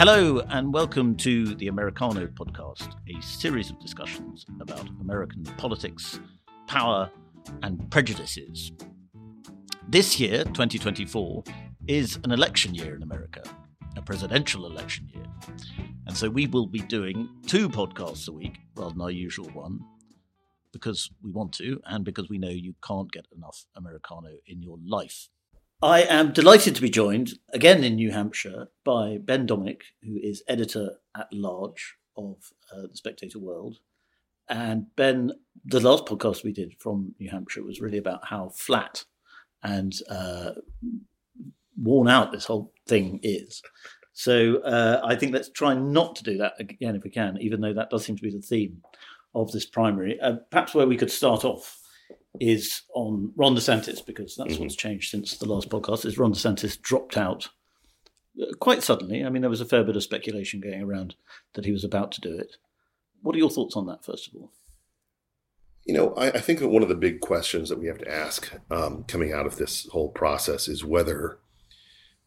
Hello, 0.00 0.40
and 0.48 0.72
welcome 0.72 1.14
to 1.16 1.54
the 1.56 1.68
Americano 1.68 2.26
podcast, 2.26 2.94
a 3.06 3.22
series 3.22 3.68
of 3.68 3.78
discussions 3.80 4.46
about 4.58 4.88
American 4.98 5.42
politics, 5.58 6.18
power, 6.66 7.10
and 7.62 7.90
prejudices. 7.90 8.72
This 9.86 10.18
year, 10.18 10.44
2024, 10.44 11.44
is 11.86 12.18
an 12.24 12.30
election 12.32 12.74
year 12.74 12.96
in 12.96 13.02
America, 13.02 13.42
a 13.94 14.00
presidential 14.00 14.64
election 14.64 15.06
year. 15.12 15.26
And 16.06 16.16
so 16.16 16.30
we 16.30 16.46
will 16.46 16.66
be 16.66 16.80
doing 16.80 17.28
two 17.46 17.68
podcasts 17.68 18.26
a 18.26 18.32
week 18.32 18.56
rather 18.76 18.92
than 18.92 19.02
our 19.02 19.10
usual 19.10 19.50
one 19.50 19.80
because 20.72 21.10
we 21.22 21.30
want 21.30 21.52
to 21.56 21.78
and 21.84 22.06
because 22.06 22.30
we 22.30 22.38
know 22.38 22.48
you 22.48 22.74
can't 22.82 23.12
get 23.12 23.26
enough 23.36 23.66
Americano 23.76 24.30
in 24.46 24.62
your 24.62 24.78
life. 24.82 25.28
I 25.82 26.02
am 26.02 26.32
delighted 26.32 26.74
to 26.74 26.82
be 26.82 26.90
joined 26.90 27.38
again 27.54 27.82
in 27.84 27.94
New 27.94 28.10
Hampshire 28.10 28.68
by 28.84 29.16
Ben 29.16 29.46
Domenech, 29.46 29.80
who 30.04 30.18
is 30.22 30.42
editor 30.46 30.96
at 31.16 31.32
large 31.32 31.96
of 32.18 32.36
uh, 32.70 32.82
the 32.82 32.96
Spectator 32.96 33.38
World. 33.38 33.78
And 34.50 34.94
Ben, 34.96 35.32
the 35.64 35.80
last 35.80 36.04
podcast 36.04 36.44
we 36.44 36.52
did 36.52 36.74
from 36.78 37.14
New 37.18 37.30
Hampshire 37.30 37.62
was 37.62 37.80
really 37.80 37.96
about 37.96 38.26
how 38.26 38.50
flat 38.50 39.06
and 39.62 39.94
uh, 40.10 40.50
worn 41.82 42.08
out 42.08 42.30
this 42.30 42.44
whole 42.44 42.74
thing 42.86 43.18
is. 43.22 43.62
So 44.12 44.58
uh, 44.58 45.00
I 45.02 45.16
think 45.16 45.32
let's 45.32 45.48
try 45.48 45.72
not 45.72 46.14
to 46.16 46.24
do 46.24 46.36
that 46.38 46.54
again 46.58 46.94
if 46.94 47.04
we 47.04 47.10
can, 47.10 47.38
even 47.40 47.62
though 47.62 47.72
that 47.72 47.88
does 47.88 48.04
seem 48.04 48.16
to 48.16 48.22
be 48.22 48.30
the 48.30 48.42
theme 48.42 48.82
of 49.34 49.50
this 49.52 49.64
primary. 49.64 50.20
Uh, 50.20 50.34
perhaps 50.50 50.74
where 50.74 50.86
we 50.86 50.98
could 50.98 51.10
start 51.10 51.42
off 51.42 51.79
is 52.38 52.82
on 52.94 53.32
Ron 53.36 53.56
DeSantis 53.56 54.04
because 54.04 54.36
that's 54.36 54.54
mm-hmm. 54.54 54.62
what's 54.62 54.76
changed 54.76 55.10
since 55.10 55.36
the 55.36 55.48
last 55.48 55.68
podcast. 55.68 56.04
Is 56.04 56.18
Ron 56.18 56.32
DeSantis 56.32 56.80
dropped 56.80 57.16
out 57.16 57.48
uh, 58.40 58.54
quite 58.60 58.82
suddenly? 58.82 59.24
I 59.24 59.30
mean, 59.30 59.42
there 59.42 59.50
was 59.50 59.60
a 59.60 59.66
fair 59.66 59.82
bit 59.82 59.96
of 59.96 60.02
speculation 60.02 60.60
going 60.60 60.82
around 60.82 61.16
that 61.54 61.64
he 61.64 61.72
was 61.72 61.84
about 61.84 62.12
to 62.12 62.20
do 62.20 62.38
it. 62.38 62.56
What 63.22 63.34
are 63.34 63.38
your 63.38 63.50
thoughts 63.50 63.76
on 63.76 63.86
that, 63.86 64.04
first 64.04 64.28
of 64.28 64.34
all? 64.34 64.52
You 65.84 65.94
know, 65.94 66.14
I, 66.14 66.28
I 66.28 66.40
think 66.40 66.60
that 66.60 66.68
one 66.68 66.82
of 66.82 66.88
the 66.88 66.94
big 66.94 67.20
questions 67.20 67.68
that 67.68 67.78
we 67.78 67.86
have 67.86 67.98
to 67.98 68.10
ask 68.10 68.52
um, 68.70 69.04
coming 69.04 69.32
out 69.32 69.46
of 69.46 69.56
this 69.56 69.88
whole 69.88 70.10
process 70.10 70.68
is 70.68 70.84
whether 70.84 71.38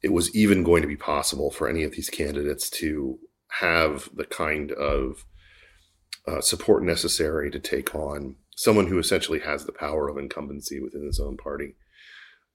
it 0.02 0.12
was 0.12 0.36
even 0.36 0.64
going 0.64 0.82
to 0.82 0.88
be 0.88 0.98
possible 0.98 1.50
for 1.50 1.70
any 1.70 1.84
of 1.84 1.94
these 1.94 2.10
candidates 2.10 2.70
to 2.70 3.20
have 3.62 4.10
the 4.14 4.26
kind 4.26 4.72
of 4.74 5.26
uh, 6.28 6.42
support 6.42 6.84
necessary 6.84 7.50
to 7.52 7.60
take 7.60 7.96
on 7.96 8.36
someone 8.56 8.88
who 8.88 9.00
essentially 9.00 9.40
has 9.40 9.66
the 9.66 9.72
power 9.72 10.10
of 10.10 10.18
incumbency 10.18 10.80
within 10.80 11.06
his 11.06 11.20
own 11.20 11.38
party. 11.38 11.76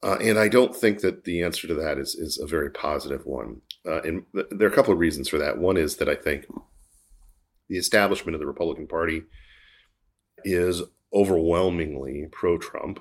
Uh, 0.03 0.17
and 0.23 0.39
I 0.39 0.49
don't 0.49 0.77
think 0.77 1.01
that 1.01 1.25
the 1.25 1.43
answer 1.43 1.67
to 1.67 1.75
that 1.75 1.99
is 1.99 2.15
is 2.15 2.39
a 2.39 2.47
very 2.47 2.71
positive 2.71 3.27
one. 3.27 3.63
Uh, 3.87 4.01
and 4.03 4.23
th- 4.33 4.47
there 4.51 4.69
are 4.69 4.71
a 4.71 4.75
couple 4.75 4.93
of 4.93 5.01
reasons 5.01 5.29
for 5.29 5.39
that. 5.39 5.59
One 5.59 5.77
is 5.77 5.97
that 5.97 6.09
I 6.09 6.15
think 6.15 6.47
the 7.69 7.79
establishment 7.79 8.35
of 8.35 8.41
the 8.41 8.47
Republican 8.47 8.87
Party 8.87 9.23
is 10.45 10.83
overwhelmingly 11.13 12.27
pro-Trump, 12.31 13.01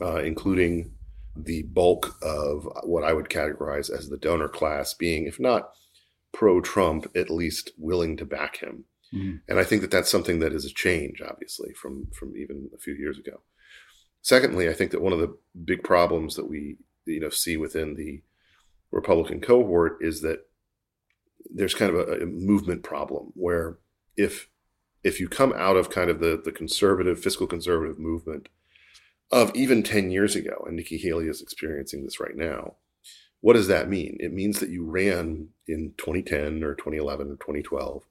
uh, 0.00 0.22
including 0.22 0.92
the 1.34 1.64
bulk 1.64 2.16
of 2.22 2.68
what 2.84 3.04
I 3.04 3.12
would 3.12 3.28
categorize 3.28 3.90
as 3.90 4.08
the 4.08 4.16
donor 4.16 4.48
class 4.48 4.94
being, 4.94 5.26
if 5.26 5.40
not 5.40 5.70
pro-Trump, 6.32 7.10
at 7.16 7.30
least 7.30 7.72
willing 7.78 8.16
to 8.18 8.24
back 8.24 8.58
him. 8.58 8.84
Mm-hmm. 9.16 9.36
And 9.48 9.58
I 9.58 9.64
think 9.64 9.82
that 9.82 9.90
that's 9.90 10.10
something 10.10 10.40
that 10.40 10.52
is 10.52 10.64
a 10.64 10.72
change, 10.72 11.22
obviously, 11.22 11.72
from 11.72 12.08
from 12.12 12.36
even 12.36 12.70
a 12.74 12.78
few 12.78 12.94
years 12.94 13.18
ago. 13.18 13.40
Secondly, 14.22 14.68
I 14.68 14.72
think 14.72 14.90
that 14.90 15.02
one 15.02 15.12
of 15.12 15.20
the 15.20 15.36
big 15.64 15.82
problems 15.82 16.36
that 16.36 16.48
we 16.48 16.76
you 17.06 17.20
know 17.20 17.30
see 17.30 17.56
within 17.56 17.94
the 17.94 18.22
Republican 18.90 19.40
cohort 19.40 19.98
is 20.00 20.20
that 20.20 20.40
there's 21.54 21.74
kind 21.74 21.94
of 21.94 22.08
a, 22.08 22.22
a 22.22 22.26
movement 22.26 22.82
problem 22.82 23.32
where 23.34 23.78
if 24.16 24.48
if 25.04 25.20
you 25.20 25.28
come 25.28 25.54
out 25.56 25.76
of 25.76 25.90
kind 25.90 26.10
of 26.10 26.20
the 26.20 26.40
the 26.44 26.52
conservative 26.52 27.20
fiscal 27.20 27.46
conservative 27.46 27.98
movement 27.98 28.48
of 29.30 29.50
even 29.54 29.82
10 29.82 30.10
years 30.10 30.36
ago 30.36 30.64
and 30.66 30.76
Nikki 30.76 30.98
Haley 30.98 31.26
is 31.26 31.40
experiencing 31.40 32.04
this 32.04 32.20
right 32.20 32.36
now 32.36 32.74
what 33.40 33.54
does 33.54 33.68
that 33.68 33.88
mean 33.88 34.16
it 34.20 34.32
means 34.32 34.60
that 34.60 34.70
you 34.70 34.84
ran 34.84 35.48
in 35.66 35.94
2010 35.98 36.62
or 36.62 36.74
2011 36.74 37.28
or 37.28 37.36
2012 37.36 38.04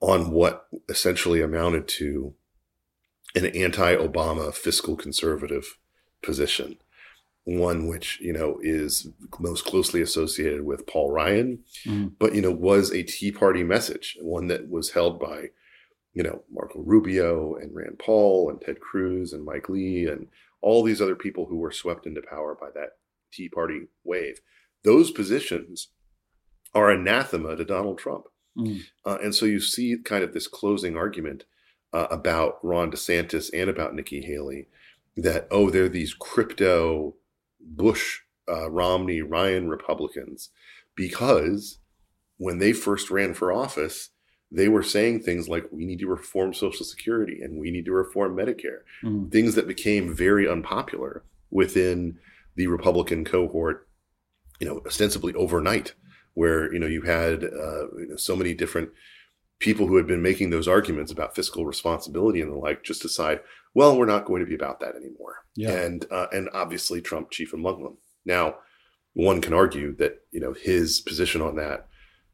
on 0.00 0.30
what 0.30 0.66
essentially 0.88 1.40
amounted 1.40 1.88
to 1.88 2.34
an 3.34 3.46
anti-Obama 3.46 4.52
fiscal 4.52 4.96
conservative 4.96 5.78
position, 6.22 6.76
one 7.44 7.86
which 7.86 8.18
you 8.20 8.32
know 8.32 8.58
is 8.62 9.08
most 9.38 9.64
closely 9.64 10.00
associated 10.00 10.64
with 10.64 10.86
Paul 10.86 11.10
Ryan, 11.10 11.60
mm. 11.84 12.12
but 12.18 12.34
you 12.34 12.42
know 12.42 12.50
was 12.50 12.90
a 12.90 13.02
Tea 13.02 13.32
Party 13.32 13.62
message, 13.62 14.16
one 14.20 14.48
that 14.48 14.68
was 14.68 14.90
held 14.90 15.20
by 15.20 15.50
you 16.14 16.22
know 16.22 16.42
Marco 16.52 16.80
Rubio 16.80 17.54
and 17.54 17.74
Rand 17.74 17.98
Paul 17.98 18.50
and 18.50 18.60
Ted 18.60 18.80
Cruz 18.80 19.32
and 19.32 19.44
Mike 19.44 19.68
Lee 19.68 20.06
and 20.06 20.28
all 20.60 20.82
these 20.82 21.00
other 21.00 21.14
people 21.14 21.46
who 21.46 21.58
were 21.58 21.70
swept 21.70 22.06
into 22.06 22.22
power 22.22 22.56
by 22.58 22.68
that 22.74 22.96
Tea 23.32 23.48
Party 23.48 23.88
wave. 24.02 24.40
Those 24.82 25.10
positions 25.10 25.88
are 26.74 26.90
anathema 26.90 27.56
to 27.56 27.64
Donald 27.64 27.98
Trump. 27.98 28.24
Mm. 28.56 28.82
Uh, 29.04 29.18
and 29.22 29.34
so 29.34 29.46
you 29.46 29.60
see 29.60 29.96
kind 30.04 30.24
of 30.24 30.32
this 30.32 30.48
closing 30.48 30.96
argument 30.96 31.44
uh, 31.92 32.06
about 32.10 32.58
Ron 32.62 32.90
DeSantis 32.90 33.50
and 33.54 33.70
about 33.70 33.94
Nikki 33.94 34.22
Haley 34.22 34.68
that, 35.16 35.46
oh, 35.50 35.70
they're 35.70 35.88
these 35.88 36.14
crypto 36.14 37.14
Bush, 37.60 38.20
uh, 38.48 38.70
Romney, 38.70 39.22
Ryan 39.22 39.68
Republicans 39.68 40.50
because 40.94 41.78
when 42.38 42.58
they 42.58 42.72
first 42.72 43.10
ran 43.10 43.34
for 43.34 43.52
office, 43.52 44.10
they 44.50 44.68
were 44.68 44.82
saying 44.82 45.20
things 45.20 45.48
like, 45.48 45.66
we 45.72 45.84
need 45.84 45.98
to 45.98 46.06
reform 46.06 46.54
Social 46.54 46.84
Security 46.84 47.40
and 47.42 47.58
we 47.58 47.70
need 47.70 47.84
to 47.86 47.92
reform 47.92 48.36
Medicare, 48.36 48.80
mm. 49.02 49.30
things 49.32 49.54
that 49.54 49.66
became 49.66 50.14
very 50.14 50.48
unpopular 50.48 51.24
within 51.50 52.18
the 52.54 52.66
Republican 52.68 53.24
cohort, 53.24 53.88
you 54.60 54.66
know, 54.66 54.80
ostensibly 54.86 55.34
overnight 55.34 55.94
where 56.36 56.72
you 56.72 56.78
know 56.78 56.86
you 56.86 57.02
had 57.02 57.42
uh, 57.42 57.88
you 57.98 58.06
know, 58.10 58.16
so 58.16 58.36
many 58.36 58.54
different 58.54 58.90
people 59.58 59.86
who 59.86 59.96
had 59.96 60.06
been 60.06 60.22
making 60.22 60.50
those 60.50 60.68
arguments 60.68 61.10
about 61.10 61.34
fiscal 61.34 61.64
responsibility 61.64 62.42
and 62.42 62.52
the 62.52 62.56
like 62.56 62.84
just 62.84 63.00
decide, 63.00 63.40
well, 63.74 63.96
we're 63.96 64.04
not 64.04 64.26
going 64.26 64.40
to 64.40 64.48
be 64.48 64.54
about 64.54 64.80
that 64.80 64.94
anymore. 64.94 65.36
Yeah. 65.56 65.70
And 65.70 66.06
uh, 66.10 66.26
and 66.32 66.50
obviously 66.52 67.00
Trump 67.00 67.30
chief 67.30 67.52
among 67.52 67.82
them. 67.82 67.96
Now, 68.26 68.56
one 69.14 69.40
can 69.40 69.54
argue 69.54 69.96
that 69.96 70.20
you 70.30 70.40
know 70.40 70.52
his 70.52 71.00
position 71.00 71.40
on 71.40 71.56
that 71.56 71.88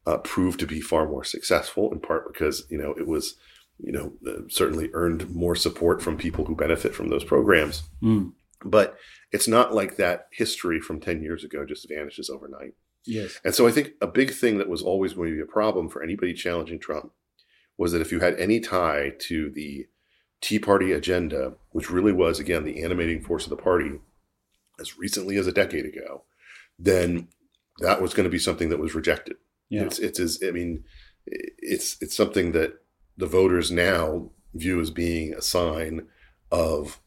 uh, 0.05 0.19
proved 0.19 0.59
to 0.61 0.67
be 0.67 0.81
far 0.81 1.09
more 1.09 1.25
successful, 1.25 1.93
in 1.93 2.01
part 2.01 2.31
because 2.33 2.67
you 2.69 2.79
know 2.79 2.93
it 2.99 3.07
was 3.07 3.37
you 3.79 3.93
know 3.93 4.13
uh, 4.27 4.43
certainly 4.49 4.91
earned 4.93 5.31
more 5.31 5.55
support 5.55 6.03
from 6.03 6.17
people 6.17 6.45
who 6.45 6.57
benefit 6.57 6.93
from 6.93 7.09
those 7.09 7.25
programs. 7.25 7.85
Mm. 8.03 8.33
But 8.65 8.97
it's 9.31 9.49
not 9.49 9.75
like 9.75 9.97
that 9.97 10.27
history 10.33 10.81
from 10.81 10.99
ten 10.99 11.23
years 11.23 11.45
ago 11.45 11.65
just 11.65 11.89
vanishes 11.89 12.29
overnight. 12.29 12.75
Yes. 13.07 13.41
And 13.45 13.55
so 13.55 13.67
I 13.67 13.73
think 13.73 13.93
a 14.01 14.07
big 14.07 14.33
thing 14.33 14.59
that 14.59 14.69
was 14.69 14.83
always 14.83 15.15
going 15.15 15.31
to 15.31 15.37
be 15.37 15.43
a 15.43 15.47
problem 15.47 15.89
for 15.89 16.03
anybody 16.03 16.35
challenging 16.35 16.79
Trump 16.79 17.13
was 17.77 17.93
that 17.93 18.01
if 18.01 18.13
you 18.13 18.21
had 18.21 18.39
any 18.39 18.61
tie 18.61 19.13
to 19.19 19.51
the 19.51 19.87
Tea 20.41 20.59
Party 20.59 20.93
agenda, 20.93 21.55
which 21.71 21.91
really 21.91 22.13
was, 22.13 22.39
again, 22.39 22.65
the 22.65 22.83
animating 22.83 23.23
force 23.23 23.45
of 23.45 23.51
the 23.51 23.57
party 23.57 24.01
as 24.81 24.99
recently 24.99 25.37
as 25.37 25.47
a 25.47 25.53
decade 25.53 25.87
ago, 25.87 26.25
then 26.79 27.29
that 27.79 28.03
was 28.03 28.15
going 28.15 28.25
to 28.25 28.31
be 28.31 28.39
something 28.39 28.69
that 28.69 28.81
was 28.81 28.95
rejected. 28.95 29.37
Yeah. 29.69 29.83
It's, 29.83 29.99
it's 29.99 30.21
as, 30.21 30.41
I 30.47 30.51
mean, 30.51 30.85
it's, 31.27 31.97
it's 32.01 32.17
something 32.17 32.53
that 32.53 32.75
the 33.17 33.27
voters 33.27 33.71
now 33.71 34.31
view 34.55 34.81
as 34.81 34.91
being 34.91 35.33
a 35.35 35.43
sign 35.43 36.07
of 36.51 37.01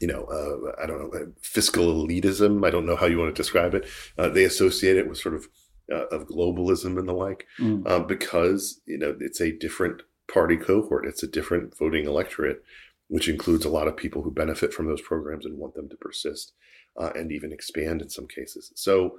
you 0.00 0.08
know, 0.08 0.24
uh, 0.24 0.82
I 0.82 0.86
don't 0.86 0.98
know, 0.98 1.32
fiscal 1.42 2.06
elitism. 2.06 2.66
I 2.66 2.70
don't 2.70 2.86
know 2.86 2.96
how 2.96 3.06
you 3.06 3.18
want 3.18 3.34
to 3.34 3.40
describe 3.40 3.74
it. 3.74 3.86
Uh, 4.18 4.28
they 4.28 4.44
associate 4.44 4.96
it 4.96 5.08
with 5.08 5.18
sort 5.18 5.34
of 5.34 5.48
uh, 5.92 6.06
of 6.06 6.26
globalism 6.28 6.98
and 6.98 7.08
the 7.08 7.12
like, 7.12 7.46
mm. 7.58 7.86
Um, 7.88 8.06
because 8.06 8.80
you 8.86 8.98
know 8.98 9.16
it's 9.20 9.40
a 9.40 9.52
different 9.52 10.02
party 10.32 10.56
cohort. 10.56 11.06
It's 11.06 11.22
a 11.22 11.28
different 11.28 11.76
voting 11.76 12.06
electorate, 12.06 12.62
which 13.08 13.28
includes 13.28 13.64
a 13.64 13.70
lot 13.70 13.88
of 13.88 13.96
people 13.96 14.22
who 14.22 14.30
benefit 14.30 14.72
from 14.72 14.86
those 14.86 15.02
programs 15.02 15.44
and 15.44 15.58
want 15.58 15.74
them 15.74 15.88
to 15.88 15.96
persist 15.96 16.52
uh, 16.98 17.10
and 17.14 17.32
even 17.32 17.52
expand 17.52 18.02
in 18.02 18.08
some 18.08 18.26
cases. 18.26 18.72
So, 18.74 19.18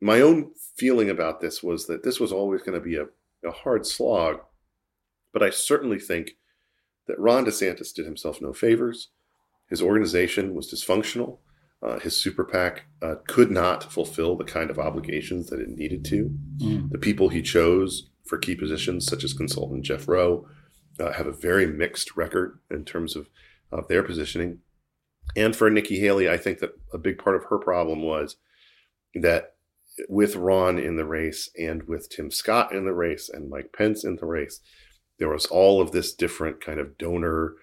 my 0.00 0.20
own 0.20 0.52
feeling 0.76 1.10
about 1.10 1.40
this 1.40 1.62
was 1.62 1.86
that 1.86 2.04
this 2.04 2.20
was 2.20 2.32
always 2.32 2.62
going 2.62 2.78
to 2.78 2.84
be 2.84 2.96
a, 2.96 3.06
a 3.46 3.52
hard 3.52 3.86
slog 3.86 4.40
But 5.32 5.42
I 5.42 5.50
certainly 5.50 5.98
think 5.98 6.36
that 7.06 7.18
Ron 7.18 7.44
DeSantis 7.44 7.94
did 7.94 8.06
himself 8.06 8.40
no 8.40 8.52
favors. 8.52 9.08
His 9.68 9.82
organization 9.82 10.54
was 10.54 10.72
dysfunctional. 10.72 11.38
Uh, 11.82 11.98
his 11.98 12.16
super 12.16 12.44
PAC 12.44 12.86
uh, 13.02 13.16
could 13.26 13.50
not 13.50 13.92
fulfill 13.92 14.36
the 14.36 14.44
kind 14.44 14.70
of 14.70 14.78
obligations 14.78 15.48
that 15.48 15.60
it 15.60 15.68
needed 15.68 16.04
to. 16.06 16.30
Mm. 16.58 16.90
The 16.90 16.98
people 16.98 17.28
he 17.28 17.42
chose 17.42 18.08
for 18.26 18.38
key 18.38 18.54
positions, 18.54 19.06
such 19.06 19.24
as 19.24 19.32
consultant 19.32 19.84
Jeff 19.84 20.08
Roe, 20.08 20.48
uh, 20.98 21.12
have 21.12 21.26
a 21.26 21.32
very 21.32 21.66
mixed 21.66 22.16
record 22.16 22.58
in 22.70 22.84
terms 22.84 23.14
of, 23.14 23.28
of 23.70 23.88
their 23.88 24.02
positioning. 24.02 24.60
And 25.36 25.54
for 25.54 25.70
Nikki 25.70 26.00
Haley, 26.00 26.30
I 26.30 26.36
think 26.36 26.60
that 26.60 26.78
a 26.92 26.98
big 26.98 27.18
part 27.18 27.36
of 27.36 27.44
her 27.44 27.58
problem 27.58 28.02
was 28.02 28.36
that 29.14 29.54
with 30.08 30.36
Ron 30.36 30.78
in 30.78 30.96
the 30.96 31.04
race 31.04 31.50
and 31.58 31.82
with 31.84 32.08
Tim 32.08 32.30
Scott 32.30 32.72
in 32.72 32.84
the 32.84 32.94
race 32.94 33.28
and 33.28 33.50
Mike 33.50 33.74
Pence 33.76 34.04
in 34.04 34.16
the 34.16 34.26
race, 34.26 34.60
there 35.18 35.28
was 35.28 35.46
all 35.46 35.80
of 35.80 35.92
this 35.92 36.14
different 36.14 36.60
kind 36.60 36.78
of 36.78 36.98
donor 36.98 37.54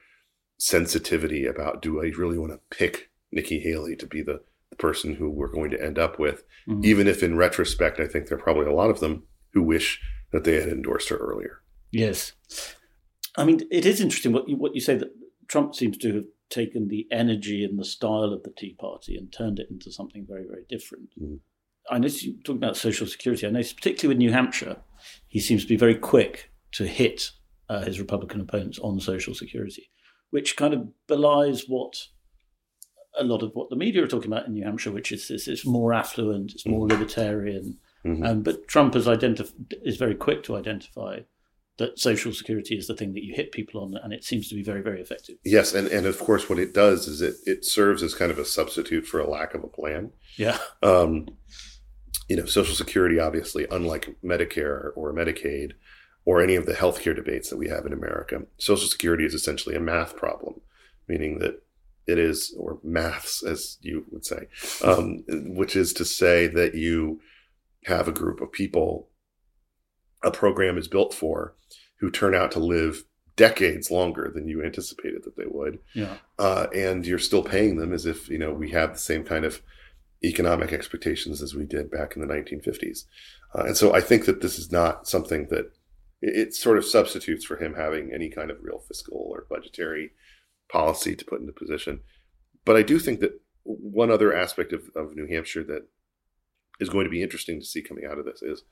sensitivity 0.57 1.45
about 1.45 1.81
do 1.81 2.01
I 2.01 2.11
really 2.17 2.37
want 2.37 2.51
to 2.51 2.75
pick 2.75 3.09
Nikki 3.31 3.59
Haley 3.59 3.95
to 3.97 4.07
be 4.07 4.21
the, 4.21 4.41
the 4.69 4.75
person 4.75 5.15
who 5.15 5.29
we're 5.29 5.51
going 5.51 5.71
to 5.71 5.83
end 5.83 5.97
up 5.99 6.19
with, 6.19 6.43
mm-hmm. 6.67 6.85
even 6.85 7.07
if 7.07 7.23
in 7.23 7.37
retrospect, 7.37 7.99
I 7.99 8.07
think 8.07 8.27
there 8.27 8.37
are 8.37 8.41
probably 8.41 8.67
a 8.67 8.73
lot 8.73 8.89
of 8.89 8.99
them 8.99 9.23
who 9.53 9.63
wish 9.63 10.01
that 10.31 10.43
they 10.43 10.55
had 10.55 10.69
endorsed 10.69 11.09
her 11.09 11.17
earlier. 11.17 11.61
Yes. 11.91 12.33
I 13.37 13.45
mean, 13.45 13.61
it 13.71 13.85
is 13.85 14.01
interesting 14.01 14.31
what 14.31 14.47
you, 14.47 14.55
what 14.55 14.75
you 14.75 14.81
say 14.81 14.95
that 14.95 15.11
Trump 15.47 15.75
seems 15.75 15.97
to 15.99 16.13
have 16.15 16.25
taken 16.49 16.87
the 16.87 17.07
energy 17.11 17.63
and 17.63 17.79
the 17.79 17.85
style 17.85 18.31
of 18.33 18.43
the 18.43 18.53
Tea 18.55 18.75
Party 18.79 19.15
and 19.15 19.31
turned 19.31 19.59
it 19.59 19.67
into 19.69 19.91
something 19.91 20.25
very, 20.27 20.45
very 20.47 20.63
different. 20.69 21.09
Mm-hmm. 21.21 21.35
I 21.89 21.97
know 21.97 22.07
you 22.07 22.37
talking 22.43 22.63
about 22.63 22.77
Social 22.77 23.07
Security. 23.07 23.45
I 23.45 23.49
know, 23.49 23.61
particularly 23.61 24.15
with 24.15 24.17
New 24.19 24.31
Hampshire, 24.31 24.77
he 25.27 25.39
seems 25.39 25.63
to 25.63 25.67
be 25.69 25.75
very 25.75 25.95
quick 25.95 26.51
to 26.73 26.85
hit 26.85 27.31
uh, 27.69 27.81
his 27.81 27.99
Republican 27.99 28.41
opponents 28.41 28.79
on 28.79 28.99
Social 28.99 29.33
Security, 29.33 29.89
which 30.33 30.57
kind 30.57 30.73
of 30.73 30.87
belies 31.05 31.65
what 31.67 32.07
a 33.19 33.23
lot 33.23 33.43
of 33.43 33.51
what 33.53 33.69
the 33.69 33.75
media 33.75 34.03
are 34.03 34.07
talking 34.07 34.31
about 34.31 34.47
in 34.47 34.53
New 34.53 34.63
Hampshire, 34.63 34.91
which 34.91 35.11
is 35.11 35.27
this: 35.27 35.47
it's 35.47 35.63
more 35.63 35.93
affluent, 35.93 36.53
it's 36.53 36.65
more 36.65 36.87
mm-hmm. 36.87 36.99
libertarian. 36.99 37.77
Mm-hmm. 38.03 38.25
Um, 38.25 38.41
but 38.41 38.67
Trump 38.67 38.95
has 38.95 39.05
identif- 39.05 39.53
is 39.83 39.97
very 39.97 40.15
quick 40.15 40.41
to 40.43 40.55
identify 40.55 41.19
that 41.77 41.99
social 41.99 42.33
security 42.33 42.75
is 42.75 42.87
the 42.87 42.95
thing 42.95 43.13
that 43.13 43.23
you 43.23 43.35
hit 43.35 43.51
people 43.51 43.83
on, 43.83 43.95
and 44.03 44.11
it 44.11 44.23
seems 44.23 44.49
to 44.49 44.55
be 44.55 44.63
very, 44.63 44.81
very 44.81 45.01
effective. 45.01 45.35
Yes, 45.45 45.75
and, 45.75 45.87
and 45.87 46.07
of 46.07 46.17
course, 46.17 46.49
what 46.49 46.57
it 46.57 46.73
does 46.73 47.07
is 47.07 47.21
it 47.21 47.35
it 47.45 47.63
serves 47.63 48.01
as 48.01 48.15
kind 48.15 48.31
of 48.31 48.39
a 48.39 48.45
substitute 48.45 49.05
for 49.05 49.19
a 49.19 49.29
lack 49.29 49.53
of 49.53 49.63
a 49.63 49.67
plan. 49.67 50.13
Yeah. 50.35 50.57
Um, 50.81 51.27
you 52.27 52.37
know, 52.37 52.45
Social 52.45 52.73
Security, 52.73 53.19
obviously, 53.19 53.67
unlike 53.69 54.15
Medicare 54.23 54.89
or 54.95 55.13
Medicaid 55.13 55.73
or 56.25 56.41
any 56.41 56.55
of 56.55 56.65
the 56.65 56.73
healthcare 56.73 57.15
debates 57.15 57.49
that 57.49 57.57
we 57.57 57.69
have 57.69 57.85
in 57.85 57.93
America, 57.93 58.43
Social 58.57 58.87
Security 58.87 59.25
is 59.25 59.33
essentially 59.33 59.75
a 59.75 59.79
math 59.79 60.15
problem, 60.15 60.61
meaning 61.07 61.39
that 61.39 61.61
it 62.05 62.19
is, 62.19 62.53
or 62.57 62.79
maths, 62.83 63.43
as 63.43 63.77
you 63.81 64.05
would 64.11 64.25
say, 64.25 64.47
um, 64.83 65.23
which 65.27 65.75
is 65.75 65.93
to 65.93 66.05
say 66.05 66.47
that 66.47 66.75
you 66.75 67.21
have 67.85 68.07
a 68.07 68.13
group 68.13 68.41
of 68.41 68.51
people 68.51 69.09
a 70.23 70.31
program 70.31 70.77
is 70.77 70.87
built 70.87 71.13
for 71.13 71.53
who 71.99 72.09
turn 72.09 72.33
out 72.33 72.51
to 72.51 72.59
live 72.59 73.03
decades 73.35 73.91
longer 73.91 74.31
than 74.33 74.47
you 74.47 74.63
anticipated 74.63 75.23
that 75.23 75.35
they 75.35 75.45
would. 75.45 75.79
Yeah. 75.93 76.17
Uh, 76.39 76.67
and 76.73 77.05
you're 77.05 77.19
still 77.19 77.43
paying 77.43 77.77
them 77.77 77.93
as 77.93 78.05
if, 78.05 78.29
you 78.29 78.37
know, 78.37 78.53
we 78.53 78.71
have 78.71 78.93
the 78.93 78.99
same 78.99 79.23
kind 79.23 79.43
of 79.43 79.61
economic 80.23 80.71
expectations 80.71 81.41
as 81.41 81.53
we 81.53 81.65
did 81.65 81.91
back 81.91 82.15
in 82.15 82.25
the 82.25 82.33
1950s. 82.33 83.05
Uh, 83.53 83.63
and 83.63 83.77
so 83.77 83.93
I 83.93 84.01
think 84.01 84.25
that 84.25 84.41
this 84.41 84.57
is 84.57 84.71
not 84.71 85.07
something 85.07 85.47
that 85.49 85.71
it, 86.23 86.53
sort 86.53 86.77
of 86.77 86.85
substitutes 86.85 87.45
for 87.45 87.57
him 87.57 87.75
having 87.75 88.11
any 88.13 88.29
kind 88.29 88.49
of 88.49 88.57
real 88.61 88.79
fiscal 88.79 89.17
or 89.29 89.45
budgetary 89.49 90.11
policy 90.71 91.15
to 91.15 91.25
put 91.25 91.41
into 91.41 91.53
position. 91.53 91.99
But 92.65 92.77
I 92.77 92.81
do 92.81 92.97
think 92.97 93.19
that 93.19 93.41
one 93.63 94.09
other 94.11 94.35
aspect 94.35 94.73
of, 94.73 94.89
of 94.95 95.15
New 95.15 95.27
Hampshire 95.27 95.63
that 95.65 95.87
is 96.79 96.89
going 96.89 97.05
to 97.05 97.11
be 97.11 97.21
interesting 97.21 97.59
to 97.59 97.65
see 97.65 97.81
coming 97.81 98.05
out 98.05 98.17
of 98.17 98.25
this 98.25 98.41
is 98.41 98.63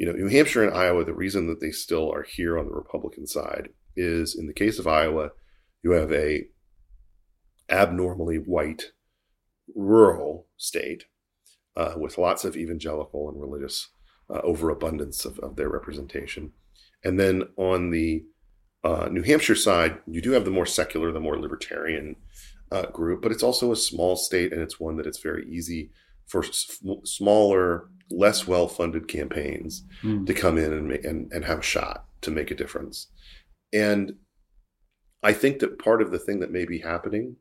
you 0.00 0.06
know, 0.06 0.12
New 0.12 0.28
Hampshire 0.28 0.64
and 0.64 0.74
Iowa, 0.74 1.04
the 1.04 1.12
reason 1.12 1.46
that 1.48 1.60
they 1.60 1.70
still 1.70 2.10
are 2.10 2.22
here 2.22 2.58
on 2.58 2.64
the 2.64 2.72
Republican 2.72 3.26
side 3.26 3.68
is 3.94 4.34
in 4.34 4.46
the 4.46 4.54
case 4.54 4.78
of 4.78 4.86
Iowa, 4.86 5.32
you 5.82 5.90
have 5.90 6.10
a 6.10 6.46
abnormally 7.68 8.36
white 8.36 8.92
rural 9.74 10.46
state 10.56 11.04
uh, 11.76 11.92
with 11.98 12.16
lots 12.16 12.46
of 12.46 12.56
evangelical 12.56 13.28
and 13.28 13.38
religious 13.38 13.90
uh, 14.32 14.40
overabundance 14.42 15.24
of, 15.24 15.38
of, 15.40 15.56
their 15.56 15.68
representation. 15.68 16.52
And 17.04 17.18
then 17.18 17.44
on 17.56 17.90
the 17.90 18.24
uh, 18.84 19.08
New 19.10 19.22
Hampshire 19.22 19.56
side, 19.56 19.98
you 20.06 20.20
do 20.20 20.32
have 20.32 20.44
the 20.44 20.50
more 20.50 20.66
secular, 20.66 21.12
the 21.12 21.20
more 21.20 21.38
libertarian 21.38 22.16
uh, 22.70 22.86
group, 22.86 23.22
but 23.22 23.32
it's 23.32 23.42
also 23.42 23.72
a 23.72 23.76
small 23.76 24.16
state 24.16 24.52
and 24.52 24.62
it's 24.62 24.78
one 24.78 24.96
that 24.96 25.06
it's 25.06 25.20
very 25.20 25.46
easy 25.50 25.90
for 26.26 26.44
s- 26.44 26.80
smaller 27.04 27.88
less 28.10 28.46
well 28.46 28.68
funded 28.68 29.08
campaigns 29.08 29.84
mm. 30.02 30.26
to 30.26 30.34
come 30.34 30.58
in 30.58 30.72
and, 30.72 30.88
make, 30.88 31.04
and, 31.04 31.32
and 31.32 31.44
have 31.44 31.60
a 31.60 31.62
shot 31.62 32.06
to 32.22 32.30
make 32.30 32.50
a 32.50 32.56
difference. 32.56 33.08
And 33.72 34.14
I 35.22 35.32
think 35.32 35.58
that 35.58 35.78
part 35.78 36.02
of 36.02 36.10
the 36.10 36.18
thing 36.18 36.40
that 36.40 36.52
may 36.52 36.64
be 36.64 36.78
happening, 36.78 37.36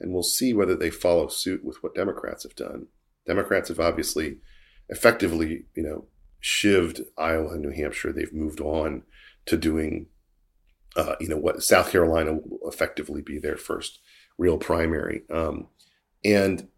and 0.00 0.12
we'll 0.12 0.22
see 0.22 0.54
whether 0.54 0.74
they 0.76 0.90
follow 0.90 1.28
suit 1.28 1.64
with 1.64 1.82
what 1.82 1.94
Democrats 1.94 2.42
have 2.42 2.54
done. 2.54 2.86
Democrats 3.26 3.68
have 3.68 3.80
obviously 3.80 4.38
effectively, 4.88 5.64
you 5.74 5.82
know, 5.82 6.06
shivved 6.42 7.00
Iowa 7.16 7.52
and 7.52 7.62
New 7.62 7.70
Hampshire. 7.70 8.12
They've 8.12 8.32
moved 8.32 8.60
on 8.60 9.02
to 9.46 9.56
doing, 9.56 10.06
uh, 10.96 11.16
you 11.20 11.28
know, 11.28 11.36
what 11.36 11.62
South 11.62 11.90
Carolina 11.90 12.34
will 12.34 12.68
effectively 12.68 13.22
be 13.22 13.38
their 13.38 13.56
first 13.56 14.00
real 14.38 14.58
primary. 14.58 15.22
Um, 15.30 15.68
and 16.24 16.68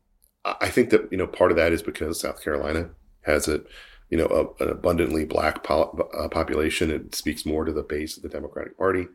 I 0.44 0.68
think 0.68 0.90
that, 0.90 1.08
you 1.10 1.18
know, 1.18 1.26
part 1.26 1.50
of 1.50 1.56
that 1.56 1.72
is 1.72 1.82
because 1.82 2.20
South 2.20 2.42
Carolina 2.42 2.90
has 3.22 3.48
a 3.48 3.62
you 4.10 4.18
know 4.18 4.26
a, 4.60 4.64
an 4.64 4.70
abundantly 4.70 5.24
black 5.24 5.64
po- 5.64 6.08
uh, 6.16 6.28
population. 6.28 6.90
It 6.90 7.14
speaks 7.14 7.44
more 7.44 7.64
to 7.64 7.72
the 7.72 7.82
base 7.82 8.16
of 8.16 8.22
the 8.22 8.28
Democratic 8.28 8.78
Party, 8.78 9.08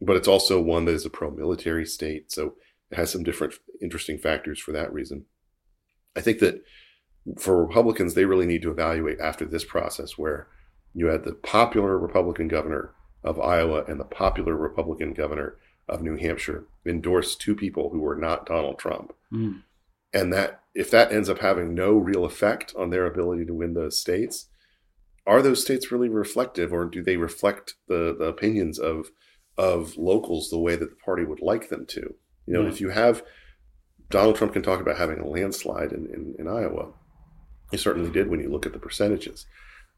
but 0.00 0.16
it's 0.16 0.28
also 0.28 0.60
one 0.60 0.86
that 0.86 0.94
is 0.94 1.06
a 1.06 1.10
pro-military 1.10 1.86
state, 1.86 2.32
so 2.32 2.54
it 2.90 2.96
has 2.96 3.10
some 3.10 3.22
different 3.22 3.54
interesting 3.80 4.18
factors 4.18 4.58
for 4.58 4.72
that 4.72 4.92
reason. 4.92 5.26
I 6.16 6.20
think 6.20 6.40
that 6.40 6.64
for 7.38 7.64
Republicans, 7.64 8.14
they 8.14 8.24
really 8.24 8.46
need 8.46 8.62
to 8.62 8.70
evaluate 8.70 9.20
after 9.20 9.44
this 9.44 9.64
process 9.64 10.16
where 10.16 10.48
you 10.94 11.06
had 11.06 11.24
the 11.24 11.34
popular 11.34 11.98
Republican 11.98 12.48
governor 12.48 12.92
of 13.22 13.38
Iowa 13.38 13.84
and 13.86 14.00
the 14.00 14.04
popular 14.04 14.56
Republican 14.56 15.12
governor 15.12 15.56
of 15.88 16.02
New 16.02 16.16
Hampshire 16.16 16.64
endorse 16.86 17.36
two 17.36 17.54
people 17.54 17.90
who 17.90 18.00
were 18.00 18.16
not 18.16 18.46
Donald 18.46 18.78
Trump. 18.78 19.12
Mm. 19.32 19.62
And 20.12 20.32
that 20.32 20.62
if 20.74 20.90
that 20.90 21.12
ends 21.12 21.28
up 21.28 21.40
having 21.40 21.74
no 21.74 21.92
real 21.92 22.24
effect 22.24 22.74
on 22.76 22.90
their 22.90 23.06
ability 23.06 23.44
to 23.46 23.54
win 23.54 23.74
those 23.74 24.00
states, 24.00 24.46
are 25.26 25.42
those 25.42 25.62
states 25.62 25.92
really 25.92 26.08
reflective, 26.08 26.72
or 26.72 26.84
do 26.84 27.02
they 27.02 27.16
reflect 27.16 27.74
the, 27.86 28.14
the 28.18 28.26
opinions 28.26 28.78
of 28.78 29.10
of 29.58 29.98
locals 29.98 30.48
the 30.48 30.58
way 30.58 30.74
that 30.74 30.88
the 30.88 30.96
party 30.96 31.24
would 31.24 31.42
like 31.42 31.68
them 31.68 31.84
to? 31.86 32.14
You 32.46 32.54
know, 32.54 32.62
yeah. 32.62 32.68
if 32.68 32.80
you 32.80 32.90
have 32.90 33.22
Donald 34.08 34.36
Trump 34.36 34.52
can 34.52 34.62
talk 34.62 34.80
about 34.80 34.98
having 34.98 35.20
a 35.20 35.26
landslide 35.26 35.92
in, 35.92 36.06
in, 36.06 36.34
in 36.38 36.48
Iowa. 36.48 36.92
He 37.70 37.76
certainly 37.76 38.10
did 38.10 38.28
when 38.28 38.40
you 38.40 38.50
look 38.50 38.66
at 38.66 38.72
the 38.72 38.78
percentages. 38.78 39.46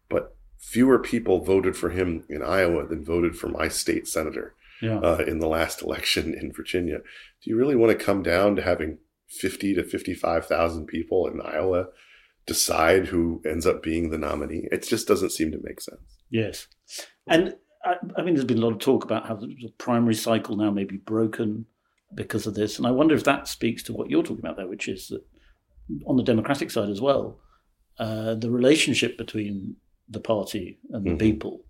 But 0.09 0.37
fewer 0.59 0.99
people 0.99 1.45
voted 1.45 1.77
for 1.77 1.91
him 1.91 2.25
in 2.29 2.43
Iowa 2.43 2.87
than 2.87 3.05
voted 3.05 3.37
for 3.37 3.49
my 3.49 3.69
state 3.69 4.07
senator 4.07 4.55
yeah. 4.81 4.99
uh, 4.99 5.25
in 5.27 5.39
the 5.39 5.49
last 5.49 5.83
election 5.87 6.35
in 6.35 6.53
Virginia. 6.53 6.99
Do 6.99 7.51
you 7.51 7.57
really 7.57 7.77
want 7.77 7.97
to 7.97 8.05
come 8.05 8.23
down 8.23 8.57
to 8.57 8.63
having 8.63 8.99
50 9.29 9.75
to 9.75 9.85
55,000 9.85 10.87
people 10.87 11.27
in 11.27 11.41
Iowa 11.41 11.87
decide 12.47 13.07
who 13.07 13.41
ends 13.47 13.67
up 13.67 13.83
being 13.83 14.11
the 14.11 14.19
nominee. 14.19 14.69
It 14.71 14.87
just 14.87 15.09
doesn't 15.09 15.31
seem 15.31 15.53
to 15.53 15.61
make 15.63 15.81
sense. 15.81 16.01
Yes. 16.31 16.67
And 17.27 17.55
I, 17.85 17.95
I 18.17 18.23
mean, 18.23 18.35
there's 18.35 18.45
been 18.45 18.59
a 18.59 18.63
lot 18.63 18.73
of 18.73 18.79
talk 18.79 19.05
about 19.05 19.27
how 19.27 19.37
the 19.37 19.73
primary 19.79 20.15
cycle 20.15 20.57
now 20.57 20.71
may 20.71 20.85
be 20.85 20.97
broken 20.97 21.67
because 22.15 22.47
of 22.47 22.55
this. 22.55 22.79
And 22.79 22.87
I 22.87 22.91
wonder 22.91 23.15
if 23.15 23.25
that 23.25 23.49
speaks 23.49 23.83
to 23.85 23.93
what 23.93 24.11
you're 24.11 24.23
talking 24.23 24.45
about 24.45 24.57
there, 24.57 24.69
which 24.69 24.89
is 24.89 25.09
that 25.09 25.23
on 26.07 26.17
the 26.17 26.23
Democratic 26.23 26.71
side 26.71 26.91
as 26.91 27.01
well, 27.01 27.39
uh, 27.99 28.35
the 28.35 28.51
relationship 28.51 29.19
between 29.19 29.77
the 30.09 30.21
party 30.21 30.79
and 30.91 31.05
the 31.05 31.11
mm-hmm. 31.11 31.19
people 31.19 31.65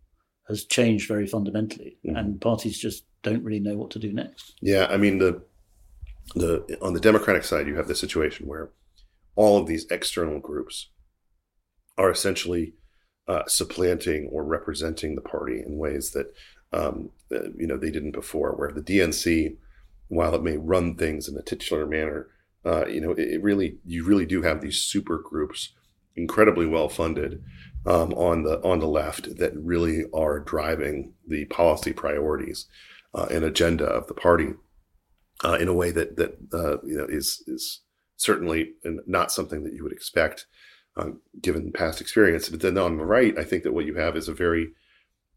has 0.49 0.65
changed 0.65 1.09
very 1.09 1.27
fundamentally, 1.27 1.99
mm-hmm. 2.05 2.17
and 2.17 2.41
parties 2.41 2.79
just 2.79 3.05
don't 3.23 3.45
really 3.45 3.61
know 3.61 3.77
what 3.77 3.91
to 3.91 3.99
do 3.99 4.13
next. 4.13 4.55
Yeah, 4.61 4.87
I 4.91 4.97
mean 4.97 5.19
the 5.19 5.43
the 6.35 6.79
on 6.83 6.95
the 6.95 7.01
Democratic 7.01 7.45
side, 7.45 7.67
you 7.67 7.77
have 7.77 7.89
the 7.89 7.95
situation 7.95 8.47
where 8.47 8.71
all 9.35 9.59
of 9.59 9.67
these 9.67 9.87
external 9.91 10.39
groups 10.39 10.91
are 11.97 12.11
essentially 12.11 12.75
uh, 13.29 13.43
supplanting 13.47 14.29
or 14.33 14.45
representing 14.45 15.15
the 15.15 15.21
party 15.21 15.63
in 15.65 15.79
ways 15.79 16.11
that 16.13 16.35
um, 16.73 17.11
uh, 17.31 17.51
you 17.57 17.67
know 17.67 17.77
they 17.77 17.91
didn't 17.91 18.13
before. 18.13 18.53
Where 18.53 18.73
the 18.73 18.83
DNC, 18.83 19.57
while 20.09 20.35
it 20.35 20.43
may 20.43 20.57
run 20.57 20.97
things 20.97 21.29
in 21.29 21.37
a 21.37 21.43
titular 21.43 21.87
manner, 21.87 22.29
uh, 22.65 22.87
you 22.87 23.01
know 23.01 23.13
it, 23.13 23.21
it, 23.21 23.43
really 23.43 23.79
you 23.85 24.05
really 24.05 24.27
do 24.27 24.43
have 24.43 24.61
these 24.61 24.79
super 24.79 25.19
groups 25.19 25.71
incredibly 26.17 26.67
well 26.67 26.89
funded 26.89 27.43
um, 27.87 28.13
on 28.13 28.43
the 28.45 28.63
on 28.63 28.79
the 28.79 28.87
left 28.87 29.37
that 29.39 29.53
really 29.57 30.05
are 30.15 30.41
driving 30.41 31.15
the 31.27 31.45
policy 31.47 31.93
priorities 31.93 32.67
uh, 33.15 33.27
and 33.31 33.45
agenda 33.45 33.85
of 33.85 34.07
the 34.07 34.15
party 34.15 34.51
uh, 35.45 35.55
in 35.55 35.69
a 35.69 35.75
way 35.75 35.91
that 35.91 36.17
that 36.17 36.37
uh, 36.53 36.81
you 36.85 36.97
know 36.97 37.07
is 37.09 37.43
is 37.47 37.81
certainly 38.17 38.73
not 39.07 39.33
something 39.33 39.65
that 39.65 39.75
you 39.75 39.83
would 39.83 39.93
expect 39.93 40.47
um, 40.97 41.21
given 41.41 41.73
past 41.73 42.01
experience. 42.01 42.49
But 42.49 42.61
then 42.61 42.79
on 42.79 42.99
the 42.99 43.05
right, 43.05 43.37
I 43.37 43.45
think 43.45 43.65
that 43.65 43.73
what 43.73 43.87
you 43.87 43.97
have 43.97 44.17
is 44.17 44.29
a 44.29 44.35
very 44.35 44.73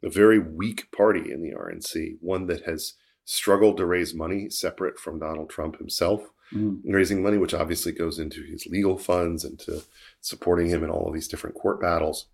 a 0.04 0.10
very 0.10 0.38
weak 0.38 0.92
party 0.92 1.32
in 1.32 1.42
the 1.42 1.54
RNC, 1.54 2.18
one 2.22 2.46
that 2.48 2.66
has 2.66 2.94
struggled 3.24 3.78
to 3.78 3.86
raise 3.86 4.14
money 4.14 4.50
separate 4.50 5.00
from 5.00 5.20
Donald 5.20 5.50
Trump 5.50 5.78
himself 5.78 6.30
mm. 6.54 6.80
raising 6.86 7.24
money, 7.24 7.38
which 7.38 7.54
obviously 7.54 7.92
goes 7.92 8.20
into 8.20 8.44
his 8.44 8.66
legal 8.66 8.98
funds 8.98 9.44
and 9.44 9.60
to 9.60 9.84
supporting 10.22 10.68
him 10.68 10.84
in 10.84 10.90
all 10.90 11.08
of 11.08 11.14
these 11.14 11.28
different 11.28 11.56
court 11.56 11.82
battles. 11.82 12.28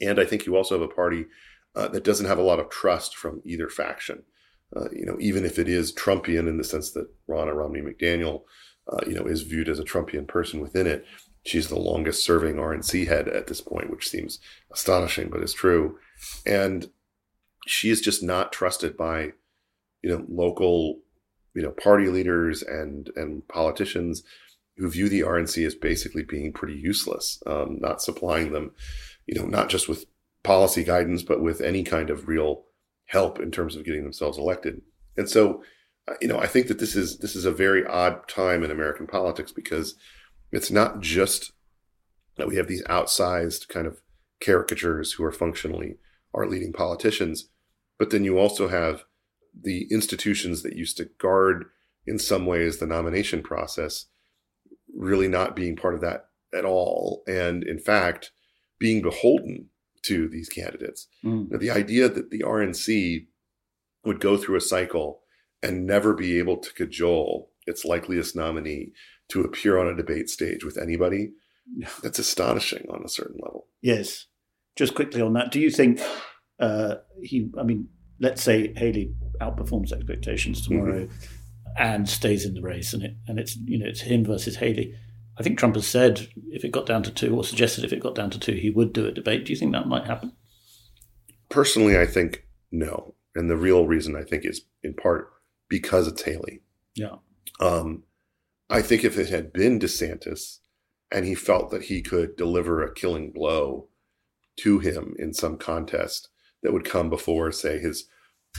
And 0.00 0.18
I 0.18 0.24
think 0.24 0.46
you 0.46 0.56
also 0.56 0.78
have 0.78 0.88
a 0.88 0.92
party 0.92 1.26
uh, 1.74 1.88
that 1.88 2.04
doesn't 2.04 2.26
have 2.26 2.38
a 2.38 2.42
lot 2.42 2.58
of 2.58 2.70
trust 2.70 3.16
from 3.16 3.42
either 3.44 3.68
faction. 3.68 4.22
Uh, 4.74 4.88
you 4.92 5.04
know, 5.04 5.16
even 5.20 5.44
if 5.44 5.58
it 5.58 5.68
is 5.68 5.92
Trumpian 5.92 6.48
in 6.48 6.56
the 6.56 6.64
sense 6.64 6.92
that 6.92 7.08
Ron 7.26 7.48
Ronna 7.48 7.56
Romney 7.56 7.80
McDaniel, 7.80 8.42
uh, 8.90 9.00
you 9.06 9.14
know, 9.14 9.24
is 9.24 9.42
viewed 9.42 9.68
as 9.68 9.78
a 9.78 9.84
Trumpian 9.84 10.26
person 10.26 10.60
within 10.60 10.86
it, 10.86 11.04
she's 11.44 11.68
the 11.68 11.78
longest 11.78 12.24
serving 12.24 12.56
RNC 12.56 13.06
head 13.06 13.28
at 13.28 13.46
this 13.46 13.60
point, 13.60 13.90
which 13.90 14.08
seems 14.08 14.38
astonishing, 14.72 15.28
but 15.28 15.42
is 15.42 15.52
true. 15.52 15.98
And 16.46 16.90
she 17.66 17.90
is 17.90 18.00
just 18.00 18.22
not 18.22 18.52
trusted 18.52 18.96
by, 18.96 19.32
you 20.02 20.10
know, 20.10 20.24
local 20.28 21.00
you 21.54 21.62
know 21.62 21.72
party 21.72 22.08
leaders 22.08 22.62
and 22.62 23.10
and 23.16 23.46
politicians 23.48 24.22
who 24.80 24.90
view 24.90 25.08
the 25.08 25.20
RNC 25.20 25.66
as 25.66 25.74
basically 25.74 26.22
being 26.22 26.52
pretty 26.52 26.74
useless, 26.74 27.42
um, 27.46 27.78
not 27.80 28.00
supplying 28.00 28.52
them, 28.52 28.72
you 29.26 29.38
know, 29.38 29.46
not 29.46 29.68
just 29.68 29.88
with 29.88 30.06
policy 30.42 30.82
guidance, 30.82 31.22
but 31.22 31.42
with 31.42 31.60
any 31.60 31.84
kind 31.84 32.08
of 32.08 32.28
real 32.28 32.64
help 33.04 33.38
in 33.40 33.50
terms 33.50 33.76
of 33.76 33.84
getting 33.84 34.04
themselves 34.04 34.38
elected. 34.38 34.80
And 35.18 35.28
so, 35.28 35.62
uh, 36.08 36.14
you 36.22 36.28
know, 36.28 36.38
I 36.38 36.46
think 36.46 36.68
that 36.68 36.78
this 36.78 36.96
is 36.96 37.18
this 37.18 37.36
is 37.36 37.44
a 37.44 37.52
very 37.52 37.84
odd 37.86 38.26
time 38.26 38.64
in 38.64 38.70
American 38.70 39.06
politics 39.06 39.52
because 39.52 39.96
it's 40.50 40.70
not 40.70 41.00
just 41.00 41.52
that 42.36 42.48
we 42.48 42.56
have 42.56 42.68
these 42.68 42.84
outsized 42.84 43.68
kind 43.68 43.86
of 43.86 44.00
caricatures 44.42 45.12
who 45.12 45.24
are 45.24 45.32
functionally 45.32 45.96
our 46.32 46.46
leading 46.46 46.72
politicians, 46.72 47.50
but 47.98 48.10
then 48.10 48.24
you 48.24 48.38
also 48.38 48.68
have 48.68 49.04
the 49.58 49.86
institutions 49.90 50.62
that 50.62 50.76
used 50.76 50.96
to 50.96 51.08
guard 51.18 51.66
in 52.06 52.18
some 52.18 52.46
ways 52.46 52.78
the 52.78 52.86
nomination 52.86 53.42
process 53.42 54.06
really 54.94 55.28
not 55.28 55.56
being 55.56 55.76
part 55.76 55.94
of 55.94 56.00
that 56.00 56.26
at 56.54 56.64
all. 56.64 57.22
And 57.26 57.62
in 57.64 57.78
fact 57.78 58.32
being 58.78 59.02
beholden 59.02 59.66
to 60.02 60.28
these 60.28 60.48
candidates. 60.48 61.06
Mm. 61.22 61.50
now, 61.50 61.58
the 61.58 61.70
idea 61.70 62.08
that 62.08 62.30
the 62.30 62.40
rnc 62.40 63.26
would 64.04 64.20
go 64.20 64.38
through 64.38 64.56
a 64.56 64.60
cycle 64.62 65.20
and 65.62 65.86
never 65.86 66.14
be 66.14 66.38
able 66.38 66.56
to 66.56 66.72
cajole 66.72 67.50
its 67.66 67.84
likeliest 67.84 68.34
nominee 68.34 68.92
to 69.28 69.42
appear 69.42 69.78
on 69.78 69.86
a 69.86 69.94
debate 69.94 70.30
stage 70.30 70.64
with 70.64 70.78
anybody 70.78 71.32
that's 72.02 72.18
astonishing 72.18 72.86
on 72.88 73.04
a 73.04 73.08
certain 73.08 73.38
level. 73.42 73.66
Yes. 73.82 74.26
Just 74.76 74.94
quickly 74.94 75.20
on 75.20 75.34
that 75.34 75.52
do 75.52 75.60
you 75.60 75.70
think 75.70 76.00
uh, 76.58 76.96
he 77.22 77.50
i 77.58 77.62
mean 77.62 77.88
let's 78.20 78.42
say 78.42 78.72
haley 78.76 79.14
outperforms 79.40 79.92
expectations 79.92 80.64
tomorrow 80.64 81.06
mm-hmm. 81.06 81.72
and 81.78 82.08
stays 82.08 82.44
in 82.44 82.54
the 82.54 82.62
race, 82.62 82.92
and 82.92 83.02
it 83.02 83.16
and 83.26 83.38
it's 83.38 83.56
you 83.56 83.78
know 83.78 83.86
it's 83.86 84.02
him 84.02 84.24
versus 84.24 84.56
Haley. 84.56 84.94
I 85.38 85.42
think 85.42 85.58
Trump 85.58 85.74
has 85.74 85.86
said 85.86 86.28
if 86.50 86.64
it 86.64 86.70
got 86.70 86.86
down 86.86 87.02
to 87.04 87.10
two, 87.10 87.34
or 87.34 87.42
suggested 87.42 87.84
if 87.84 87.92
it 87.92 88.00
got 88.00 88.14
down 88.14 88.30
to 88.30 88.38
two, 88.38 88.52
he 88.52 88.70
would 88.70 88.92
do 88.92 89.06
a 89.06 89.12
debate. 89.12 89.46
Do 89.46 89.52
you 89.52 89.58
think 89.58 89.72
that 89.72 89.88
might 89.88 90.06
happen? 90.06 90.32
Personally, 91.48 91.98
I 91.98 92.06
think 92.06 92.44
no, 92.70 93.14
and 93.34 93.50
the 93.50 93.56
real 93.56 93.86
reason 93.86 94.14
I 94.14 94.22
think 94.22 94.44
is 94.44 94.62
in 94.82 94.94
part 94.94 95.32
because 95.68 96.06
it's 96.06 96.22
Haley. 96.22 96.60
Yeah. 96.94 97.16
Um, 97.60 98.04
I 98.68 98.82
think 98.82 99.04
if 99.04 99.18
it 99.18 99.28
had 99.30 99.52
been 99.52 99.78
DeSantis 99.78 100.58
and 101.10 101.26
he 101.26 101.34
felt 101.34 101.70
that 101.70 101.84
he 101.84 102.02
could 102.02 102.36
deliver 102.36 102.82
a 102.82 102.94
killing 102.94 103.32
blow 103.32 103.88
to 104.60 104.78
him 104.78 105.14
in 105.18 105.32
some 105.34 105.56
contest 105.56 106.29
that 106.62 106.72
would 106.72 106.84
come 106.84 107.08
before, 107.08 107.52
say, 107.52 107.78
his 107.78 108.06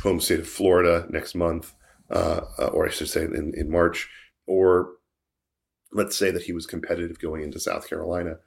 home 0.01 0.19
state 0.19 0.39
of 0.39 0.47
Florida 0.47 1.05
next 1.09 1.35
month, 1.35 1.73
uh, 2.09 2.41
or 2.73 2.87
I 2.87 2.91
should 2.91 3.09
say 3.09 3.23
in, 3.23 3.53
in 3.55 3.69
March, 3.69 4.09
or 4.47 4.93
let's 5.91 6.17
say 6.17 6.31
that 6.31 6.43
he 6.43 6.53
was 6.53 6.65
competitive 6.65 7.19
going 7.19 7.43
into 7.43 7.59
South 7.59 7.87
Carolina, 7.87 8.37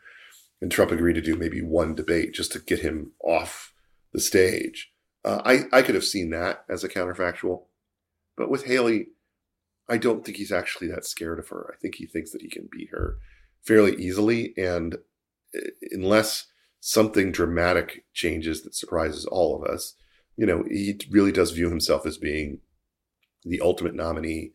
and 0.61 0.70
Trump 0.70 0.90
agreed 0.90 1.14
to 1.14 1.20
do 1.20 1.37
maybe 1.37 1.61
one 1.61 1.94
debate 1.94 2.34
just 2.34 2.52
to 2.52 2.58
get 2.58 2.80
him 2.80 3.12
off 3.23 3.73
the 4.12 4.20
stage. 4.20 4.92
Uh, 5.25 5.40
I 5.44 5.64
I 5.73 5.82
could 5.82 5.94
have 5.94 6.04
seen 6.04 6.30
that 6.30 6.64
as 6.68 6.84
a 6.84 6.88
counterfactual, 6.88 7.64
but 8.37 8.50
with 8.50 8.64
Haley, 8.64 9.08
I 9.88 9.99
don't 9.99 10.25
think 10.25 10.37
he's 10.37 10.52
actually 10.52 10.88
that 10.88 11.04
scared 11.04 11.38
of 11.38 11.49
her. 11.49 11.73
I 11.73 11.76
think 11.78 11.96
he 11.96 12.06
thinks 12.06 12.32
that 12.32 12.42
he 12.42 12.49
can 12.49 12.68
beat 12.70 12.90
her 12.90 13.18
fairly 13.62 13.94
easily, 13.96 14.54
and 14.56 14.96
uh, 15.56 15.70
unless 15.92 16.46
something 16.87 17.33
dramatic 17.33 18.05
changes 18.12 18.61
that 18.61 18.75
surprises 18.75 19.25
all 19.25 19.57
of 19.57 19.67
us, 19.67 19.95
you 20.37 20.45
know, 20.45 20.64
he 20.69 21.00
really 21.11 21.33
does 21.33 21.50
view 21.50 21.71
himself 21.71 22.05
as 22.05 22.19
being 22.19 22.61
the 23.43 23.59
ultimate 23.62 23.95
nominee, 23.95 24.53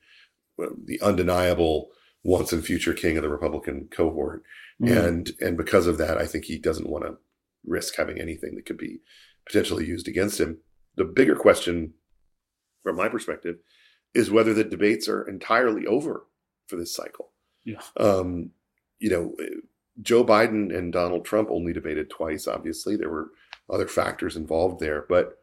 the 0.86 1.02
undeniable 1.02 1.90
once 2.24 2.54
and 2.54 2.64
future 2.64 2.94
king 2.94 3.18
of 3.18 3.24
the 3.24 3.30
Republican 3.30 3.88
cohort. 3.90 4.44
Mm-hmm. 4.80 4.96
And 4.96 5.32
and 5.42 5.58
because 5.58 5.88
of 5.88 5.98
that, 5.98 6.20
I 6.20 6.28
think 6.28 6.46
he 6.46 6.60
doesn't 6.60 6.88
want 6.88 7.04
to 7.04 7.18
risk 7.66 7.96
having 7.96 8.22
anything 8.22 8.54
that 8.56 8.68
could 8.68 8.78
be 8.78 9.00
potentially 9.48 9.88
used 9.88 10.08
against 10.08 10.40
him. 10.40 10.60
The 10.98 11.06
bigger 11.06 11.36
question 11.36 11.96
from 12.84 12.96
my 12.96 13.10
perspective 13.10 13.56
is 14.14 14.30
whether 14.30 14.54
the 14.54 14.64
debates 14.64 15.08
are 15.08 15.28
entirely 15.28 15.88
over 15.88 16.28
for 16.68 16.76
this 16.76 16.94
cycle. 16.94 17.32
Yeah. 17.66 17.82
Um, 18.00 18.52
you 19.00 19.10
know, 19.10 19.36
Joe 20.02 20.24
Biden 20.24 20.76
and 20.76 20.94
Donald 20.94 21.26
Trump 21.26 21.50
only 21.52 21.74
debated 21.74 22.10
twice. 22.10 22.48
Obviously, 22.48 22.96
there 22.96 23.10
were 23.10 23.30
other 23.70 23.88
factors 23.88 24.36
involved 24.36 24.80
there, 24.80 25.06
but 25.10 25.40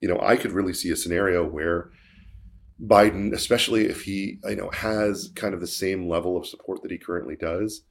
you 0.00 0.08
know, 0.08 0.20
I 0.20 0.36
could 0.36 0.52
really 0.52 0.74
see 0.74 0.90
a 0.90 0.96
scenario 0.96 1.46
where 1.46 1.90
Biden, 2.82 3.32
especially 3.32 3.86
if 3.86 4.02
he, 4.02 4.38
you 4.44 4.56
know, 4.56 4.70
has 4.70 5.30
kind 5.34 5.54
of 5.54 5.60
the 5.60 5.66
same 5.66 6.08
level 6.08 6.36
of 6.36 6.46
support 6.46 6.82
that 6.82 6.90
he 6.90 6.98
currently 6.98 7.36
does, 7.36 7.82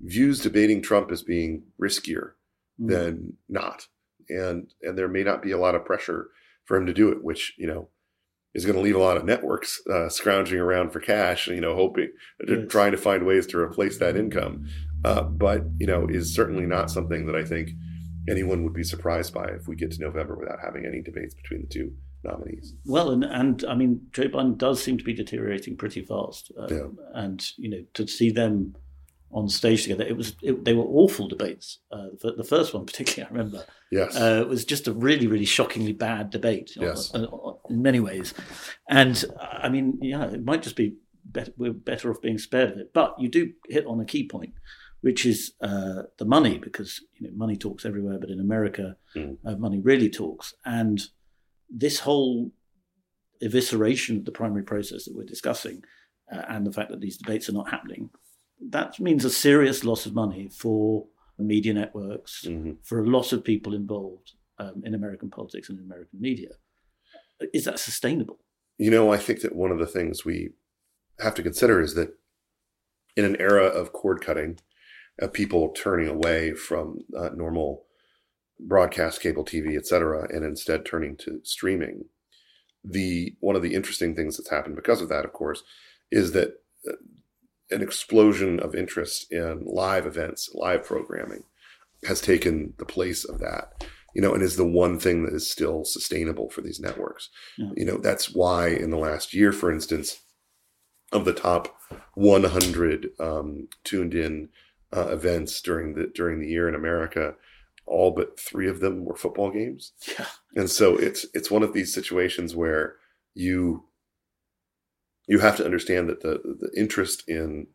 views 0.00 0.40
debating 0.40 0.82
Trump 0.82 1.10
as 1.10 1.22
being 1.22 1.64
riskier 1.80 2.32
mm. 2.80 2.88
than 2.88 3.36
not. 3.48 3.88
And 4.28 4.72
and 4.82 4.96
there 4.96 5.08
may 5.08 5.22
not 5.22 5.42
be 5.42 5.52
a 5.52 5.58
lot 5.58 5.74
of 5.74 5.84
pressure 5.84 6.28
for 6.64 6.76
him 6.76 6.86
to 6.86 6.94
do 6.94 7.10
it, 7.10 7.24
which, 7.24 7.54
you 7.56 7.66
know, 7.66 7.88
is 8.54 8.64
going 8.64 8.76
to 8.76 8.82
leave 8.82 8.96
a 8.96 9.00
lot 9.00 9.16
of 9.16 9.24
networks 9.24 9.80
uh, 9.92 10.08
scrounging 10.08 10.58
around 10.58 10.90
for 10.90 11.00
cash, 11.00 11.46
you 11.46 11.60
know, 11.60 11.74
hoping, 11.74 12.10
yes. 12.46 12.58
trying 12.68 12.92
to 12.92 12.98
find 12.98 13.24
ways 13.26 13.46
to 13.46 13.58
replace 13.58 13.98
that 13.98 14.16
income. 14.16 14.66
Uh, 15.06 15.22
but, 15.22 15.64
you 15.78 15.86
know, 15.86 16.06
is 16.08 16.34
certainly 16.34 16.66
not 16.66 16.90
something 16.90 17.26
that 17.26 17.36
I 17.36 17.44
think 17.44 17.70
anyone 18.28 18.64
would 18.64 18.72
be 18.72 18.82
surprised 18.82 19.32
by 19.32 19.44
if 19.46 19.68
we 19.68 19.76
get 19.76 19.92
to 19.92 20.00
November 20.00 20.36
without 20.36 20.58
having 20.60 20.84
any 20.84 21.00
debates 21.00 21.34
between 21.34 21.62
the 21.62 21.68
two 21.68 21.92
nominees. 22.24 22.74
Well, 22.84 23.10
and 23.10 23.24
and 23.24 23.64
I 23.68 23.74
mean, 23.74 24.00
Joe 24.12 24.24
Biden 24.24 24.58
does 24.58 24.82
seem 24.82 24.98
to 24.98 25.04
be 25.04 25.14
deteriorating 25.14 25.76
pretty 25.76 26.02
fast, 26.02 26.50
um, 26.58 26.66
yeah. 26.70 26.86
and 27.14 27.44
you 27.56 27.68
know, 27.70 27.84
to 27.94 28.06
see 28.08 28.30
them 28.30 28.74
on 29.30 29.48
stage 29.48 29.82
together, 29.82 30.04
it 30.04 30.16
was 30.16 30.34
it, 30.42 30.64
they 30.64 30.74
were 30.74 30.84
awful 30.84 31.28
debates. 31.28 31.78
Uh, 31.92 32.08
the, 32.20 32.32
the, 32.32 32.44
first 32.44 32.74
one, 32.74 32.86
particularly, 32.86 33.30
I 33.30 33.36
remember. 33.36 33.64
Yes, 33.92 34.16
uh, 34.16 34.40
it 34.42 34.48
was 34.48 34.64
just 34.64 34.88
a 34.88 34.92
really, 34.92 35.28
really 35.28 35.44
shockingly 35.44 35.92
bad 35.92 36.30
debate. 36.30 36.72
Yes. 36.76 37.12
On, 37.14 37.24
on, 37.26 37.56
in 37.70 37.82
many 37.82 38.00
ways, 38.00 38.34
and 38.88 39.24
I 39.40 39.68
mean, 39.68 39.98
yeah, 40.02 40.24
it 40.24 40.44
might 40.44 40.62
just 40.62 40.76
be 40.76 40.96
better, 41.24 41.52
we're 41.56 41.72
better 41.72 42.10
off 42.10 42.20
being 42.20 42.38
spared 42.38 42.72
of 42.72 42.78
it. 42.78 42.92
But 42.92 43.14
you 43.20 43.28
do 43.28 43.52
hit 43.68 43.86
on 43.86 44.00
a 44.00 44.04
key 44.04 44.26
point 44.26 44.54
which 45.00 45.26
is 45.26 45.52
uh, 45.60 46.02
the 46.18 46.24
money, 46.24 46.58
because 46.58 47.00
you 47.14 47.26
know 47.26 47.34
money 47.36 47.56
talks 47.56 47.84
everywhere, 47.84 48.18
but 48.18 48.30
in 48.30 48.40
America, 48.40 48.96
mm. 49.14 49.36
uh, 49.44 49.56
money 49.56 49.80
really 49.80 50.10
talks. 50.10 50.54
And 50.64 51.02
this 51.68 52.00
whole 52.00 52.52
evisceration 53.42 54.18
of 54.18 54.24
the 54.24 54.32
primary 54.32 54.62
process 54.62 55.04
that 55.04 55.14
we're 55.14 55.24
discussing, 55.24 55.82
uh, 56.32 56.42
and 56.48 56.66
the 56.66 56.72
fact 56.72 56.90
that 56.90 57.00
these 57.00 57.18
debates 57.18 57.48
are 57.48 57.52
not 57.52 57.70
happening, 57.70 58.10
that 58.70 58.98
means 58.98 59.24
a 59.24 59.30
serious 59.30 59.84
loss 59.84 60.06
of 60.06 60.14
money 60.14 60.48
for 60.48 61.06
media 61.38 61.74
networks, 61.74 62.44
mm-hmm. 62.46 62.72
for 62.82 63.02
a 63.02 63.06
lot 63.06 63.32
of 63.32 63.44
people 63.44 63.74
involved 63.74 64.32
um, 64.58 64.82
in 64.84 64.94
American 64.94 65.30
politics 65.30 65.68
and 65.68 65.78
in 65.78 65.84
American 65.84 66.20
media. 66.20 66.50
Is 67.52 67.64
that 67.64 67.78
sustainable? 67.78 68.38
You 68.78 68.90
know, 68.90 69.12
I 69.12 69.18
think 69.18 69.40
that 69.40 69.54
one 69.54 69.70
of 69.70 69.78
the 69.78 69.86
things 69.86 70.24
we 70.24 70.50
have 71.20 71.34
to 71.34 71.42
consider 71.42 71.80
is 71.80 71.94
that 71.94 72.14
in 73.16 73.24
an 73.24 73.36
era 73.38 73.64
of 73.64 73.92
cord 73.92 74.20
cutting 74.20 74.58
of 75.20 75.32
people 75.32 75.70
turning 75.70 76.08
away 76.08 76.52
from 76.52 76.98
uh, 77.16 77.30
normal 77.34 77.84
broadcast 78.60 79.20
cable 79.20 79.44
TV, 79.44 79.76
et 79.76 79.86
cetera, 79.86 80.26
and 80.34 80.44
instead 80.44 80.84
turning 80.84 81.16
to 81.18 81.40
streaming. 81.42 82.06
The 82.84 83.34
one 83.40 83.56
of 83.56 83.62
the 83.62 83.74
interesting 83.74 84.14
things 84.14 84.36
that's 84.36 84.50
happened 84.50 84.76
because 84.76 85.00
of 85.02 85.08
that, 85.08 85.24
of 85.24 85.32
course, 85.32 85.62
is 86.10 86.32
that 86.32 86.60
uh, 86.88 86.92
an 87.70 87.82
explosion 87.82 88.60
of 88.60 88.74
interest 88.74 89.30
in 89.32 89.64
live 89.66 90.06
events, 90.06 90.50
live 90.54 90.84
programming, 90.84 91.42
has 92.06 92.20
taken 92.20 92.74
the 92.78 92.84
place 92.84 93.24
of 93.24 93.38
that 93.40 93.84
you 94.14 94.22
know 94.22 94.32
and 94.32 94.42
is 94.42 94.56
the 94.56 94.64
one 94.66 94.98
thing 94.98 95.24
that 95.24 95.34
is 95.34 95.50
still 95.50 95.84
sustainable 95.84 96.48
for 96.48 96.60
these 96.62 96.78
networks 96.80 97.28
Yeah. 97.58 97.70
you 97.76 97.84
know 97.84 97.98
that's 97.98 98.34
why 98.34 98.68
in 98.68 98.90
the 98.90 98.96
last 98.96 99.34
year 99.34 99.50
for 99.52 99.70
instance 99.72 100.20
of 101.12 101.24
the 101.24 101.32
top 101.34 101.76
100 102.14 103.10
um, 103.20 103.68
tuned 103.84 104.14
in 104.14 104.48
uh, 104.94 105.08
events 105.08 105.60
during 105.60 105.94
the 105.94 106.10
during 106.14 106.40
the 106.40 106.48
year 106.48 106.68
in 106.68 106.74
America, 106.74 107.34
all 107.86 108.10
but 108.10 108.38
three 108.38 108.68
of 108.68 108.80
them 108.80 109.04
were 109.04 109.16
football 109.16 109.50
games. 109.50 109.92
Yeah. 110.18 110.26
And 110.54 110.70
so 110.70 110.96
it's 110.96 111.26
it's 111.34 111.50
one 111.50 111.62
of 111.62 111.72
these 111.72 111.92
situations 111.92 112.54
where 112.54 112.96
you 113.34 113.84
you 115.26 115.40
have 115.40 115.56
to 115.56 115.64
understand 115.64 116.08
that 116.08 116.20
the 116.20 116.40
the 116.60 116.70
interest 116.78 117.28
in 117.28 117.66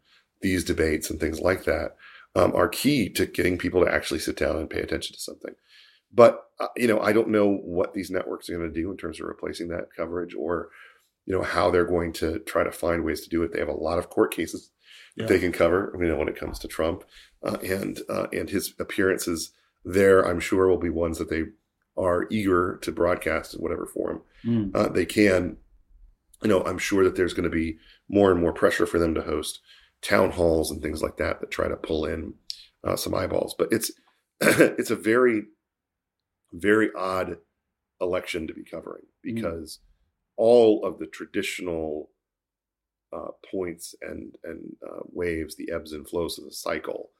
these 0.41 0.63
debates 0.63 1.09
and 1.09 1.19
things 1.19 1.39
like 1.39 1.65
that 1.65 1.95
um, 2.35 2.53
are 2.55 2.67
key 2.67 3.09
to 3.09 3.25
getting 3.25 3.57
people 3.57 3.83
to 3.83 3.93
actually 3.93 4.19
sit 4.19 4.37
down 4.37 4.57
and 4.57 4.69
pay 4.69 4.79
attention 4.79 5.13
to 5.13 5.21
something. 5.21 5.53
But 6.13 6.43
uh, 6.59 6.67
you 6.77 6.87
know, 6.87 6.99
I 6.99 7.13
don't 7.13 7.29
know 7.29 7.47
what 7.47 7.93
these 7.93 8.11
networks 8.11 8.49
are 8.49 8.57
going 8.57 8.71
to 8.71 8.81
do 8.81 8.91
in 8.91 8.97
terms 8.97 9.19
of 9.19 9.27
replacing 9.27 9.69
that 9.69 9.93
coverage 9.95 10.35
or 10.35 10.69
you 11.25 11.33
know 11.33 11.43
how 11.43 11.69
they're 11.69 11.85
going 11.85 12.13
to 12.13 12.39
try 12.39 12.63
to 12.63 12.71
find 12.71 13.03
ways 13.03 13.21
to 13.21 13.29
do 13.29 13.43
it. 13.43 13.53
They 13.53 13.59
have 13.59 13.67
a 13.67 13.73
lot 13.73 13.99
of 13.99 14.09
court 14.09 14.33
cases 14.33 14.71
Yeah. 15.17 15.25
they 15.27 15.39
can 15.39 15.51
cover. 15.51 15.95
You 15.99 16.07
know, 16.07 16.17
when 16.17 16.29
it 16.29 16.35
comes 16.39 16.57
to 16.59 16.67
Trump 16.67 17.03
uh, 17.43 17.57
and 17.63 17.99
uh, 18.09 18.27
and 18.31 18.49
his 18.49 18.73
appearances 18.79 19.51
there, 19.83 20.21
I'm 20.21 20.39
sure 20.39 20.67
will 20.67 20.77
be 20.77 20.89
ones 20.89 21.17
that 21.17 21.29
they 21.29 21.43
are 21.97 22.27
eager 22.29 22.77
to 22.83 22.91
broadcast 22.91 23.53
in 23.55 23.61
whatever 23.61 23.85
form 23.85 24.21
Mm. 24.45 24.75
uh, 24.75 24.87
they 24.89 25.05
can. 25.05 25.57
You 26.43 26.49
know, 26.49 26.63
I'm 26.63 26.79
sure 26.79 27.03
that 27.03 27.15
there's 27.15 27.33
going 27.35 27.43
to 27.49 27.55
be 27.55 27.77
more 28.09 28.31
and 28.31 28.39
more 28.41 28.53
pressure 28.53 28.87
for 28.87 28.97
them 28.97 29.13
to 29.13 29.21
host 29.21 29.59
town 30.01 30.31
halls 30.31 30.71
and 30.71 30.81
things 30.81 31.01
like 31.03 31.17
that 31.17 31.39
that 31.41 31.51
try 31.51 31.67
to 31.67 31.75
pull 31.75 32.05
in 32.05 32.33
uh, 32.83 32.95
some 32.95 33.13
eyeballs. 33.13 33.53
But 33.57 33.67
it's 33.71 33.91
it's 34.41 34.89
a 34.91 34.95
very 34.95 35.43
very 36.53 36.89
odd 36.97 37.37
election 37.99 38.47
to 38.47 38.53
be 38.53 38.63
covering 38.63 39.03
because 39.21 39.79
all 40.37 40.83
of 40.85 40.97
the 40.99 41.05
traditional 41.07 42.09
uh, 43.13 43.31
points 43.49 43.95
and 44.01 44.35
and 44.43 44.75
uh, 44.85 45.01
waves, 45.11 45.55
the 45.55 45.71
ebbs 45.71 45.93
and 45.93 46.07
flows 46.07 46.37
of 46.37 46.45
the 46.45 46.51
cycle, 46.51 47.11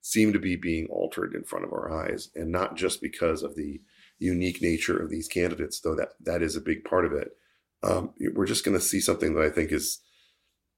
seem 0.00 0.32
to 0.32 0.38
be 0.38 0.56
being 0.56 0.86
altered 0.86 1.34
in 1.34 1.44
front 1.44 1.64
of 1.64 1.72
our 1.72 1.90
eyes, 1.90 2.30
and 2.34 2.50
not 2.50 2.76
just 2.76 3.00
because 3.00 3.42
of 3.42 3.56
the 3.56 3.80
unique 4.18 4.60
nature 4.60 4.96
of 4.96 5.10
these 5.10 5.28
candidates, 5.28 5.80
though 5.80 5.94
that 5.94 6.10
that 6.20 6.42
is 6.42 6.56
a 6.56 6.60
big 6.60 6.84
part 6.84 7.04
of 7.04 7.12
it. 7.12 7.32
Um, 7.82 8.10
we're 8.34 8.46
just 8.46 8.64
going 8.64 8.76
to 8.76 8.84
see 8.84 9.00
something 9.00 9.34
that 9.34 9.44
I 9.44 9.50
think 9.50 9.70
is 9.70 10.00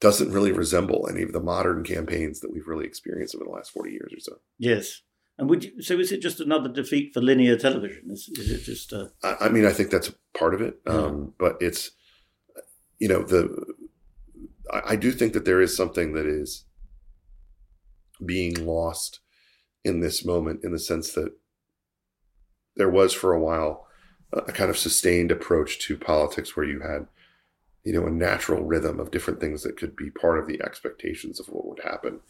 doesn't 0.00 0.32
really 0.32 0.52
resemble 0.52 1.06
any 1.10 1.22
of 1.22 1.32
the 1.32 1.40
modern 1.40 1.84
campaigns 1.84 2.40
that 2.40 2.50
we've 2.52 2.66
really 2.66 2.86
experienced 2.86 3.34
over 3.34 3.44
the 3.44 3.50
last 3.50 3.70
forty 3.70 3.92
years 3.92 4.12
or 4.14 4.20
so. 4.20 4.36
Yes. 4.58 5.02
And 5.38 5.48
would 5.48 5.64
you, 5.64 5.80
so 5.80 5.98
is 5.98 6.12
it 6.12 6.20
just 6.20 6.40
another 6.40 6.68
defeat 6.68 7.14
for 7.14 7.22
linear 7.22 7.56
television? 7.56 8.10
Is, 8.10 8.28
is 8.34 8.50
it 8.50 8.62
just 8.62 8.92
uh, 8.92 9.06
I, 9.22 9.46
I 9.46 9.48
mean, 9.48 9.64
I 9.64 9.72
think 9.72 9.90
that's 9.90 10.12
part 10.36 10.52
of 10.52 10.60
it, 10.60 10.78
um, 10.86 11.32
but 11.38 11.56
it's 11.60 11.92
you 12.98 13.08
know 13.08 13.22
the 13.22 13.69
I, 14.70 14.92
I 14.92 14.96
do 14.96 15.12
think 15.12 15.32
that 15.32 15.44
there 15.44 15.60
is 15.60 15.76
something 15.76 16.12
that 16.14 16.26
is 16.26 16.64
being 18.24 18.66
lost 18.66 19.20
in 19.84 20.00
this 20.00 20.24
moment 20.24 20.62
in 20.62 20.72
the 20.72 20.78
sense 20.78 21.12
that 21.12 21.32
there 22.76 22.90
was 22.90 23.12
for 23.14 23.32
a 23.32 23.40
while 23.40 23.86
a, 24.32 24.52
kind 24.52 24.70
of 24.70 24.78
sustained 24.78 25.30
approach 25.30 25.78
to 25.80 25.96
politics 25.96 26.56
where 26.56 26.66
you 26.66 26.80
had 26.80 27.06
you 27.84 27.92
know 27.92 28.06
a 28.06 28.10
natural 28.10 28.62
rhythm 28.62 29.00
of 29.00 29.10
different 29.10 29.40
things 29.40 29.62
that 29.62 29.76
could 29.76 29.96
be 29.96 30.10
part 30.10 30.38
of 30.38 30.46
the 30.46 30.60
expectations 30.62 31.40
of 31.40 31.46
what 31.48 31.66
would 31.66 31.80
happen. 31.82 32.20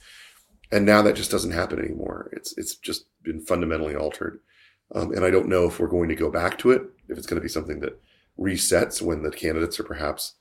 And 0.73 0.87
now 0.87 1.02
that 1.02 1.16
just 1.16 1.32
doesn't 1.32 1.50
happen 1.50 1.78
anymore. 1.78 2.30
It's 2.32 2.56
it's 2.56 2.76
just 2.76 3.06
been 3.23 3.40
fundamentally 3.40 3.97
altered. 3.97 4.40
Um, 4.94 5.12
and 5.12 5.25
I 5.25 5.30
don't 5.30 5.49
know 5.49 5.66
if 5.66 5.78
we're 5.78 5.88
going 5.88 6.09
to 6.09 6.16
go 6.16 6.30
back 6.30 6.59
to 6.59 6.70
it, 6.70 6.82
if 7.09 7.16
it's 7.16 7.26
going 7.26 7.40
to 7.40 7.44
be 7.44 7.49
something 7.49 7.80
that 7.80 8.00
resets 8.38 9.02
when 9.02 9.23
the 9.23 9.30
candidates 9.30 9.78
are 9.78 9.85
perhaps 9.85 10.35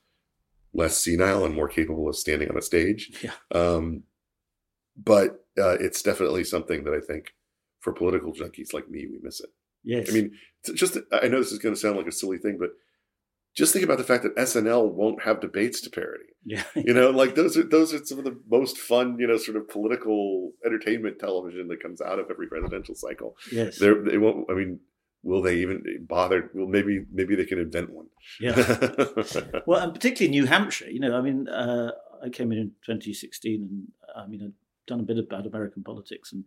less 0.74 0.98
senile 0.98 1.46
and 1.46 1.56
more 1.56 1.68
capable 1.68 2.08
of 2.08 2.16
standing 2.16 2.50
on 2.50 2.58
a 2.58 2.62
stage. 2.62 3.12
Yeah. 3.24 3.32
Um, 3.54 4.04
but 5.02 5.46
uh, 5.58 5.78
it's 5.80 6.02
definitely 6.02 6.44
something 6.44 6.84
that 6.84 6.94
I 6.94 7.00
think 7.00 7.34
for 7.80 7.94
political 7.94 8.34
junkies 8.34 8.74
like 8.74 8.90
me, 8.90 9.08
we 9.10 9.20
miss 9.22 9.40
it. 9.40 9.50
yes? 9.84 10.10
I 10.10 10.14
mean, 10.14 10.32
just 10.76 10.98
I 11.14 11.28
know 11.30 11.40
this 11.40 11.54
is 11.54 11.60
going 11.60 11.74
to 11.74 11.80
sound 11.80 11.96
like 11.98 12.08
a 12.08 12.12
silly 12.12 12.38
thing, 12.38 12.58
but 12.60 12.72
just 13.56 13.72
think 13.74 13.86
about 13.86 13.98
the 13.98 14.04
fact 14.04 14.24
that 14.24 14.36
SNL 14.36 14.92
won't 14.94 15.24
have 15.24 15.40
debates 15.42 15.82
to 15.82 15.90
parody. 15.90 16.26
yeah, 16.46 16.64
You 16.76 16.94
know, 16.94 17.10
like 17.12 17.36
those 17.36 17.58
are 17.58 17.64
those 17.64 17.94
are 17.94 18.04
some 18.06 18.20
of 18.20 18.26
the 18.26 18.38
most 18.50 18.78
fun, 18.78 19.18
you 19.20 19.28
know, 19.28 19.38
sort 19.38 19.58
of 19.58 19.70
political 19.70 20.52
entertainment 20.66 21.18
television 21.20 21.68
that 21.70 21.82
comes 21.82 22.02
out 22.02 22.20
of 22.20 22.30
every 22.30 22.48
presidential 22.48 22.96
cycle 22.96 23.36
yes, 23.52 23.78
they're, 23.80 24.04
they 24.04 24.18
won't. 24.18 24.50
I 24.52 24.54
mean, 24.54 24.80
will 25.24 25.42
they 25.42 25.58
even 25.58 25.84
bother? 26.08 26.50
Well, 26.54 26.68
maybe 26.68 27.06
maybe 27.12 27.36
they 27.36 27.46
can 27.46 27.60
invent 27.60 27.90
one. 27.92 28.08
yeah. 28.40 28.54
Well, 29.66 29.82
and 29.84 29.94
particularly 29.94 30.32
New 30.32 30.46
Hampshire. 30.46 30.90
You 30.90 31.00
know, 31.00 31.16
I 31.18 31.22
mean, 31.22 31.48
uh, 31.48 31.92
I 32.24 32.30
came 32.30 32.52
in 32.52 32.58
in 32.58 32.72
2016, 32.86 33.62
and 33.62 33.88
I 34.16 34.28
mean, 34.28 34.42
I'd 34.44 34.54
done 34.88 35.00
a 35.00 35.04
bit 35.04 35.18
about 35.20 35.46
American 35.48 35.84
politics, 35.84 36.32
and 36.34 36.44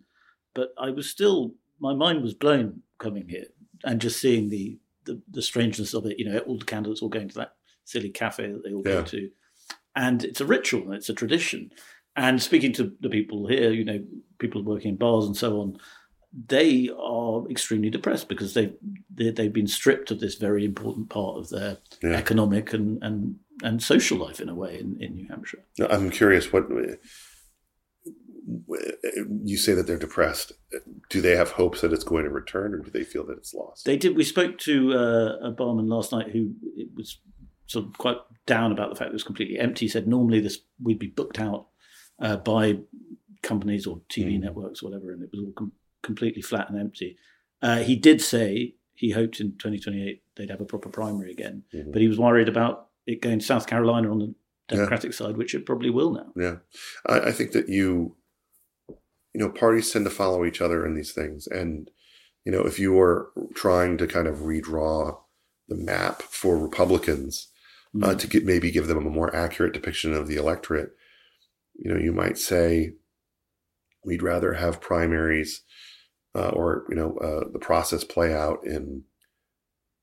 but 0.54 0.74
I 0.78 0.90
was 0.90 1.08
still 1.08 1.54
my 1.80 1.94
mind 1.94 2.22
was 2.22 2.35
blown 2.35 2.82
coming 2.98 3.28
here 3.28 3.46
and 3.85 4.00
just 4.00 4.20
seeing 4.20 4.48
the 4.48 4.78
the, 5.04 5.20
the 5.30 5.42
strangeness 5.42 5.94
of 5.94 6.06
it. 6.06 6.18
You 6.18 6.30
know, 6.30 6.38
all 6.40 6.58
the 6.58 6.64
candidates 6.64 7.02
all 7.02 7.08
going 7.08 7.28
to 7.28 7.35
that 7.37 7.54
silly 7.85 8.11
cafe 8.11 8.50
that 8.52 8.62
they 8.64 8.72
all 8.72 8.82
Yeah. 8.85 9.00
go 9.00 9.04
to, 9.04 9.30
and 9.96 10.24
it's 10.24 10.40
a 10.40 10.46
ritual, 10.46 10.82
and 10.85 10.94
it's 10.94 11.08
a 11.08 11.14
tradition. 11.14 11.70
And 12.14 12.42
speaking 12.42 12.72
to 12.74 12.92
the 13.00 13.08
people 13.08 13.46
here, 13.46 13.72
you 13.72 13.85
know, 13.87 14.04
people 14.38 14.62
working 14.62 14.90
in 14.90 14.96
bars 14.96 15.24
and 15.24 15.37
so 15.37 15.61
on, 15.62 15.78
they 16.49 16.88
are 16.99 17.47
extremely 17.51 17.90
depressed 17.90 18.29
because 18.29 18.55
they've 18.55 18.75
they, 19.14 19.31
they've 19.31 19.53
been 19.53 19.66
stripped 19.66 20.11
of 20.11 20.21
this 20.21 20.37
very 20.37 20.64
important 20.64 21.11
part 21.11 21.37
of 21.38 21.51
their 21.51 21.79
Yeah. 22.03 22.16
economic 22.16 22.73
and, 22.73 23.03
and 23.03 23.37
and 23.62 23.83
social 23.83 24.18
life 24.18 24.40
in 24.40 24.49
a 24.49 24.55
way 24.55 24.79
in, 24.81 24.97
in 25.01 25.14
New 25.14 25.29
Hampshire. 25.29 25.62
I'm 25.90 26.11
curious. 26.11 26.53
What 26.53 26.64
you 29.45 29.57
say 29.57 29.73
that 29.75 29.87
they're 29.87 29.99
depressed? 29.99 30.53
Do 31.11 31.21
they 31.21 31.37
have 31.37 31.53
hopes 31.53 31.81
that 31.81 31.92
it's 31.92 32.05
going 32.05 32.25
to 32.25 32.31
return, 32.31 32.75
or 32.75 32.79
do 32.79 32.90
they 32.90 33.05
feel 33.05 33.25
that 33.27 33.37
it's 33.38 33.55
lost? 33.55 33.85
They 33.85 33.97
did. 33.97 34.16
We 34.16 34.25
spoke 34.25 34.59
to 34.59 34.95
uh, 34.95 35.49
a 35.49 35.51
barman 35.51 35.88
last 35.88 36.12
night 36.12 36.31
who 36.31 36.53
it 36.77 36.88
was 36.97 37.18
sort 37.66 37.87
of 37.87 37.97
quite 37.99 38.16
down 38.47 38.73
about 38.73 38.90
the 38.90 38.97
fact 38.97 39.09
that 39.09 39.12
it 39.12 39.21
was 39.21 39.23
completely 39.23 39.59
empty. 39.59 39.87
He 39.87 39.90
said 39.90 40.09
normally 40.09 40.40
this 40.40 40.59
we'd 40.83 40.99
be 40.99 41.07
booked 41.09 41.38
out 41.38 41.68
uh, 42.21 42.37
by 42.37 42.79
companies 43.42 43.87
or 43.87 44.01
TV 44.11 44.37
Mm. 44.38 44.40
networks, 44.40 44.83
or 44.83 44.90
whatever, 44.90 45.12
and 45.12 45.23
it 45.23 45.31
was 45.33 45.40
all 45.45 45.53
com- 45.53 45.73
completely 46.02 46.42
flat 46.42 46.68
and 46.68 46.78
empty. 46.78 47.16
Uh, 47.60 47.78
he 47.78 47.96
did 47.96 48.20
say 48.20 48.74
he 48.94 49.10
hoped 49.10 49.40
in 49.40 49.52
2028 49.52 50.22
they'd 50.36 50.50
have 50.50 50.60
a 50.60 50.64
proper 50.64 50.88
primary 50.88 51.30
again, 51.30 51.62
Mhm. 51.74 51.92
but 51.92 52.00
he 52.02 52.08
was 52.08 52.18
worried 52.18 52.48
about 52.48 52.88
it 53.06 53.20
going 53.20 53.38
to 53.38 53.44
South 53.44 53.66
Carolina 53.66 54.10
on 54.10 54.18
the 54.18 54.26
Yeah. 54.70 54.76
Democratic 54.78 55.12
side, 55.12 55.36
which 55.36 55.54
it 55.54 55.66
probably 55.66 55.90
will 55.90 56.12
now. 56.12 56.32
Yeah, 56.36 56.56
I, 57.06 57.28
I 57.28 57.32
think 57.32 57.52
that 57.52 57.68
you, 57.68 58.16
you 58.88 59.40
know, 59.40 59.50
parties 59.50 59.90
tend 59.90 60.04
to 60.06 60.10
follow 60.10 60.44
each 60.44 60.60
other 60.60 60.86
in 60.86 60.94
these 60.94 61.12
things, 61.12 61.46
and 61.46 61.90
you 62.44 62.50
know, 62.52 62.62
if 62.66 62.78
you 62.78 62.98
are 62.98 63.30
trying 63.54 63.96
to 63.98 64.06
kind 64.08 64.26
of 64.26 64.38
redraw 64.38 65.20
the 65.68 65.76
map 65.76 66.22
for 66.22 66.58
Republicans 66.58 67.48
uh, 68.02 68.14
Mm. 68.14 68.18
to 68.20 68.26
get 68.26 68.44
maybe 68.46 68.70
give 68.70 68.86
them 68.86 69.06
a 69.06 69.10
more 69.10 69.34
accurate 69.36 69.74
depiction 69.74 70.12
of 70.14 70.26
the 70.26 70.36
electorate, 70.36 70.92
you 71.74 71.92
know, 71.92 71.98
you 72.00 72.12
might 72.12 72.38
say 72.38 72.94
we'd 74.04 74.22
rather 74.22 74.54
have 74.54 74.80
primaries 74.80 75.62
uh, 76.35 76.49
or 76.51 76.85
you 76.88 76.97
know 76.97 77.16
uh, 77.18 77.49
the 77.53 77.59
process 77.59 78.05
play 78.05 78.33
out 78.35 78.61
in 78.64 79.05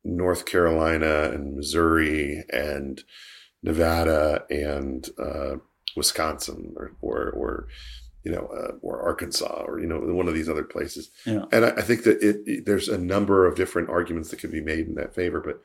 North 0.04 0.46
Carolina 0.46 1.32
and 1.34 1.56
Missouri 1.56 2.44
and 2.52 3.04
Nevada 3.63 4.46
and 4.50 5.08
uh, 5.20 5.56
Wisconsin 5.96 6.74
or, 6.78 6.92
or 7.02 7.30
or 7.32 7.68
you 8.24 8.32
know 8.32 8.48
uh, 8.48 8.74
or 8.82 9.02
Arkansas 9.02 9.63
or 9.68 9.80
you 9.80 9.88
know 9.88 10.00
one 10.00 10.28
of 10.28 10.34
these 10.34 10.50
other 10.50 10.63
places. 10.63 11.10
Yeah. 11.26 11.46
And 11.52 11.65
I, 11.65 11.70
I 11.70 11.82
think 11.82 12.04
that 12.04 12.22
it, 12.22 12.38
it- 12.46 12.65
there's 12.65 12.88
a 12.88 12.98
number 12.98 13.46
of 13.46 13.56
different 13.56 13.89
arguments 13.89 14.30
that 14.30 14.39
can 14.39 14.52
be 14.52 14.62
made 14.62 14.88
in 14.88 14.96
that 14.96 15.15
favor. 15.15 15.42
But 15.42 15.62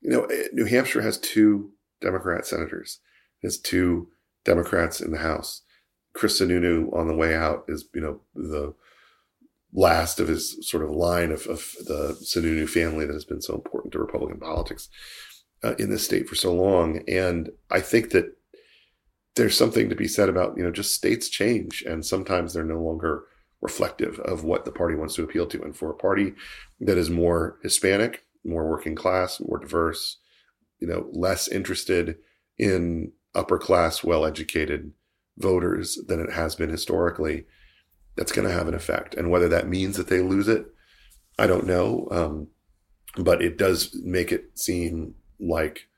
you 0.00 0.10
know, 0.10 0.24
eh, 0.24 0.48
New 0.52 0.64
Hampshire 0.64 1.02
has 1.02 1.18
two 1.18 1.72
Democrat 2.00 2.46
senators. 2.46 3.00
It 3.42 3.46
has 3.46 3.58
two 3.58 4.08
Democrats 4.44 5.00
in 5.00 5.12
the 5.12 5.18
House. 5.18 5.62
Chris 6.14 6.40
Sununu 6.40 6.92
on 6.96 7.06
the 7.06 7.14
way 7.14 7.34
out 7.36 7.64
is 7.68 7.84
you 7.94 8.00
know 8.00 8.20
the 8.34 8.74
last 9.72 10.18
of 10.18 10.28
his 10.28 10.56
sort 10.68 10.82
of 10.82 10.90
line 10.90 11.30
of, 11.30 11.46
of 11.46 11.72
the 11.86 12.16
Sununu 12.22 12.68
family 12.68 13.06
that 13.06 13.12
has 13.12 13.24
been 13.24 13.40
so 13.40 13.54
important 13.54 13.92
to 13.92 13.98
Republican 13.98 14.40
politics 14.40 14.88
uh, 15.62 15.74
in 15.78 15.90
this 15.90 16.04
state 16.04 16.28
for 16.28 16.34
so 16.34 16.52
long. 16.52 17.02
And 17.08 17.50
I 17.70 17.80
think 17.80 18.10
that 18.10 18.36
there's 19.36 19.56
something 19.56 19.88
to 19.88 19.94
be 19.94 20.08
said 20.08 20.28
about, 20.28 20.56
you 20.56 20.64
know, 20.64 20.72
just 20.72 20.94
states 20.94 21.28
change 21.28 21.82
and 21.82 22.04
sometimes 22.04 22.52
they're 22.52 22.64
no 22.64 22.82
longer 22.82 23.24
reflective 23.60 24.18
of 24.20 24.42
what 24.42 24.64
the 24.64 24.72
party 24.72 24.94
wants 24.94 25.14
to 25.14 25.22
appeal 25.22 25.46
to. 25.46 25.62
And 25.62 25.76
for 25.76 25.90
a 25.90 25.96
party 25.96 26.34
that 26.80 26.98
is 26.98 27.10
more 27.10 27.58
Hispanic, 27.62 28.24
more 28.44 28.68
working 28.68 28.94
class, 28.94 29.40
more 29.40 29.58
diverse, 29.58 30.18
you 30.78 30.88
know, 30.88 31.08
less 31.12 31.46
interested 31.46 32.16
in 32.58 33.12
upper 33.34 33.58
class, 33.58 34.02
well 34.02 34.24
educated 34.24 34.92
voters 35.38 35.98
than 36.08 36.20
it 36.20 36.32
has 36.32 36.54
been 36.54 36.70
historically, 36.70 37.46
that's 38.16 38.32
going 38.32 38.46
to 38.46 38.54
have 38.54 38.68
an 38.68 38.74
effect. 38.74 39.14
And 39.14 39.30
whether 39.30 39.48
that 39.48 39.68
means 39.68 39.96
that 39.96 40.08
they 40.08 40.20
lose 40.20 40.48
it, 40.48 40.66
I 41.38 41.46
don't 41.46 41.66
know. 41.66 42.08
Um, 42.10 42.48
but 43.16 43.42
it 43.42 43.58
does 43.58 43.96
make 44.02 44.32
it 44.32 44.58
seem 44.58 45.14
like 45.38 45.88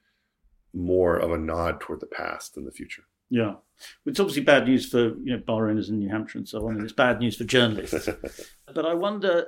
more 0.72 1.16
of 1.16 1.33
a 1.33 1.38
nod 1.38 1.81
toward 1.81 2.01
the 2.01 2.07
past 2.07 2.55
than 2.55 2.64
the 2.64 2.70
future. 2.70 3.05
Yeah. 3.29 3.55
It's 4.07 4.20
obviously 4.20 4.42
bad 4.42 4.66
news 4.66 4.88
for 4.88 5.16
you 5.18 5.33
know 5.33 5.38
bar 5.38 5.68
owners 5.68 5.88
in 5.88 5.98
New 5.98 6.09
Hampshire 6.09 6.38
and 6.38 6.48
so 6.48 6.66
on, 6.66 6.77
and 6.77 6.85
it's 6.85 6.92
bad 6.92 7.18
news 7.18 7.37
for 7.37 7.44
journalists. 7.44 8.09
but 8.75 8.87
I 8.87 8.94
wonder, 8.94 9.46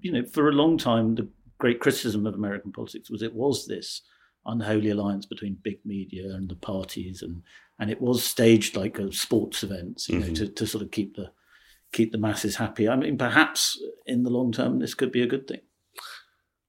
you 0.00 0.12
know, 0.12 0.24
for 0.24 0.48
a 0.48 0.52
long 0.52 0.78
time, 0.78 1.16
the 1.16 1.28
great 1.58 1.80
criticism 1.80 2.26
of 2.26 2.34
American 2.34 2.72
politics 2.72 3.10
was 3.10 3.22
it 3.22 3.34
was 3.34 3.66
this 3.66 4.02
unholy 4.46 4.90
alliance 4.90 5.26
between 5.26 5.58
big 5.62 5.78
media 5.84 6.34
and 6.34 6.48
the 6.48 6.56
parties, 6.56 7.20
and 7.20 7.42
and 7.78 7.90
it 7.90 8.00
was 8.00 8.24
staged 8.24 8.76
like 8.76 8.98
a 8.98 9.12
sports 9.12 9.62
events, 9.62 10.08
you 10.08 10.18
know, 10.18 10.26
mm-hmm. 10.26 10.34
to, 10.34 10.48
to 10.48 10.66
sort 10.66 10.82
of 10.82 10.90
keep 10.90 11.16
the 11.16 11.30
keep 11.96 12.12
the 12.12 12.18
masses 12.18 12.56
happy. 12.56 12.88
I 12.88 12.94
mean, 12.94 13.16
perhaps 13.16 13.80
in 14.04 14.22
the 14.22 14.30
long 14.30 14.52
term, 14.52 14.78
this 14.78 14.94
could 14.94 15.10
be 15.10 15.22
a 15.22 15.26
good 15.26 15.48
thing. 15.48 15.60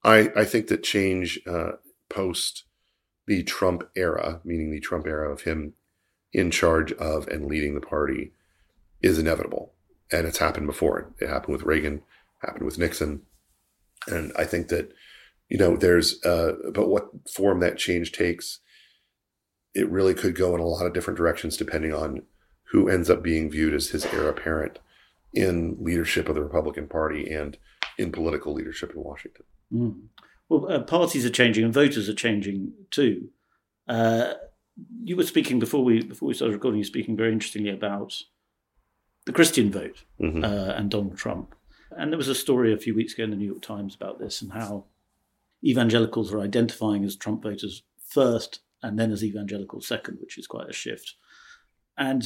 I 0.03 0.31
I 0.35 0.45
think 0.45 0.67
that 0.67 0.83
change 0.83 1.39
uh, 1.45 1.73
post 2.09 2.63
the 3.27 3.43
Trump 3.43 3.83
era, 3.95 4.39
meaning 4.45 4.71
the 4.71 4.79
Trump 4.79 5.05
era 5.05 5.31
of 5.31 5.41
him 5.41 5.73
in 6.31 6.49
charge 6.49 6.93
of 6.93 7.27
and 7.27 7.45
leading 7.45 7.75
the 7.75 7.81
party, 7.81 8.31
is 9.01 9.19
inevitable, 9.19 9.73
and 10.11 10.25
it's 10.25 10.37
happened 10.37 10.67
before. 10.67 11.13
It 11.19 11.27
happened 11.27 11.53
with 11.53 11.65
Reagan, 11.65 12.03
happened 12.39 12.65
with 12.65 12.77
Nixon, 12.77 13.23
and 14.07 14.31
I 14.37 14.45
think 14.45 14.69
that 14.69 14.93
you 15.49 15.57
know 15.57 15.75
there's 15.75 16.23
uh, 16.23 16.53
but 16.73 16.87
what 16.87 17.09
form 17.29 17.59
that 17.59 17.77
change 17.77 18.13
takes, 18.13 18.59
it 19.73 19.89
really 19.89 20.13
could 20.13 20.35
go 20.35 20.55
in 20.55 20.61
a 20.61 20.65
lot 20.65 20.85
of 20.85 20.93
different 20.93 21.17
directions 21.17 21.57
depending 21.57 21.93
on 21.93 22.21
who 22.71 22.87
ends 22.87 23.09
up 23.09 23.21
being 23.21 23.49
viewed 23.49 23.73
as 23.73 23.89
his 23.89 24.05
heir 24.05 24.29
apparent 24.29 24.79
in 25.33 25.77
leadership 25.79 26.29
of 26.29 26.35
the 26.35 26.43
Republican 26.43 26.87
Party 26.87 27.31
and 27.31 27.57
in 27.97 28.11
political 28.11 28.53
leadership 28.53 28.93
in 28.95 29.03
Washington. 29.03 29.45
Mm. 29.73 30.01
Well, 30.49 30.71
uh, 30.71 30.83
parties 30.83 31.25
are 31.25 31.29
changing 31.29 31.65
and 31.65 31.73
voters 31.73 32.07
are 32.07 32.13
changing 32.13 32.73
too. 32.91 33.29
Uh, 33.87 34.33
you 35.03 35.15
were 35.15 35.23
speaking 35.23 35.59
before 35.59 35.83
we 35.83 36.03
before 36.03 36.27
we 36.27 36.33
started 36.33 36.53
recording. 36.53 36.77
You 36.77 36.83
were 36.83 36.87
speaking 36.87 37.17
very 37.17 37.33
interestingly 37.33 37.71
about 37.71 38.21
the 39.25 39.33
Christian 39.33 39.71
vote 39.71 40.03
mm-hmm. 40.21 40.43
uh, 40.43 40.73
and 40.75 40.89
Donald 40.89 41.17
Trump. 41.17 41.53
And 41.91 42.11
there 42.11 42.17
was 42.17 42.27
a 42.27 42.35
story 42.35 42.73
a 42.73 42.77
few 42.77 42.95
weeks 42.95 43.13
ago 43.13 43.23
in 43.23 43.31
the 43.31 43.35
New 43.35 43.45
York 43.45 43.61
Times 43.61 43.95
about 43.95 44.19
this 44.19 44.41
and 44.41 44.51
how 44.51 44.85
evangelicals 45.63 46.33
are 46.33 46.39
identifying 46.39 47.03
as 47.03 47.15
Trump 47.15 47.43
voters 47.43 47.83
first 48.07 48.59
and 48.83 48.97
then 48.97 49.11
as 49.11 49.23
evangelicals 49.23 49.87
second, 49.87 50.19
which 50.21 50.37
is 50.37 50.47
quite 50.47 50.69
a 50.69 50.73
shift. 50.73 51.15
And 51.97 52.23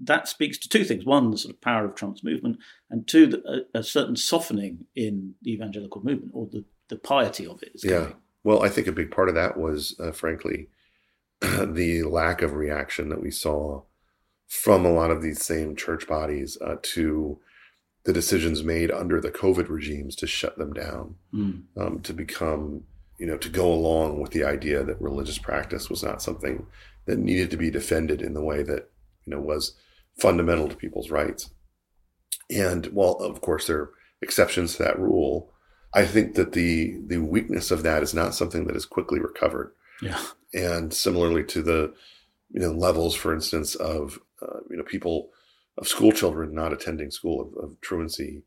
that 0.00 0.28
speaks 0.28 0.58
to 0.58 0.68
two 0.68 0.84
things: 0.84 1.04
one, 1.04 1.30
the 1.30 1.38
sort 1.38 1.54
of 1.54 1.60
power 1.60 1.84
of 1.84 1.94
Trump's 1.94 2.24
movement, 2.24 2.58
and 2.88 3.06
two, 3.06 3.42
a, 3.46 3.78
a 3.78 3.82
certain 3.82 4.16
softening 4.16 4.86
in 4.94 5.34
the 5.42 5.52
evangelical 5.52 6.02
movement 6.02 6.32
or 6.34 6.46
the, 6.50 6.64
the 6.88 6.96
piety 6.96 7.46
of 7.46 7.62
it. 7.62 7.72
yeah. 7.82 7.98
Coming. 7.98 8.16
Well, 8.42 8.62
I 8.62 8.70
think 8.70 8.86
a 8.86 8.92
big 8.92 9.10
part 9.10 9.28
of 9.28 9.34
that 9.34 9.58
was, 9.58 9.94
uh, 10.00 10.12
frankly, 10.12 10.68
the 11.40 12.04
lack 12.04 12.42
of 12.42 12.54
reaction 12.54 13.10
that 13.10 13.22
we 13.22 13.30
saw 13.30 13.82
from 14.46 14.84
a 14.84 14.92
lot 14.92 15.10
of 15.10 15.22
these 15.22 15.42
same 15.42 15.76
church 15.76 16.08
bodies 16.08 16.58
uh, 16.60 16.76
to 16.82 17.38
the 18.04 18.12
decisions 18.12 18.64
made 18.64 18.90
under 18.90 19.20
the 19.20 19.30
COVID 19.30 19.68
regimes 19.68 20.16
to 20.16 20.26
shut 20.26 20.56
them 20.56 20.72
down, 20.72 21.16
mm. 21.32 21.62
um, 21.76 22.00
to 22.00 22.14
become, 22.14 22.84
you 23.18 23.26
know, 23.26 23.36
to 23.36 23.48
go 23.48 23.70
along 23.72 24.20
with 24.20 24.32
the 24.32 24.42
idea 24.42 24.82
that 24.82 25.00
religious 25.00 25.38
practice 25.38 25.90
was 25.90 26.02
not 26.02 26.22
something 26.22 26.66
that 27.04 27.18
needed 27.18 27.50
to 27.50 27.56
be 27.56 27.70
defended 27.70 28.22
in 28.22 28.32
the 28.32 28.42
way 28.42 28.62
that, 28.62 28.90
you 29.26 29.34
know, 29.34 29.40
was 29.40 29.74
fundamental 30.18 30.68
to 30.68 30.76
people's 30.76 31.10
rights. 31.10 31.50
And 32.50 32.86
while, 32.86 33.12
of 33.12 33.40
course, 33.40 33.66
there 33.66 33.78
are 33.78 33.90
exceptions 34.22 34.76
to 34.76 34.82
that 34.82 34.98
rule, 34.98 35.52
I 35.94 36.04
think 36.04 36.34
that 36.34 36.52
the 36.52 36.98
the 37.06 37.18
weakness 37.18 37.70
of 37.70 37.82
that 37.82 38.02
is 38.02 38.14
not 38.14 38.34
something 38.34 38.66
that 38.66 38.76
is 38.76 38.86
quickly 38.86 39.18
recovered. 39.18 39.72
Yeah. 40.00 40.20
And 40.54 40.92
similarly 40.92 41.44
to 41.44 41.62
the, 41.62 41.94
you 42.50 42.60
know, 42.60 42.72
levels, 42.72 43.14
for 43.14 43.34
instance, 43.34 43.74
of 43.74 44.18
uh, 44.42 44.60
you 44.68 44.76
know 44.76 44.84
people 44.84 45.30
of 45.78 45.88
school 45.88 46.12
children 46.12 46.54
not 46.54 46.72
attending 46.72 47.10
school 47.10 47.40
of, 47.40 47.64
of 47.64 47.80
truancy 47.80 48.42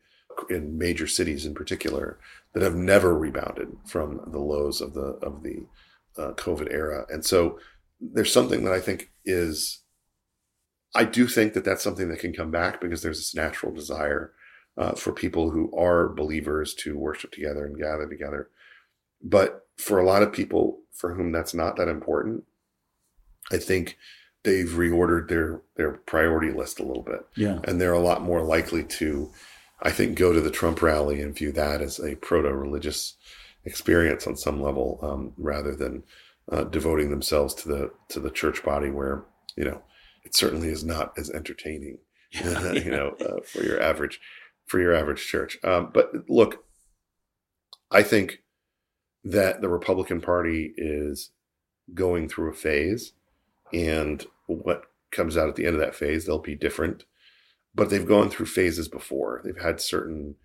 in 0.49 0.78
major 0.78 1.08
cities 1.08 1.45
in 1.45 1.54
particular 1.54 2.19
that 2.54 2.63
have 2.63 2.76
never 2.76 3.17
rebounded 3.17 3.69
from 3.86 4.21
the 4.28 4.39
lows 4.39 4.82
of 4.82 4.93
the 4.93 5.17
of 5.21 5.43
the 5.43 5.65
uh, 6.17 6.32
COVID 6.34 6.71
era. 6.71 7.06
And 7.10 7.26
so 7.26 7.60
there's 7.99 8.34
something 8.34 8.63
that 8.63 8.73
I 8.73 8.80
think 8.80 9.12
is 9.26 9.83
I 10.95 11.06
do 11.06 11.27
think 11.27 11.53
that 11.53 11.65
that's 11.65 11.84
something 11.84 12.10
that 12.10 12.19
can 12.19 12.34
come 12.34 12.51
back 12.51 12.79
because 12.79 13.01
there's 13.01 13.17
this 13.17 13.36
natural 13.36 13.73
desire 13.73 14.32
uh, 14.77 14.93
for 14.93 15.12
people 15.12 15.51
who 15.51 15.75
are 15.75 16.10
believers 16.10 16.73
to 16.75 16.97
worship 16.97 17.32
together 17.32 17.65
and 17.65 17.77
gather 17.77 18.08
together. 18.08 18.49
But 19.21 19.67
for 19.77 19.99
a 19.99 20.06
lot 20.06 20.23
of 20.23 20.34
people 20.34 20.79
for 20.91 21.15
whom 21.15 21.32
that's 21.32 21.53
not 21.53 21.75
that 21.77 21.88
important, 21.88 22.43
I 23.51 23.58
think 23.58 23.97
they've 24.43 24.69
reordered 24.69 25.29
their 25.29 25.62
their 25.75 25.91
priority 25.91 26.51
list 26.51 26.79
a 26.79 26.86
little 26.86 27.03
bit. 27.03 27.25
Yeah. 27.36 27.60
And 27.63 27.79
they're 27.79 27.93
a 27.93 27.99
lot 27.99 28.21
more 28.21 28.43
likely 28.43 28.84
to, 28.84 29.32
I 29.82 29.91
think, 29.91 30.17
go 30.17 30.34
to 30.34 30.41
the 30.41 30.51
Trump 30.51 30.82
rally 30.82 31.21
and 31.21 31.36
view 31.36 31.51
that 31.53 31.82
as 31.82 31.99
a 31.99 32.15
proto 32.15 32.53
religious 32.53 33.15
experience 33.65 34.27
on 34.27 34.36
some 34.36 34.62
level, 34.62 34.99
um, 35.01 35.34
rather 35.38 35.75
than 35.75 36.03
uh, 36.51 36.65
devoting 36.65 37.10
themselves 37.10 37.53
to 37.56 37.67
the 37.67 37.91
to 38.10 38.19
the 38.19 38.32
church 38.32 38.63
body, 38.63 38.89
where 38.89 39.23
you 39.56 39.65
know 39.65 39.82
it 40.23 40.36
certainly 40.36 40.69
is 40.69 40.83
not 40.83 41.13
as 41.17 41.29
entertaining, 41.29 41.99
yeah, 42.31 42.71
you 42.71 42.91
know, 42.91 43.15
uh, 43.19 43.41
for 43.45 43.63
your 43.63 43.81
average 43.81 44.19
for 44.65 44.79
your 44.79 44.93
average 44.93 45.25
church. 45.25 45.57
Um, 45.63 45.91
but 45.93 46.12
look, 46.29 46.63
I 47.91 48.03
think 48.03 48.39
that 49.23 49.62
the 49.62 49.69
Republican 49.69 50.21
Party 50.21 50.73
is 50.77 51.31
going 51.93 52.29
through 52.29 52.49
a 52.49 52.55
phase, 52.55 53.13
and 53.73 54.25
what 54.47 54.83
comes 55.12 55.38
out 55.38 55.49
at 55.49 55.55
the 55.55 55.65
end 55.65 55.75
of 55.75 55.81
that 55.81 55.95
phase, 55.95 56.25
they'll 56.25 56.39
be 56.39 56.55
different. 56.55 57.03
But 57.75 57.89
they've 57.89 58.05
gone 58.05 58.29
through 58.29 58.45
phases 58.45 58.88
before. 58.88 59.41
They've 59.43 59.62
had 59.62 59.81
certain 59.81 60.36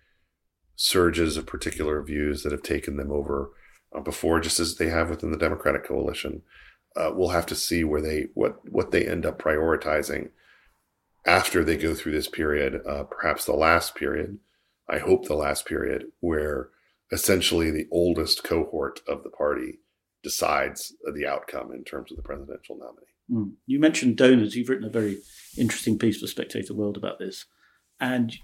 surges 0.75 1.37
of 1.37 1.45
particular 1.45 2.01
views 2.01 2.41
that 2.41 2.51
have 2.51 2.63
taken 2.63 2.97
them 2.97 3.11
over 3.11 3.51
uh, 3.95 3.99
before, 3.99 4.39
just 4.39 4.59
as 4.59 4.75
they 4.75 4.89
have 4.89 5.09
within 5.09 5.31
the 5.31 5.37
Democratic 5.37 5.83
coalition 5.85 6.41
uh, 6.95 7.11
we'll 7.13 7.29
have 7.29 7.45
to 7.47 7.55
see 7.55 7.83
where 7.83 8.01
they 8.01 8.27
what 8.33 8.59
what 8.69 8.91
they 8.91 9.05
end 9.05 9.25
up 9.25 9.41
prioritizing 9.41 10.29
after 11.25 11.63
they 11.63 11.77
go 11.77 11.93
through 11.93 12.13
this 12.13 12.27
period, 12.27 12.81
uh, 12.87 13.03
perhaps 13.03 13.45
the 13.45 13.53
last 13.53 13.95
period. 13.95 14.39
I 14.89 14.99
hope 14.99 15.27
the 15.27 15.35
last 15.35 15.65
period 15.65 16.05
where 16.19 16.69
essentially 17.11 17.69
the 17.69 17.87
oldest 17.91 18.43
cohort 18.43 19.01
of 19.07 19.23
the 19.23 19.29
party 19.29 19.79
decides 20.23 20.93
the 21.13 21.27
outcome 21.27 21.71
in 21.71 21.83
terms 21.83 22.11
of 22.11 22.17
the 22.17 22.23
presidential 22.23 22.77
nominee. 22.77 23.05
Mm. 23.31 23.53
You 23.67 23.79
mentioned 23.79 24.17
donors. 24.17 24.55
You've 24.55 24.69
written 24.69 24.87
a 24.87 24.89
very 24.89 25.19
interesting 25.57 25.99
piece 25.99 26.19
for 26.19 26.27
Spectator 26.27 26.73
World 26.73 26.97
about 26.97 27.19
this, 27.19 27.45
and 27.99 28.35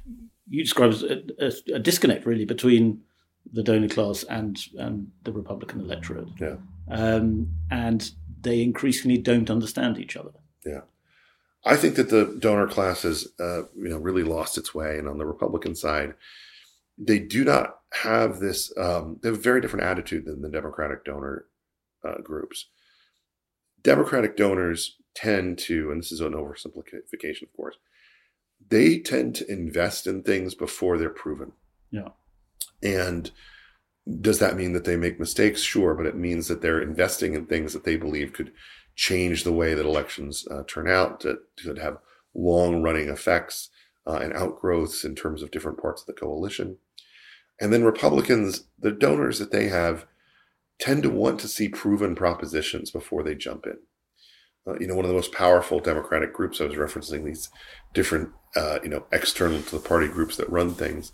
you 0.48 0.64
describe 0.64 0.94
a, 0.94 1.46
a, 1.46 1.52
a 1.76 1.80
disconnect 1.80 2.26
really 2.26 2.46
between 2.46 3.02
the 3.52 3.64
donor 3.64 3.90
class 3.90 4.24
and 4.24 4.58
and 4.78 5.12
the 5.24 5.32
Republican 5.32 5.82
electorate. 5.82 6.28
Yeah. 6.40 6.56
Um, 6.90 7.50
and 7.72 8.12
they 8.46 8.62
increasingly 8.62 9.18
don't 9.18 9.50
understand 9.50 9.98
each 9.98 10.16
other. 10.16 10.32
Yeah. 10.66 10.82
I 11.66 11.76
think 11.76 11.96
that 11.96 12.10
the 12.10 12.38
donor 12.40 12.68
class 12.68 13.02
has, 13.02 13.28
uh, 13.40 13.64
you 13.76 13.90
know, 13.90 13.98
really 13.98 14.24
lost 14.24 14.58
its 14.58 14.74
way. 14.74 14.98
And 14.98 15.10
on 15.10 15.18
the 15.18 15.26
Republican 15.26 15.76
side, 15.76 16.14
they 16.98 17.20
do 17.20 17.44
not 17.44 17.80
have 17.92 18.40
this, 18.40 18.72
um, 18.78 19.20
they 19.22 19.30
have 19.30 19.40
a 19.40 19.42
very 19.42 19.60
different 19.60 19.86
attitude 19.86 20.26
than 20.26 20.42
the 20.42 20.50
Democratic 20.50 21.04
donor 21.04 21.46
uh, 22.08 22.22
groups. 22.24 22.68
Democratic 23.82 24.38
donors 24.38 24.96
tend 25.16 25.58
to, 25.58 25.92
and 25.92 26.02
this 26.02 26.12
is 26.12 26.22
an 26.22 26.34
oversimplification, 26.34 27.44
of 27.44 27.54
course, 27.56 27.76
they 28.70 29.00
tend 29.00 29.36
to 29.36 29.52
invest 29.52 30.08
in 30.08 30.24
things 30.24 30.56
before 30.56 30.98
they're 30.98 31.10
proven. 31.10 31.52
Yeah. 31.92 32.10
And 32.84 33.32
does 34.22 34.40
that 34.40 34.56
mean 34.56 34.74
that 34.74 34.86
they 34.86 34.96
make 34.96 35.20
mistakes? 35.20 35.62
Sure, 35.62 35.96
but 35.96 36.06
it 36.06 36.16
means 36.16 36.48
that 36.48 36.62
they're 36.62 36.82
investing 36.82 37.34
in 37.34 37.46
things 37.46 37.74
that 37.74 37.84
they 37.84 37.96
believe 37.96 38.34
could 38.34 38.52
change 38.96 39.44
the 39.44 39.52
way 39.52 39.74
that 39.74 39.86
elections 39.86 40.48
uh, 40.50 40.64
turn 40.68 40.88
out, 40.88 41.22
that 41.22 41.40
could 41.62 41.80
have 41.80 41.98
long 42.34 42.84
running 42.84 43.10
effects 43.10 43.70
uh, 44.08 44.20
and 44.22 44.34
outgrowths 44.34 45.04
in 45.04 45.16
terms 45.16 45.42
of 45.42 45.52
different 45.52 45.82
parts 45.82 46.02
of 46.02 46.08
the 46.08 46.14
coalition. 46.14 46.78
And 47.60 47.74
then 47.74 47.84
Republicans, 47.84 48.66
the 48.78 48.92
donors 48.92 49.40
that 49.40 49.52
they 49.52 49.70
have, 49.70 50.06
tend 50.78 51.04
to 51.04 51.10
want 51.10 51.40
to 51.40 51.48
see 51.48 51.70
proven 51.70 52.16
propositions 52.16 52.92
before 52.92 53.24
they 53.24 53.34
jump 53.34 53.66
in. 53.66 53.78
Uh, 54.68 54.78
you 54.80 54.88
know, 54.88 54.96
one 54.96 55.06
of 55.06 55.10
the 55.10 55.16
most 55.16 55.32
powerful 55.32 55.80
Democratic 55.80 56.34
groups, 56.34 56.60
I 56.60 56.66
was 56.66 56.76
referencing 56.76 57.24
these 57.24 57.50
different, 57.94 58.30
uh, 58.56 58.80
you 58.84 58.90
know, 58.90 59.06
external 59.12 59.62
to 59.62 59.76
the 59.76 59.88
party 59.88 60.08
groups 60.08 60.38
that 60.38 60.50
run 60.50 60.74
things, 60.74 61.12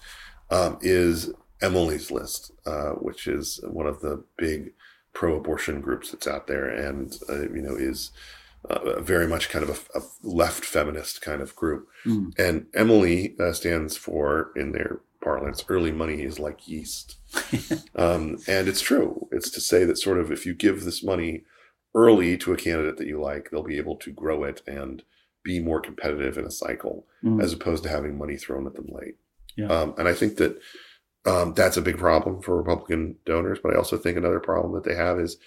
um, 0.49 0.79
is 0.81 1.31
Emily's 1.61 2.11
List, 2.11 2.51
uh, 2.65 2.91
which 2.91 3.27
is 3.27 3.59
one 3.63 3.87
of 3.87 4.01
the 4.01 4.23
big 4.37 4.73
pro-abortion 5.13 5.81
groups 5.81 6.11
that's 6.11 6.27
out 6.27 6.47
there, 6.47 6.67
and 6.67 7.17
uh, 7.29 7.41
you 7.41 7.61
know 7.61 7.75
is 7.75 8.11
uh, 8.69 8.99
very 9.01 9.27
much 9.27 9.49
kind 9.49 9.67
of 9.67 9.89
a, 9.93 9.99
a, 9.99 10.01
left 10.21 10.63
feminist 10.63 11.21
kind 11.21 11.41
of 11.41 11.55
group. 11.55 11.87
Mm. 12.05 12.37
And 12.37 12.67
Emily 12.73 13.35
uh, 13.39 13.53
stands 13.53 13.97
for, 13.97 14.51
in 14.55 14.71
their 14.71 15.01
parlance, 15.23 15.65
early 15.67 15.91
money 15.91 16.21
is 16.21 16.39
like 16.39 16.67
yeast. 16.67 17.17
um, 17.95 18.37
and 18.47 18.67
it's 18.67 18.81
true. 18.81 19.27
It's 19.31 19.49
to 19.51 19.61
say 19.61 19.83
that 19.85 19.97
sort 19.97 20.19
of 20.19 20.31
if 20.31 20.45
you 20.45 20.53
give 20.53 20.83
this 20.83 21.03
money 21.03 21.43
early 21.95 22.37
to 22.37 22.53
a 22.53 22.57
candidate 22.57 22.97
that 22.97 23.07
you 23.07 23.19
like, 23.19 23.49
they'll 23.49 23.63
be 23.63 23.77
able 23.77 23.95
to 23.97 24.11
grow 24.11 24.43
it 24.43 24.61
and 24.67 25.03
be 25.43 25.59
more 25.59 25.81
competitive 25.81 26.37
in 26.37 26.45
a 26.45 26.51
cycle 26.51 27.07
mm. 27.23 27.41
as 27.41 27.53
opposed 27.53 27.83
to 27.83 27.89
having 27.89 28.17
money 28.17 28.37
thrown 28.37 28.67
at 28.67 28.75
them 28.75 28.89
late. 28.89 29.15
Yeah. 29.57 29.67
Um, 29.67 29.95
and 29.97 30.07
I 30.07 30.13
think 30.13 30.37
that 30.37 30.59
um, 31.25 31.53
that's 31.53 31.77
a 31.77 31.81
big 31.81 31.97
problem 31.97 32.41
for 32.41 32.57
Republican 32.57 33.15
donors. 33.25 33.59
But 33.61 33.73
I 33.73 33.77
also 33.77 33.97
think 33.97 34.17
another 34.17 34.39
problem 34.39 34.73
that 34.73 34.83
they 34.83 34.95
have 34.95 35.19
is 35.19 35.37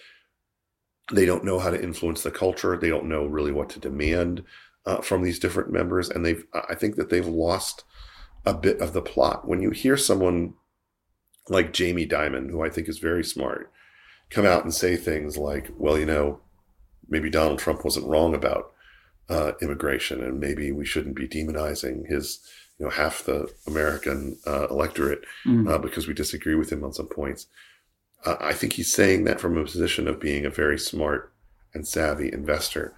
they 1.12 1.26
don't 1.26 1.44
know 1.44 1.58
how 1.58 1.70
to 1.70 1.82
influence 1.82 2.22
the 2.22 2.30
culture. 2.30 2.76
They 2.76 2.88
don't 2.88 3.08
know 3.08 3.26
really 3.26 3.52
what 3.52 3.68
to 3.70 3.80
demand 3.80 4.44
uh, 4.86 5.00
from 5.00 5.22
these 5.22 5.38
different 5.38 5.72
members, 5.72 6.08
and 6.08 6.24
they've. 6.24 6.44
I 6.68 6.74
think 6.74 6.96
that 6.96 7.10
they've 7.10 7.26
lost 7.26 7.84
a 8.46 8.54
bit 8.54 8.80
of 8.80 8.92
the 8.92 9.02
plot. 9.02 9.48
When 9.48 9.60
you 9.60 9.70
hear 9.70 9.96
someone 9.96 10.54
like 11.48 11.72
Jamie 11.72 12.06
Dimon, 12.06 12.50
who 12.50 12.62
I 12.62 12.70
think 12.70 12.88
is 12.88 12.98
very 12.98 13.24
smart, 13.24 13.70
come 14.30 14.46
out 14.46 14.64
and 14.64 14.72
say 14.72 14.96
things 14.96 15.36
like, 15.36 15.70
"Well, 15.76 15.98
you 15.98 16.06
know, 16.06 16.40
maybe 17.08 17.30
Donald 17.30 17.58
Trump 17.58 17.84
wasn't 17.84 18.06
wrong 18.06 18.34
about 18.34 18.72
uh, 19.28 19.52
immigration, 19.60 20.22
and 20.22 20.38
maybe 20.38 20.70
we 20.70 20.86
shouldn't 20.86 21.16
be 21.16 21.28
demonizing 21.28 22.06
his." 22.08 22.40
You 22.78 22.86
know, 22.86 22.90
half 22.90 23.24
the 23.24 23.52
American 23.66 24.38
uh, 24.46 24.66
electorate 24.68 25.24
mm. 25.46 25.80
because 25.80 26.08
we 26.08 26.14
disagree 26.14 26.56
with 26.56 26.72
him 26.72 26.82
on 26.82 26.92
some 26.92 27.06
points 27.06 27.46
uh, 28.24 28.36
I 28.40 28.52
think 28.52 28.74
he's 28.74 28.92
saying 28.92 29.24
that 29.24 29.40
from 29.40 29.56
a 29.56 29.64
position 29.64 30.08
of 30.08 30.20
being 30.20 30.44
a 30.44 30.50
very 30.50 30.78
smart 30.78 31.32
and 31.74 31.86
savvy 31.86 32.32
investor. 32.32 32.94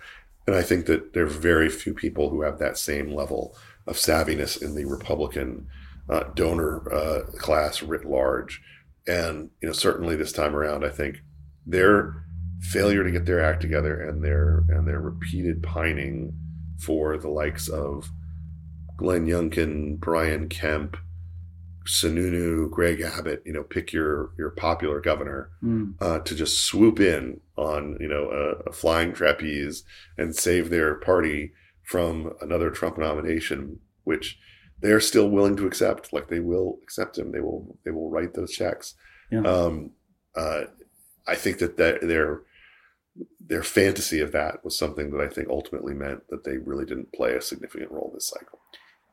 And 0.46 0.54
I 0.54 0.62
think 0.62 0.86
that 0.86 1.12
there 1.12 1.24
are 1.24 1.28
very 1.28 1.68
few 1.68 1.92
people 1.92 2.30
who 2.30 2.42
have 2.42 2.58
that 2.58 2.78
same 2.78 3.12
level 3.12 3.56
of 3.86 3.96
savviness 3.96 4.60
in 4.60 4.74
the 4.74 4.84
Republican 4.84 5.66
uh, 6.08 6.24
donor 6.34 6.92
uh, 6.92 7.22
class 7.38 7.82
writ 7.82 8.04
large. 8.04 8.62
And 9.08 9.50
you 9.60 9.68
know, 9.68 9.72
certainly 9.72 10.14
this 10.16 10.32
time 10.32 10.54
around, 10.54 10.84
I 10.84 10.90
think 10.90 11.18
their 11.66 12.22
failure 12.60 13.02
to 13.02 13.10
get 13.10 13.26
their 13.26 13.40
act 13.40 13.60
together 13.60 14.00
and 14.00 14.22
their 14.22 14.64
and 14.68 14.86
their 14.86 15.00
repeated 15.00 15.62
pining 15.62 16.32
for 16.78 17.16
the 17.16 17.28
likes 17.28 17.68
of 17.68 18.10
Glenn 18.96 19.26
Youngkin, 19.26 19.98
Brian 19.98 20.48
Kemp, 20.48 20.96
Sununu, 21.86 22.70
Greg 22.70 23.00
Abbott, 23.00 23.42
you 23.46 23.52
know, 23.52 23.62
pick 23.62 23.92
your 23.92 24.30
your 24.36 24.50
popular 24.50 25.00
governor 25.00 25.50
mm. 25.62 25.94
uh, 26.00 26.18
to 26.20 26.34
just 26.34 26.64
swoop 26.64 26.98
in 26.98 27.40
on 27.56 27.96
you 28.00 28.08
know 28.08 28.30
a, 28.30 28.68
a, 28.68 28.72
flying 28.72 29.12
trapeze 29.12 29.84
and 30.18 30.34
save 30.34 30.68
their 30.68 30.94
party 30.96 31.52
from 31.84 32.32
another 32.40 32.70
Trump 32.70 32.98
nomination, 32.98 33.78
which 34.04 34.38
they 34.80 34.90
are 34.90 35.00
still 35.00 35.30
willing 35.30 35.56
to 35.56 35.66
accept. 35.66 36.12
Like 36.12 36.28
they 36.28 36.40
will 36.40 36.78
accept 36.82 37.18
him. 37.18 37.30
They 37.30 37.40
will 37.40 37.78
they 37.84 37.92
will 37.92 38.10
write 38.10 38.34
those 38.34 38.52
checks. 38.52 38.94
Yeah. 39.30 39.42
Um, 39.42 39.92
uh, 40.34 40.64
I 41.26 41.36
think 41.36 41.58
that 41.58 41.76
their 41.76 42.42
their 43.40 43.62
fantasy 43.62 44.20
of 44.20 44.32
that 44.32 44.64
was 44.64 44.78
something 44.78 45.10
that 45.10 45.20
I 45.20 45.28
think 45.28 45.48
ultimately 45.48 45.94
meant 45.94 46.28
that 46.30 46.44
they 46.44 46.58
really 46.58 46.84
didn't 46.84 47.12
play 47.12 47.34
a 47.34 47.40
significant 47.40 47.92
role 47.92 48.10
this 48.12 48.28
cycle. 48.28 48.60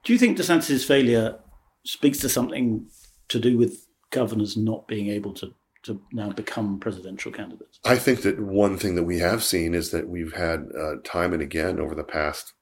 Do 0.03 0.13
you 0.13 0.19
think 0.19 0.37
DeSantis' 0.37 0.85
failure 0.85 1.39
speaks 1.85 2.19
to 2.19 2.29
something 2.29 2.87
to 3.29 3.39
do 3.39 3.57
with 3.57 3.87
governors 4.09 4.57
not 4.57 4.87
being 4.87 5.09
able 5.09 5.33
to 5.35 5.53
to 5.83 6.01
now 6.13 6.29
become 6.29 6.79
presidential 6.79 7.29
candidates? 7.29 7.79
I 7.83 7.97
think 7.97 8.21
that 8.21 8.39
one 8.39 8.77
thing 8.77 8.95
that 8.95 9.03
we 9.03 9.19
have 9.19 9.43
seen 9.43 9.73
is 9.73 9.91
that 9.91 10.07
we've 10.07 10.33
had 10.33 10.69
uh, 10.79 10.95
time 11.03 11.33
and 11.33 11.41
again 11.41 11.77
over 11.77 11.93
the 11.93 12.05
past 12.05 12.53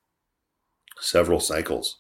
several 1.00 1.40
cycles 1.40 2.00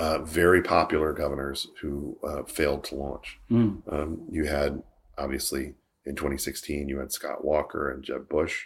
uh, 0.00 0.18
very 0.20 0.62
popular 0.62 1.12
governors 1.12 1.68
who 1.82 2.16
uh, 2.26 2.42
failed 2.44 2.82
to 2.84 2.94
launch. 2.94 3.38
Mm. 3.50 3.82
Um, 3.92 4.22
you 4.30 4.46
had 4.46 4.82
obviously 5.18 5.74
in 6.06 6.16
2016 6.16 6.88
you 6.88 6.98
had 6.98 7.12
Scott 7.12 7.44
Walker 7.44 7.90
and 7.90 8.02
Jeb 8.02 8.26
Bush. 8.26 8.64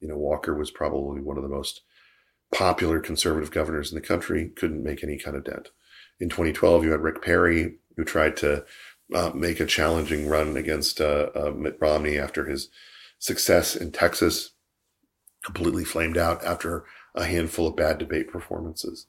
You 0.00 0.06
know 0.06 0.16
Walker 0.16 0.54
was 0.54 0.70
probably 0.70 1.20
one 1.20 1.36
of 1.36 1.42
the 1.42 1.48
most 1.48 1.82
popular 2.52 3.00
conservative 3.00 3.50
governors 3.50 3.90
in 3.90 3.94
the 3.94 4.06
country. 4.06 4.50
Couldn't 4.56 4.82
make 4.82 5.02
any 5.02 5.18
kind 5.18 5.36
of 5.36 5.44
dent 5.44 5.70
in 6.20 6.28
2012, 6.28 6.84
you 6.84 6.90
had 6.92 7.00
Rick 7.00 7.22
Perry, 7.22 7.76
who 7.96 8.04
tried 8.04 8.36
to 8.38 8.64
uh, 9.14 9.30
make 9.34 9.58
a 9.58 9.66
challenging 9.66 10.28
run 10.28 10.56
against 10.56 11.00
uh, 11.00 11.30
uh, 11.34 11.52
Mitt 11.56 11.78
Romney 11.80 12.18
after 12.18 12.44
his 12.44 12.68
success 13.18 13.74
in 13.74 13.90
Texas, 13.90 14.50
completely 15.44 15.84
flamed 15.84 16.18
out 16.18 16.44
after 16.44 16.84
a 17.14 17.24
handful 17.24 17.66
of 17.66 17.76
bad 17.76 17.98
debate 17.98 18.28
performances. 18.28 19.06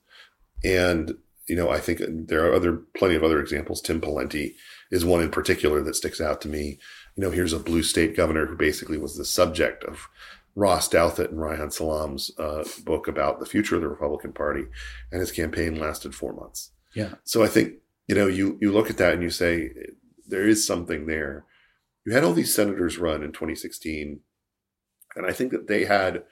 And 0.63 1.15
you 1.47 1.55
know, 1.55 1.69
I 1.69 1.79
think 1.79 2.01
there 2.07 2.45
are 2.45 2.53
other 2.53 2.77
plenty 2.95 3.15
of 3.15 3.23
other 3.23 3.41
examples. 3.41 3.81
Tim 3.81 3.99
Pawlenty 3.99 4.53
is 4.89 5.03
one 5.03 5.21
in 5.21 5.31
particular 5.31 5.81
that 5.81 5.95
sticks 5.95 6.21
out 6.21 6.39
to 6.41 6.47
me. 6.47 6.79
You 7.15 7.23
know, 7.23 7.31
here's 7.31 7.51
a 7.51 7.59
blue 7.59 7.83
state 7.83 8.15
governor 8.15 8.45
who 8.45 8.55
basically 8.55 8.97
was 8.97 9.17
the 9.17 9.25
subject 9.25 9.83
of 9.83 10.07
Ross 10.55 10.89
Douthat 10.89 11.29
and 11.29 11.39
Reihan 11.39 11.71
Salam's 11.71 12.31
uh, 12.37 12.63
book 12.83 13.07
about 13.07 13.39
the 13.39 13.45
future 13.45 13.75
of 13.75 13.81
the 13.81 13.87
Republican 13.87 14.33
Party, 14.33 14.65
and 15.11 15.21
his 15.21 15.31
campaign 15.31 15.79
lasted 15.79 16.13
four 16.13 16.33
months. 16.33 16.71
Yeah. 16.93 17.15
So 17.23 17.43
I 17.43 17.47
think, 17.47 17.75
you 18.07 18.15
know, 18.15 18.27
you, 18.27 18.57
you 18.61 18.71
look 18.71 18.89
at 18.89 18.97
that 18.97 19.13
and 19.13 19.23
you 19.23 19.29
say, 19.29 19.71
there 20.27 20.47
is 20.47 20.65
something 20.65 21.05
there. 21.05 21.45
You 22.05 22.13
had 22.13 22.23
all 22.23 22.33
these 22.33 22.53
senators 22.53 22.97
run 22.97 23.23
in 23.23 23.31
2016, 23.31 24.19
and 25.15 25.25
I 25.25 25.31
think 25.31 25.51
that 25.51 25.67
they 25.67 25.85
had 25.85 26.23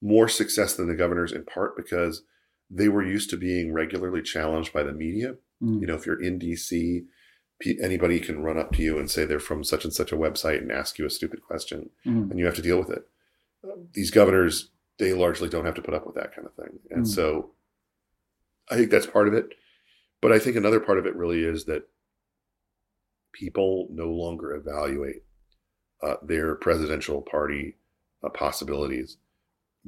more 0.00 0.28
success 0.28 0.74
than 0.74 0.88
the 0.88 0.94
governors 0.94 1.32
in 1.32 1.44
part 1.44 1.76
because 1.76 2.22
they 2.70 2.88
were 2.88 3.04
used 3.04 3.30
to 3.30 3.36
being 3.36 3.72
regularly 3.72 4.22
challenged 4.22 4.72
by 4.72 4.82
the 4.82 4.92
media. 4.92 5.34
Mm. 5.62 5.80
You 5.80 5.86
know, 5.86 5.94
if 5.94 6.06
you're 6.06 6.22
in 6.22 6.38
DC, 6.38 7.04
anybody 7.80 8.20
can 8.20 8.42
run 8.42 8.58
up 8.58 8.72
to 8.72 8.82
you 8.82 8.98
and 8.98 9.10
say 9.10 9.24
they're 9.24 9.40
from 9.40 9.64
such 9.64 9.84
and 9.84 9.92
such 9.92 10.12
a 10.12 10.16
website 10.16 10.58
and 10.58 10.70
ask 10.70 10.98
you 10.98 11.06
a 11.06 11.10
stupid 11.10 11.42
question, 11.42 11.90
mm. 12.06 12.30
and 12.30 12.38
you 12.38 12.46
have 12.46 12.56
to 12.56 12.62
deal 12.62 12.78
with 12.78 12.90
it. 12.90 13.08
These 13.92 14.10
governors, 14.10 14.70
they 14.98 15.12
largely 15.12 15.48
don't 15.48 15.64
have 15.64 15.74
to 15.74 15.82
put 15.82 15.94
up 15.94 16.06
with 16.06 16.16
that 16.16 16.34
kind 16.34 16.46
of 16.46 16.54
thing. 16.54 16.78
And 16.90 17.04
mm. 17.04 17.08
so 17.08 17.50
I 18.70 18.76
think 18.76 18.90
that's 18.90 19.06
part 19.06 19.28
of 19.28 19.34
it. 19.34 19.54
But 20.22 20.32
I 20.32 20.38
think 20.38 20.56
another 20.56 20.80
part 20.80 20.98
of 20.98 21.06
it 21.06 21.14
really 21.14 21.44
is 21.44 21.66
that 21.66 21.88
people 23.32 23.88
no 23.90 24.08
longer 24.08 24.54
evaluate 24.54 25.22
uh, 26.02 26.16
their 26.22 26.54
presidential 26.54 27.22
party 27.22 27.76
uh, 28.24 28.30
possibilities 28.30 29.18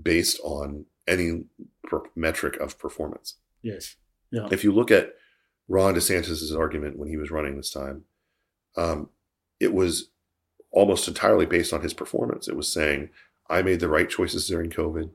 based 0.00 0.38
on 0.44 0.84
any 1.06 1.44
per- 1.84 2.02
metric 2.14 2.56
of 2.58 2.78
performance. 2.78 3.36
Yes. 3.62 3.96
Yeah. 4.30 4.48
If 4.50 4.64
you 4.64 4.72
look 4.72 4.90
at 4.90 5.14
Ron 5.66 5.94
DeSantis' 5.94 6.56
argument 6.56 6.98
when 6.98 7.08
he 7.08 7.16
was 7.16 7.30
running 7.30 7.56
this 7.56 7.70
time, 7.70 8.04
um, 8.76 9.08
it 9.58 9.72
was 9.72 10.10
almost 10.70 11.08
entirely 11.08 11.46
based 11.46 11.72
on 11.72 11.82
his 11.82 11.94
performance. 11.94 12.48
It 12.48 12.56
was 12.56 12.72
saying, 12.72 13.10
I 13.48 13.62
made 13.62 13.80
the 13.80 13.88
right 13.88 14.08
choices 14.08 14.46
during 14.46 14.70
COVID. 14.70 15.10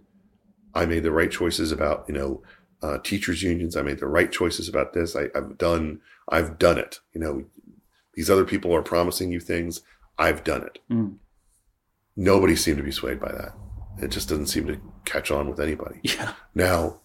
I 0.73 0.85
made 0.85 1.03
the 1.03 1.11
right 1.11 1.31
choices 1.31 1.71
about, 1.71 2.05
you 2.07 2.13
know, 2.13 2.43
uh, 2.81 2.97
teachers 2.99 3.43
unions. 3.43 3.77
I 3.77 3.81
made 3.81 3.99
the 3.99 4.07
right 4.07 4.31
choices 4.31 4.67
about 4.67 4.93
this. 4.93 5.15
I, 5.15 5.27
have 5.35 5.57
done, 5.57 6.01
I've 6.29 6.57
done 6.57 6.77
it. 6.77 6.99
You 7.13 7.21
know, 7.21 7.45
these 8.15 8.29
other 8.29 8.45
people 8.45 8.75
are 8.75 8.81
promising 8.81 9.31
you 9.31 9.39
things. 9.39 9.81
I've 10.17 10.43
done 10.43 10.63
it. 10.63 10.79
Mm. 10.91 11.17
Nobody 12.15 12.55
seemed 12.55 12.77
to 12.77 12.83
be 12.83 12.91
swayed 12.91 13.19
by 13.19 13.31
that. 13.31 13.53
It 14.01 14.09
just 14.09 14.29
doesn't 14.29 14.47
seem 14.47 14.67
to 14.67 14.79
catch 15.05 15.31
on 15.31 15.49
with 15.49 15.59
anybody. 15.59 15.99
Yeah. 16.03 16.33
Now, 16.55 16.99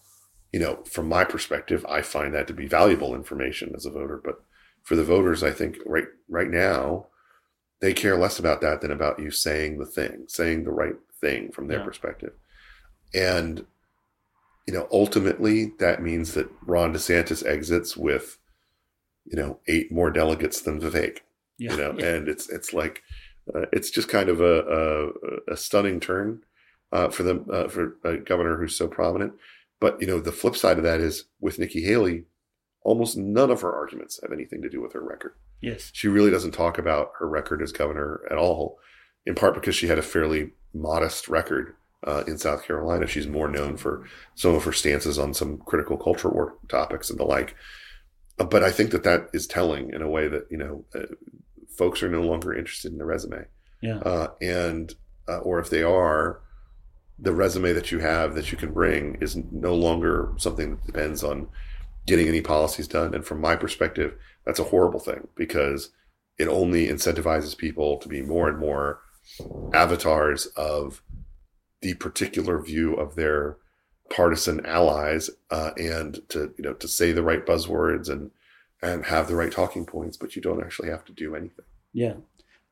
you 0.53 0.61
know, 0.61 0.83
from 0.85 1.09
my 1.09 1.25
perspective, 1.25 1.85
I 1.89 2.03
find 2.03 2.35
that 2.35 2.47
to 2.47 2.55
be 2.55 2.67
valuable 2.67 3.15
information 3.15 3.73
as 3.77 3.85
a 3.85 3.91
voter. 3.91 4.21
But 4.23 4.43
for 4.83 4.97
the 4.97 5.05
voters, 5.05 5.43
I 5.43 5.51
think 5.51 5.79
right 5.85 6.07
right 6.29 6.49
now, 6.49 7.07
they 7.81 7.93
care 7.93 8.17
less 8.17 8.39
about 8.39 8.61
that 8.63 8.81
than 8.81 8.91
about 8.91 9.19
you 9.19 9.31
saying 9.31 9.79
the 9.79 9.87
thing, 9.87 10.25
saying 10.27 10.65
the 10.65 10.71
right 10.71 10.95
thing 11.21 11.51
from 11.53 11.69
their 11.69 11.79
yeah. 11.79 11.85
perspective. 11.85 12.33
And 13.15 13.67
you 14.69 14.75
know, 14.75 14.87
ultimately 14.93 15.73
that 15.79 16.03
means 16.03 16.35
that 16.35 16.51
Ron 16.67 16.93
DeSantis 16.93 17.45
exits 17.47 17.97
with, 17.97 18.37
you 19.25 19.35
know, 19.35 19.61
eight 19.67 19.91
more 19.91 20.11
delegates 20.11 20.61
than 20.61 20.79
Vivek. 20.79 21.21
Yeah, 21.57 21.71
you 21.71 21.77
know, 21.79 21.95
yeah. 21.99 22.07
and 22.15 22.29
it's 22.29 22.51
it's 22.51 22.75
like 22.75 23.03
uh, 23.55 23.65
it's 23.73 23.91
just 23.91 24.11
kind 24.11 24.29
of 24.29 24.43
a 24.43 25.13
a, 25.49 25.53
a 25.53 25.57
stunning 25.57 26.01
turn 26.01 26.43
uh, 26.93 27.09
for 27.09 27.23
them 27.23 27.47
uh, 27.51 27.69
for 27.69 27.97
a 28.05 28.19
governor 28.19 28.59
who's 28.59 28.77
so 28.77 28.89
prominent. 28.89 29.33
But 29.81 30.03
you 30.03 30.07
know, 30.07 30.21
the 30.21 30.33
flip 30.33 30.55
side 30.55 30.77
of 30.77 30.85
that 30.85 31.01
is 31.01 31.25
with 31.41 31.59
Nikki 31.59 31.83
Haley, 31.83 32.25
almost 32.83 33.17
none 33.17 33.51
of 33.51 33.63
her 33.63 33.73
arguments 33.73 34.21
have 34.23 34.33
anything 34.33 34.61
to 34.61 34.69
do 34.69 34.83
with 34.83 34.93
her 34.93 35.03
record. 35.03 35.33
Yes, 35.63 35.91
she 35.95 36.09
really 36.09 36.31
doesn't 36.31 36.53
talk 36.53 36.77
about 36.77 37.13
her 37.19 37.27
record 37.27 37.63
as 37.63 37.73
governor 37.73 38.21
at 38.31 38.37
all. 38.37 38.79
In 39.25 39.35
part 39.35 39.55
because 39.55 39.75
she 39.75 39.89
had 39.89 39.99
a 39.99 40.03
fairly 40.03 40.53
modest 40.75 41.29
record 41.29 41.75
uh, 42.07 42.25
in 42.27 42.39
South 42.39 42.65
Carolina. 42.65 43.07
She's 43.07 43.27
more 43.27 43.49
known 43.49 43.77
for 43.77 44.05
some 44.35 44.55
of 44.55 44.65
her 44.65 44.73
stances 44.73 45.19
on 45.19 45.35
some 45.35 45.59
critical 45.59 45.97
culture 45.97 46.29
war 46.29 46.57
topics 46.69 47.11
and 47.11 47.19
the 47.19 47.25
like. 47.25 47.55
Uh, 48.39 48.45
but 48.45 48.63
I 48.63 48.71
think 48.71 48.91
that 48.91 49.05
that 49.05 49.29
is 49.33 49.47
telling 49.47 49.93
in 49.93 50.03
a 50.03 50.09
way 50.09 50.29
that 50.29 50.47
you 50.51 50.59
know 50.59 50.85
uh, 50.95 51.15
folks 51.77 52.03
are 52.03 52.09
no 52.09 52.23
longer 52.23 52.55
interested 52.55 52.93
in 52.93 52.99
the 52.99 53.05
resume. 53.05 53.45
Yeah. 53.83 53.99
Uh, 53.99 54.29
and 54.41 54.95
uh, 55.29 55.39
or 55.39 55.59
if 55.59 55.71
they 55.71 55.83
are, 55.83 56.41
the 57.19 57.33
resume 57.33 57.73
that 57.73 57.91
you 57.91 57.99
have 57.99 58.35
that 58.35 58.51
you 58.53 58.59
can 58.59 58.73
bring 58.73 59.17
is 59.21 59.37
no 59.51 59.75
longer 59.75 60.33
something 60.37 60.77
that 60.77 60.87
depends 60.87 61.23
on 61.23 61.49
getting 62.07 62.29
any 62.29 62.41
policies 62.41 62.89
done. 62.89 63.15
And 63.15 63.25
from 63.25 63.41
my 63.41 63.57
perspective, 63.57 64.15
that's 64.47 64.59
a 64.59 64.65
horrible 64.65 65.01
thing 65.01 65.29
because 65.37 65.91
it 66.39 66.49
only 66.49 66.87
incentivizes 66.87 67.57
people 67.57 67.99
to 67.99 68.09
be 68.09 68.23
more 68.23 68.49
and 68.49 68.59
more 68.59 69.01
avatars 69.73 70.47
of 70.57 71.03
the 71.81 71.95
particular 71.95 72.61
view 72.61 72.95
of 72.95 73.15
their 73.15 73.57
partisan 74.11 74.65
allies 74.65 75.31
uh, 75.51 75.71
and 75.77 76.23
to 76.29 76.53
you 76.57 76.65
know 76.65 76.73
to 76.73 76.89
say 76.89 77.13
the 77.13 77.23
right 77.23 77.47
buzzwords 77.47 78.09
and 78.09 78.31
and 78.81 79.07
have 79.07 79.27
the 79.29 79.37
right 79.37 79.51
talking 79.51 79.85
points, 79.85 80.17
but 80.17 80.37
you 80.37 80.43
don't 80.43 80.63
actually 80.63 80.89
have 80.89 81.05
to 81.05 81.13
do 81.13 81.35
anything. 81.35 81.65
Yeah, 81.93 82.15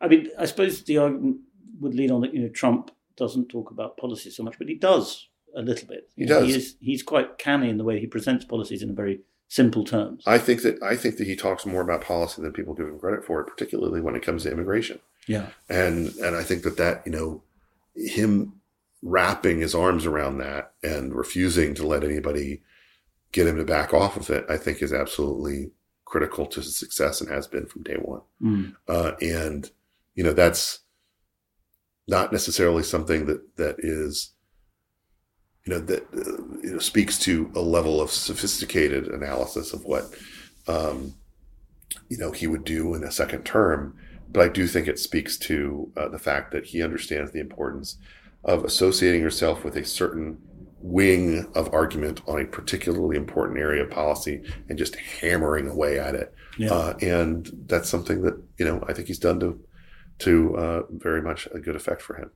I 0.01 0.09
mean, 0.09 0.29
I 0.39 0.47
suppose 0.47 0.83
the 0.83 0.99
argument 0.99 1.39
would 1.81 1.95
lead 1.95 2.11
on 2.11 2.21
that 2.23 2.35
you 2.35 2.41
know 2.41 2.49
Trump 2.49 2.91
doesn't 3.17 3.49
talk 3.49 3.71
about 3.71 3.97
policy 3.97 4.31
so 4.31 4.43
much, 4.43 4.59
but 4.59 4.69
he 4.69 4.75
does 4.75 5.29
a 5.55 5.63
little 5.63 5.89
bit. 5.89 6.11
He 6.17 6.27
does. 6.27 6.47
He 6.47 6.55
is, 6.55 6.77
he's 6.81 7.03
quite 7.03 7.39
canny 7.39 7.71
in 7.71 7.79
the 7.79 7.85
way 7.85 7.99
he 7.99 8.07
presents 8.07 8.45
policies 8.45 8.83
in 8.83 8.91
a 8.91 8.95
very 8.95 9.21
simple 9.49 9.85
terms. 9.85 10.23
I 10.27 10.39
think 10.39 10.63
that 10.63 10.83
I 10.83 10.97
think 10.97 11.17
that 11.17 11.27
he 11.27 11.37
talks 11.37 11.67
more 11.67 11.83
about 11.83 12.03
policy 12.03 12.43
than 12.43 12.53
people 12.53 12.75
give 12.75 12.89
him 12.89 12.99
credit 12.99 13.25
for, 13.25 13.43
particularly 13.45 14.01
when 14.01 14.15
it 14.15 14.23
comes 14.23 14.45
to 14.45 14.51
immigration. 14.51 15.01
Yeah, 15.27 15.49
and 15.69 16.15
and 16.17 16.37
I 16.37 16.43
think 16.43 16.63
that 16.63 16.77
that 16.77 17.03
you 17.07 17.13
know 17.13 17.43
him 17.95 18.61
wrapping 19.03 19.61
his 19.61 19.75
arms 19.75 20.07
around 20.07 20.39
that 20.39 20.73
and 20.83 21.15
refusing 21.15 21.75
to 21.75 21.87
let 21.87 22.05
anybody 22.05 22.63
get 23.33 23.47
him 23.47 23.57
to 23.57 23.65
back 23.65 23.93
off 23.93 24.17
of 24.17 24.31
it, 24.31 24.45
I 24.49 24.57
think 24.57 24.83
is 24.83 24.93
absolutely 24.93 25.71
critical 26.05 26.47
to 26.47 26.61
his 26.61 26.77
success 26.77 27.21
and 27.21 27.31
has 27.31 27.47
been 27.47 27.67
from 27.67 27.83
day 27.83 27.97
one. 27.97 28.23
Mm. 28.43 28.77
Uh, 28.89 29.13
and 29.21 29.71
you 30.15 30.25
know 30.25 30.33
that's 30.33 30.81
not 32.09 32.33
necessarily 32.33 32.83
something 32.83 33.27
that 33.27 33.57
that 33.57 33.77
is 33.79 34.33
you 35.65 35.73
know 35.73 35.81
that 35.81 36.03
uh, 36.15 36.43
you 36.63 36.73
know 36.73 36.79
speaks 36.79 37.19
to 37.19 37.51
a 37.55 37.61
level 37.61 38.01
of 38.01 38.11
sophisticated 38.11 39.09
analysis 39.09 39.73
of 39.73 39.85
what 39.85 40.15
um, 40.69 41.15
you 42.09 42.17
know 42.17 42.31
he 42.31 42.47
would 42.47 42.65
do 42.65 42.95
in 42.95 43.05
a 43.05 43.11
second 43.11 43.45
term 43.45 43.97
but 44.31 44.43
i 44.43 44.49
do 44.49 44.67
think 44.67 44.87
it 44.87 44.99
speaks 44.99 45.37
to 45.37 45.91
uh, 45.97 46.09
the 46.09 46.19
fact 46.19 46.53
that 46.53 46.67
he 46.67 46.83
understands 46.83 47.33
the 47.33 47.41
importance 47.41 47.99
of 48.45 48.65
associating 48.65 49.21
yourself 49.21 49.65
with 49.65 49.77
a 49.77 49.85
certain 49.85 50.39
wing 50.81 51.47
of 51.55 51.73
argument 51.73 52.21
on 52.29 52.41
a 52.41 52.45
particularly 52.45 53.17
important 53.17 53.59
area 53.59 53.83
of 53.83 53.91
policy 53.91 54.43
and 54.69 54.79
just 54.79 54.95
hammering 54.97 55.69
away 55.69 55.99
at 55.99 56.15
it 56.15 56.33
yeah. 56.59 56.71
uh, 56.71 56.95
and 57.01 57.51
that's 57.67 57.89
something 57.89 58.23
that 58.23 58.41
you 58.59 58.65
know 58.65 58.83
i 58.89 58.93
think 58.93 59.09
he's 59.09 59.19
done 59.19 59.41
to 59.41 59.59
to 60.19 60.57
uh, 60.57 60.83
very 60.91 61.23
much 61.23 61.49
a 61.53 61.59
good 61.59 61.77
effect 61.77 62.03
for 62.03 62.17
him. 62.17 62.31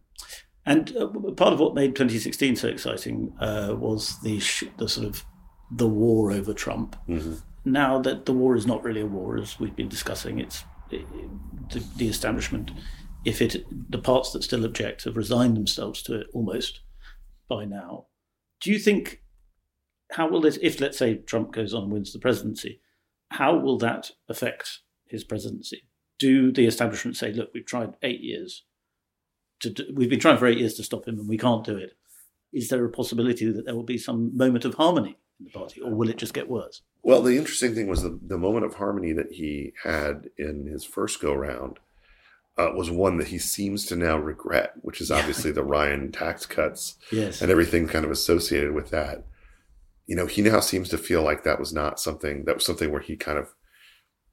And 0.66 0.94
uh, 0.96 1.06
part 1.32 1.52
of 1.52 1.60
what 1.60 1.74
made 1.74 1.96
2016 1.96 2.56
so 2.56 2.68
exciting 2.68 3.32
uh, 3.40 3.74
was 3.78 4.20
the 4.20 4.38
sh- 4.40 4.64
the 4.76 4.88
sort 4.88 5.06
of 5.06 5.24
the 5.70 5.88
war 5.88 6.30
over 6.30 6.52
Trump. 6.52 6.96
Mm-hmm. 7.08 7.36
Now 7.64 7.98
that 8.00 8.26
the 8.26 8.32
war 8.32 8.56
is 8.56 8.66
not 8.66 8.82
really 8.82 9.00
a 9.00 9.06
war, 9.06 9.38
as 9.38 9.58
we've 9.58 9.74
been 9.74 9.88
discussing, 9.88 10.38
it's 10.38 10.64
it, 10.64 10.66
the, 10.90 11.84
the 11.96 12.08
establishment. 12.08 12.70
If 13.24 13.42
it 13.42 13.64
the 13.90 13.98
parts 13.98 14.32
that 14.32 14.42
still 14.42 14.64
object 14.64 15.04
have 15.04 15.16
resigned 15.16 15.56
themselves 15.56 16.02
to 16.04 16.20
it 16.20 16.26
almost 16.32 16.80
by 17.48 17.64
now. 17.64 18.06
Do 18.60 18.70
you 18.70 18.78
think 18.78 19.22
how 20.12 20.28
will 20.28 20.40
this 20.40 20.58
if 20.62 20.80
let's 20.80 20.98
say 20.98 21.16
Trump 21.16 21.52
goes 21.52 21.74
on 21.74 21.84
and 21.84 21.92
wins 21.92 22.12
the 22.12 22.18
presidency, 22.18 22.80
how 23.30 23.56
will 23.56 23.78
that 23.78 24.10
affect 24.28 24.80
his 25.06 25.24
presidency? 25.24 25.82
do 26.20 26.52
the 26.52 26.66
establishment 26.66 27.16
say, 27.16 27.32
look, 27.32 27.50
we've 27.52 27.66
tried 27.66 27.94
eight 28.02 28.20
years 28.20 28.64
to 29.60 29.70
do, 29.70 29.84
we've 29.92 30.10
been 30.10 30.20
trying 30.20 30.36
for 30.36 30.46
eight 30.46 30.58
years 30.58 30.74
to 30.74 30.84
stop 30.84 31.08
him 31.08 31.18
and 31.18 31.28
we 31.28 31.38
can't 31.38 31.64
do 31.64 31.76
it? 31.76 31.94
Is 32.52 32.68
there 32.68 32.84
a 32.84 32.90
possibility 32.90 33.50
that 33.50 33.64
there 33.64 33.74
will 33.74 33.82
be 33.82 33.98
some 33.98 34.36
moment 34.36 34.64
of 34.64 34.74
harmony 34.74 35.16
in 35.38 35.46
the 35.46 35.50
party, 35.50 35.80
or 35.80 35.94
will 35.94 36.10
it 36.10 36.18
just 36.18 36.34
get 36.34 36.48
worse? 36.48 36.82
Well, 37.02 37.22
the 37.22 37.36
interesting 37.36 37.74
thing 37.74 37.86
was 37.86 38.02
the, 38.02 38.18
the 38.22 38.38
moment 38.38 38.66
of 38.66 38.74
harmony 38.74 39.12
that 39.12 39.32
he 39.32 39.72
had 39.84 40.28
in 40.36 40.66
his 40.66 40.84
first 40.84 41.20
go 41.20 41.32
round 41.32 41.78
uh, 42.58 42.72
was 42.74 42.90
one 42.90 43.16
that 43.16 43.28
he 43.28 43.38
seems 43.38 43.86
to 43.86 43.96
now 43.96 44.18
regret, 44.18 44.72
which 44.82 45.00
is 45.00 45.10
obviously 45.10 45.50
the 45.50 45.64
Ryan 45.64 46.12
tax 46.12 46.44
cuts 46.44 46.96
yes. 47.10 47.40
and 47.40 47.50
everything 47.50 47.88
kind 47.88 48.04
of 48.04 48.10
associated 48.10 48.72
with 48.72 48.90
that. 48.90 49.24
You 50.06 50.16
know, 50.16 50.26
he 50.26 50.42
now 50.42 50.60
seems 50.60 50.88
to 50.90 50.98
feel 50.98 51.22
like 51.22 51.44
that 51.44 51.60
was 51.60 51.72
not 51.72 52.00
something 52.00 52.44
that 52.44 52.56
was 52.56 52.66
something 52.66 52.90
where 52.90 53.00
he 53.00 53.16
kind 53.16 53.38
of 53.38 53.54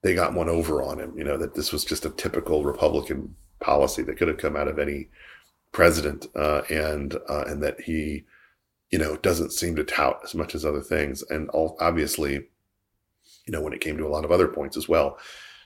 they 0.02 0.14
got 0.14 0.34
one 0.34 0.50
over 0.50 0.82
on 0.82 1.00
him. 1.00 1.14
You 1.18 1.24
know 1.24 1.38
that 1.38 1.54
this 1.54 1.72
was 1.72 1.86
just 1.86 2.06
a 2.06 2.10
typical 2.10 2.64
Republican 2.64 3.36
policy 3.60 4.02
that 4.04 4.18
could 4.18 4.28
have 4.28 4.38
come 4.38 4.56
out 4.56 4.68
of 4.68 4.80
any 4.80 5.10
president, 5.72 6.28
uh, 6.36 6.62
and 6.70 7.16
uh, 7.30 7.44
and 7.48 7.62
that 7.62 7.82
he, 7.82 8.24
you 8.90 8.98
know, 8.98 9.18
doesn't 9.18 9.52
seem 9.52 9.76
to 9.76 9.84
tout 9.84 10.20
as 10.24 10.34
much 10.34 10.56
as 10.56 10.66
other 10.66 10.82
things. 10.82 11.24
And 11.30 11.50
all, 11.50 11.78
obviously, 11.80 12.48
you 13.48 13.52
know, 13.52 13.62
when 13.62 13.74
it 13.74 13.82
came 13.82 13.98
to 13.98 14.06
a 14.06 14.10
lot 14.10 14.26
of 14.26 14.32
other 14.32 14.48
points 14.48 14.78
as 14.78 14.88
well, 14.88 15.18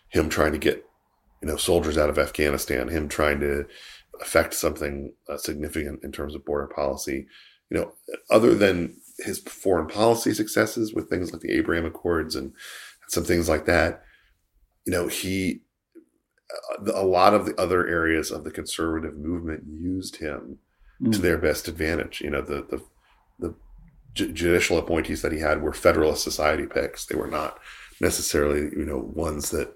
him 0.10 0.30
trying 0.30 0.52
to 0.54 0.58
get, 0.58 0.86
you 1.41 1.48
know, 1.48 1.58
soldiers 1.58 1.98
out 1.98 2.10
of 2.10 2.17
Afghanistan, 2.17 2.88
him 2.88 3.10
trying 3.10 3.39
to 3.39 3.65
affect 4.22 4.54
something 4.54 5.13
uh, 5.28 5.38
significant 5.38 6.04
in 6.04 6.12
terms 6.12 6.36
of 6.36 6.46
border 6.46 6.67
policy, 6.67 7.26
you 7.70 7.78
know, 7.78 7.91
other 8.30 8.54
than 8.54 8.96
his 9.20 9.39
foreign 9.39 9.88
policy 9.88 10.34
successes 10.34 10.94
with 10.94 11.10
things 11.10 11.32
like 11.32 11.41
the 11.41 11.52
Abraham 11.52 11.86
Accords 11.86 12.36
and 12.36 12.54
some 13.08 13.24
things 13.24 13.50
like 13.50 13.65
that 13.65 14.04
you 14.86 14.91
know, 14.91 15.08
he, 15.08 15.62
uh, 16.80 16.91
a 16.94 17.06
lot 17.06 17.34
of 17.34 17.46
the 17.46 17.60
other 17.60 17.88
areas 17.88 18.32
of 18.32 18.44
the 18.44 18.52
conservative 18.52 19.17
movement 19.17 19.63
used 19.67 20.17
him 20.17 20.60
mm. 21.02 21.12
to 21.12 21.17
their 21.20 21.38
best 21.38 21.67
advantage. 21.67 22.22
You 22.22 22.32
know, 22.32 22.41
the, 22.41 22.65
the 22.70 22.84
judicial 24.13 24.78
appointees 24.78 25.21
that 25.21 25.32
he 25.32 25.39
had 25.39 25.62
were 25.62 25.74
Federalist 25.74 26.24
Society 26.24 26.65
picks. 26.65 27.06
They 27.06 27.15
were 27.15 27.28
not 27.28 27.60
necessarily, 28.00 28.62
you 28.78 28.86
know, 28.86 29.12
ones 29.13 29.52
that 29.52 29.76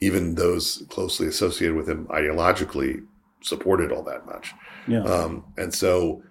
even 0.00 0.34
those 0.34 0.84
closely 0.88 1.26
associated 1.26 1.76
with 1.76 1.88
him 1.88 2.06
ideologically 2.08 3.04
supported 3.42 3.92
all 3.92 4.02
that 4.02 4.26
much. 4.26 4.54
Yeah. 4.88 5.02
Um, 5.02 5.44
and 5.56 5.72
so 5.72 6.22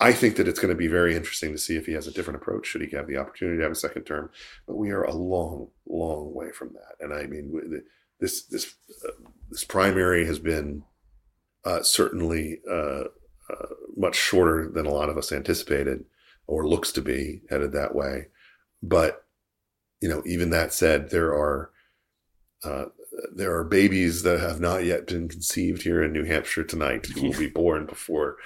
I 0.00 0.12
think 0.12 0.36
that 0.36 0.48
it's 0.48 0.60
going 0.60 0.72
to 0.72 0.78
be 0.78 0.86
very 0.86 1.16
interesting 1.16 1.52
to 1.52 1.58
see 1.58 1.76
if 1.76 1.86
he 1.86 1.92
has 1.92 2.06
a 2.06 2.12
different 2.12 2.40
approach 2.40 2.66
should 2.66 2.82
he 2.82 2.96
have 2.96 3.06
the 3.06 3.16
opportunity 3.16 3.58
to 3.58 3.64
have 3.64 3.72
a 3.72 3.76
second 3.76 4.04
term. 4.04 4.30
But 4.66 4.76
we 4.76 4.90
are 4.90 5.02
a 5.02 5.14
long, 5.14 5.68
long 5.88 6.32
way 6.32 6.52
from 6.52 6.72
that. 6.74 7.04
And 7.04 7.12
I 7.12 7.26
mean, 7.26 7.82
this 8.20 8.42
this 8.44 8.74
uh, 9.06 9.28
this 9.50 9.64
primary 9.64 10.24
has 10.26 10.38
been 10.38 10.84
uh, 11.64 11.82
certainly 11.82 12.60
uh, 12.70 13.04
uh, 13.50 13.74
much 13.96 14.16
shorter 14.16 14.70
than 14.72 14.86
a 14.86 14.92
lot 14.92 15.08
of 15.08 15.18
us 15.18 15.32
anticipated, 15.32 16.04
or 16.48 16.66
looks 16.66 16.90
to 16.92 17.02
be 17.02 17.42
headed 17.48 17.72
that 17.72 17.94
way. 17.94 18.26
But 18.82 19.24
you 20.00 20.08
know, 20.08 20.22
even 20.26 20.50
that 20.50 20.72
said, 20.72 21.10
there 21.10 21.32
are 21.32 21.70
uh, 22.64 22.86
there 23.34 23.54
are 23.54 23.64
babies 23.64 24.22
that 24.22 24.40
have 24.40 24.60
not 24.60 24.84
yet 24.84 25.06
been 25.06 25.28
conceived 25.28 25.82
here 25.82 26.02
in 26.02 26.12
New 26.12 26.24
Hampshire 26.24 26.64
tonight 26.64 27.06
who 27.06 27.28
will 27.28 27.38
be 27.38 27.46
born 27.54 27.86
before 27.86 28.36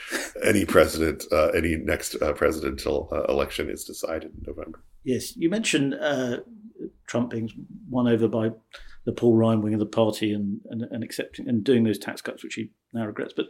any 0.42 0.64
president, 0.64 1.24
uh, 1.32 1.48
any 1.48 1.76
next 1.76 2.16
uh, 2.20 2.32
presidential 2.32 3.08
uh, 3.12 3.24
election 3.24 3.68
is 3.70 3.84
decided 3.84 4.32
in 4.34 4.42
November. 4.46 4.82
Yes, 5.04 5.36
you 5.36 5.50
mentioned 5.50 5.94
uh, 5.94 6.38
Trump 7.06 7.30
being 7.30 7.50
won 7.88 8.08
over 8.08 8.28
by 8.28 8.50
the 9.04 9.12
Paul 9.12 9.36
Ryan 9.36 9.62
wing 9.62 9.74
of 9.74 9.80
the 9.80 9.86
party 9.86 10.32
and, 10.32 10.60
and, 10.70 10.82
and 10.82 11.02
accepting 11.02 11.48
and 11.48 11.64
doing 11.64 11.84
those 11.84 11.98
tax 11.98 12.22
cuts, 12.22 12.42
which 12.42 12.54
he 12.54 12.70
now 12.92 13.06
regrets. 13.06 13.34
But 13.36 13.46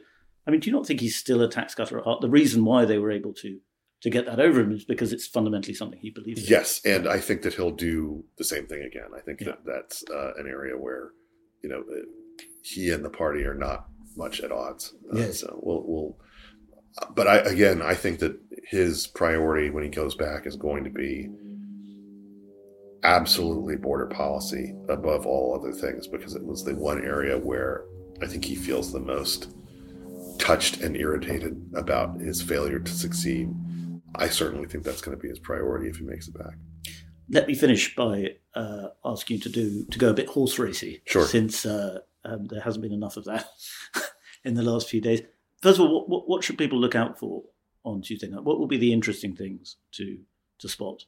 I 0.46 0.50
mean, 0.50 0.60
do 0.60 0.70
you 0.70 0.76
not 0.76 0.86
think 0.86 1.00
he's 1.00 1.16
still 1.16 1.42
a 1.42 1.48
tax 1.48 1.74
cutter 1.74 1.98
at 1.98 2.04
heart? 2.04 2.20
The 2.20 2.30
reason 2.30 2.64
why 2.64 2.84
they 2.84 2.98
were 2.98 3.10
able 3.10 3.34
to 3.34 3.60
to 4.02 4.10
get 4.10 4.26
that 4.26 4.40
over 4.40 4.60
him 4.60 4.72
is 4.72 4.84
because 4.84 5.12
it's 5.12 5.26
fundamentally 5.26 5.74
something 5.74 5.98
he 5.98 6.10
believes 6.10 6.42
in. 6.42 6.48
Yes, 6.48 6.80
and 6.84 7.08
I 7.08 7.18
think 7.18 7.42
that 7.42 7.54
he'll 7.54 7.70
do 7.70 8.24
the 8.36 8.44
same 8.44 8.66
thing 8.66 8.82
again. 8.82 9.10
I 9.16 9.20
think 9.20 9.40
yeah. 9.40 9.48
that 9.48 9.64
that's 9.64 10.04
uh, 10.12 10.34
an 10.34 10.46
area 10.48 10.76
where 10.76 11.10
you 11.62 11.70
know 11.70 11.84
he 12.62 12.90
and 12.90 13.04
the 13.04 13.10
party 13.10 13.44
are 13.44 13.54
not 13.54 13.86
much 14.16 14.40
at 14.40 14.52
odds. 14.52 14.94
Uh, 15.12 15.18
yes. 15.18 15.40
So 15.40 15.58
we'll, 15.62 15.84
we'll 15.86 16.18
but 17.14 17.28
I 17.28 17.36
again 17.38 17.80
I 17.80 17.94
think 17.94 18.18
that 18.18 18.38
his 18.64 19.06
priority 19.06 19.70
when 19.70 19.84
he 19.84 19.88
goes 19.88 20.16
back 20.16 20.46
is 20.46 20.56
going 20.56 20.84
to 20.84 20.90
be 20.90 21.28
absolutely 23.04 23.76
border 23.76 24.06
policy 24.06 24.74
above 24.88 25.26
all 25.26 25.54
other 25.58 25.72
things 25.72 26.06
because 26.06 26.34
it 26.34 26.44
was 26.44 26.64
the 26.64 26.74
one 26.74 27.04
area 27.04 27.36
where 27.38 27.84
I 28.20 28.26
think 28.26 28.44
he 28.44 28.54
feels 28.54 28.92
the 28.92 29.00
most 29.00 29.54
touched 30.38 30.80
and 30.80 30.96
irritated 30.96 31.60
about 31.74 32.20
his 32.20 32.40
failure 32.40 32.78
to 32.78 32.92
succeed 32.92 33.48
I 34.14 34.28
certainly 34.28 34.68
think 34.68 34.84
that's 34.84 35.00
going 35.00 35.16
to 35.16 35.20
be 35.20 35.28
his 35.28 35.38
priority 35.38 35.88
if 35.88 35.96
he 35.96 36.04
makes 36.04 36.28
it 36.28 36.36
back. 36.36 36.54
Let 37.30 37.46
me 37.46 37.54
finish 37.54 37.94
by 37.94 38.36
uh, 38.54 38.88
asking 39.04 39.36
you 39.36 39.42
to 39.44 39.48
do 39.48 39.84
to 39.86 39.98
go 39.98 40.10
a 40.10 40.14
bit 40.14 40.28
horse 40.28 40.58
racy. 40.58 41.02
Sure. 41.06 41.24
Since 41.24 41.64
uh, 41.64 42.00
um, 42.24 42.46
there 42.46 42.60
hasn't 42.60 42.82
been 42.82 42.92
enough 42.92 43.16
of 43.16 43.24
that 43.24 43.48
in 44.44 44.54
the 44.54 44.62
last 44.62 44.88
few 44.88 45.00
days. 45.00 45.22
First 45.62 45.78
of 45.78 45.86
all, 45.86 46.06
what, 46.06 46.28
what, 46.28 46.44
should 46.44 46.58
people 46.58 46.78
look 46.78 46.94
out 46.94 47.18
for 47.18 47.44
on 47.84 48.02
Tuesday 48.02 48.28
night? 48.28 48.44
What 48.44 48.58
will 48.58 48.66
be 48.66 48.76
the 48.76 48.92
interesting 48.92 49.34
things 49.34 49.76
to 49.92 50.18
to 50.58 50.68
spot? 50.68 51.04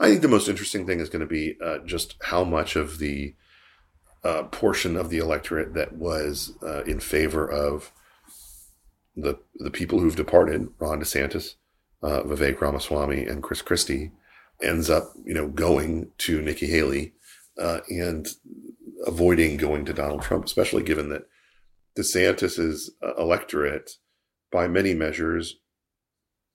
I 0.00 0.08
think 0.08 0.22
the 0.22 0.28
most 0.28 0.48
interesting 0.48 0.86
thing 0.86 1.00
is 1.00 1.08
going 1.08 1.20
to 1.20 1.26
be 1.26 1.56
uh, 1.62 1.78
just 1.86 2.16
how 2.22 2.44
much 2.44 2.76
of 2.76 2.98
the 2.98 3.34
uh, 4.24 4.44
portion 4.44 4.96
of 4.96 5.10
the 5.10 5.18
electorate 5.18 5.74
that 5.74 5.94
was 5.94 6.52
uh, 6.62 6.82
in 6.84 7.00
favor 7.00 7.48
of 7.48 7.92
the 9.16 9.38
the 9.56 9.70
people 9.70 10.00
who've 10.00 10.16
departed, 10.16 10.68
Ron 10.78 11.00
DeSantis, 11.00 11.54
uh, 12.02 12.22
Vivek 12.22 12.60
Ramaswamy, 12.60 13.24
and 13.26 13.42
Chris 13.42 13.62
Christie, 13.62 14.12
ends 14.62 14.90
up 14.90 15.12
you 15.24 15.34
know 15.34 15.48
going 15.48 16.10
to 16.18 16.40
Nikki 16.42 16.66
Haley 16.66 17.14
uh, 17.58 17.80
and 17.88 18.28
avoiding 19.06 19.56
going 19.56 19.84
to 19.84 19.92
Donald 19.92 20.22
Trump, 20.22 20.44
especially 20.44 20.82
given 20.82 21.08
that 21.10 21.26
DeSantis's 21.98 22.90
electorate, 23.18 23.92
by 24.50 24.68
many 24.68 24.94
measures, 24.94 25.56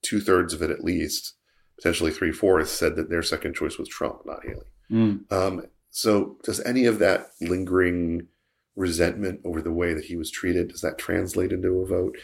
two 0.01 0.19
thirds 0.19 0.53
of 0.53 0.61
it 0.61 0.71
at 0.71 0.83
least, 0.83 1.33
potentially 1.77 2.11
three 2.11 2.31
fourths, 2.31 2.71
said 2.71 2.95
that 2.95 3.09
their 3.09 3.23
second 3.23 3.55
choice 3.55 3.77
was 3.77 3.89
Trump, 3.89 4.25
not 4.25 4.43
Haley. 4.43 4.65
Mm. 4.91 5.31
Um, 5.31 5.65
so, 5.89 6.37
does 6.43 6.59
any 6.61 6.85
of 6.85 6.99
that 6.99 7.31
lingering 7.41 8.27
resentment 8.75 9.41
over 9.43 9.61
the 9.61 9.71
way 9.71 9.93
that 9.93 10.05
he 10.05 10.15
was 10.15 10.29
treated 10.29 10.69
does 10.69 10.81
that 10.81 10.97
translate 10.97 11.51
into 11.51 11.79
a 11.79 11.85
vote? 11.85 12.15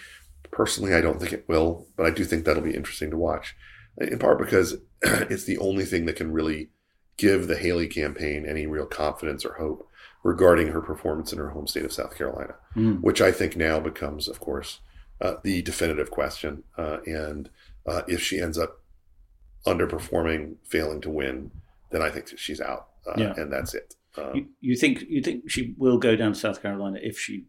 Personally, 0.51 0.93
I 0.93 1.01
don't 1.01 1.19
think 1.19 1.33
it 1.33 1.47
will, 1.47 1.87
but 1.95 2.05
I 2.05 2.11
do 2.11 2.23
think 2.23 2.45
that'll 2.45 2.63
be 2.63 2.75
interesting 2.75 3.09
to 3.11 3.17
watch. 3.17 3.55
In 3.97 4.19
part 4.19 4.39
because 4.39 4.77
it's 5.01 5.45
the 5.45 5.57
only 5.57 5.85
thing 5.85 6.05
that 6.05 6.15
can 6.15 6.31
really 6.31 6.69
give 7.17 7.47
the 7.47 7.57
Haley 7.57 7.87
campaign 7.87 8.45
any 8.47 8.65
real 8.65 8.85
confidence 8.85 9.45
or 9.45 9.53
hope 9.53 9.87
regarding 10.23 10.69
her 10.69 10.81
performance 10.81 11.31
in 11.33 11.39
her 11.39 11.49
home 11.49 11.67
state 11.67 11.85
of 11.85 11.93
South 11.93 12.17
Carolina, 12.17 12.55
mm. 12.75 13.01
which 13.01 13.21
I 13.21 13.31
think 13.31 13.55
now 13.55 13.79
becomes, 13.79 14.27
of 14.27 14.39
course, 14.39 14.79
uh, 15.21 15.35
the 15.43 15.61
definitive 15.61 16.09
question. 16.11 16.63
Uh, 16.77 16.97
and 17.05 17.49
uh, 17.85 18.01
if 18.07 18.21
she 18.21 18.39
ends 18.39 18.57
up 18.57 18.81
underperforming, 19.67 20.55
failing 20.63 21.01
to 21.01 21.09
win, 21.09 21.51
then 21.91 22.01
I 22.01 22.09
think 22.09 22.37
she's 22.37 22.61
out, 22.61 22.87
uh, 23.07 23.13
yeah. 23.17 23.33
and 23.37 23.51
that's 23.51 23.73
it. 23.73 23.95
Um, 24.17 24.35
you, 24.35 24.45
you, 24.61 24.75
think 24.75 25.03
you 25.07 25.21
think 25.21 25.49
she 25.49 25.73
will 25.77 25.97
go 25.97 26.15
down 26.15 26.33
to 26.33 26.39
South 26.39 26.61
Carolina 26.61 26.99
if 27.01 27.19
she? 27.19 27.45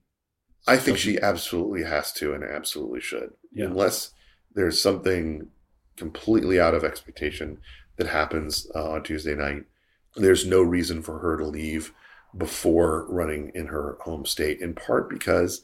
I 0.66 0.76
think 0.76 0.98
she 0.98 1.20
absolutely 1.20 1.84
has 1.84 2.12
to, 2.14 2.32
and 2.32 2.42
absolutely 2.42 3.00
should, 3.00 3.32
yeah. 3.52 3.66
unless 3.66 4.12
there's 4.54 4.80
something 4.80 5.48
completely 5.96 6.58
out 6.58 6.74
of 6.74 6.84
expectation 6.84 7.58
that 7.96 8.06
happens 8.06 8.66
uh, 8.74 8.90
on 8.90 9.02
Tuesday 9.02 9.34
night. 9.34 9.64
There's 10.16 10.46
no 10.46 10.62
reason 10.62 11.02
for 11.02 11.18
her 11.18 11.36
to 11.36 11.44
leave 11.44 11.92
before 12.36 13.06
running 13.08 13.52
in 13.54 13.66
her 13.66 13.98
home 14.00 14.24
state, 14.24 14.60
in 14.60 14.74
part 14.74 15.08
because 15.08 15.62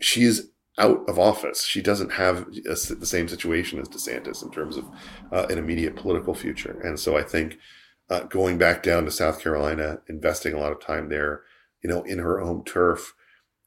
she's 0.00 0.48
out 0.78 1.08
of 1.08 1.18
office. 1.18 1.64
She 1.64 1.82
doesn't 1.82 2.12
have 2.12 2.48
a, 2.66 2.94
the 2.94 3.06
same 3.06 3.28
situation 3.28 3.78
as 3.78 3.88
DeSantis 3.88 4.42
in 4.42 4.50
terms 4.50 4.76
of 4.76 4.88
uh, 5.30 5.46
an 5.50 5.58
immediate 5.58 5.96
political 5.96 6.34
future. 6.34 6.80
And 6.82 6.98
so 6.98 7.16
I 7.16 7.22
think 7.22 7.58
uh, 8.08 8.20
going 8.24 8.58
back 8.58 8.82
down 8.82 9.04
to 9.04 9.10
South 9.10 9.40
Carolina, 9.40 10.00
investing 10.08 10.54
a 10.54 10.58
lot 10.58 10.72
of 10.72 10.80
time 10.80 11.08
there, 11.08 11.42
you 11.82 11.90
know, 11.90 12.02
in 12.02 12.18
her 12.18 12.38
home 12.38 12.64
turf 12.64 13.14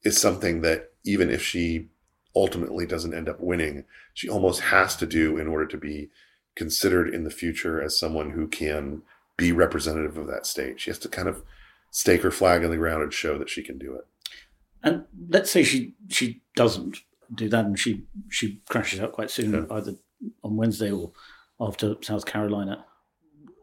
is 0.02 0.20
something 0.20 0.60
that 0.62 0.92
even 1.04 1.30
if 1.30 1.42
she 1.42 1.88
ultimately 2.34 2.86
doesn't 2.86 3.14
end 3.14 3.28
up 3.28 3.40
winning, 3.40 3.84
she 4.12 4.28
almost 4.28 4.60
has 4.60 4.96
to 4.96 5.06
do 5.06 5.38
in 5.38 5.46
order 5.46 5.66
to 5.66 5.76
be 5.76 6.10
considered 6.54 7.12
in 7.12 7.24
the 7.24 7.30
future 7.30 7.82
as 7.82 7.98
someone 7.98 8.30
who 8.30 8.46
can 8.46 9.02
be 9.36 9.52
representative 9.52 10.16
of 10.16 10.26
that 10.26 10.46
state. 10.46 10.80
She 10.80 10.90
has 10.90 10.98
to 11.00 11.08
kind 11.08 11.28
of 11.28 11.42
stake 11.90 12.22
her 12.22 12.30
flag 12.30 12.62
in 12.62 12.70
the 12.70 12.76
ground 12.76 13.02
and 13.02 13.12
show 13.12 13.38
that 13.38 13.50
she 13.50 13.62
can 13.62 13.78
do 13.78 13.94
it. 13.94 14.06
And 14.82 15.04
let's 15.28 15.50
say 15.50 15.62
she 15.62 15.94
she 16.08 16.42
doesn't 16.54 16.98
do 17.34 17.48
that, 17.48 17.64
and 17.64 17.78
she 17.78 18.04
she 18.28 18.60
crashes 18.68 19.00
out 19.00 19.12
quite 19.12 19.30
soon, 19.30 19.52
yeah. 19.52 19.76
either 19.76 19.94
on 20.42 20.56
Wednesday 20.56 20.90
or 20.90 21.12
after 21.60 21.96
South 22.02 22.26
Carolina. 22.26 22.84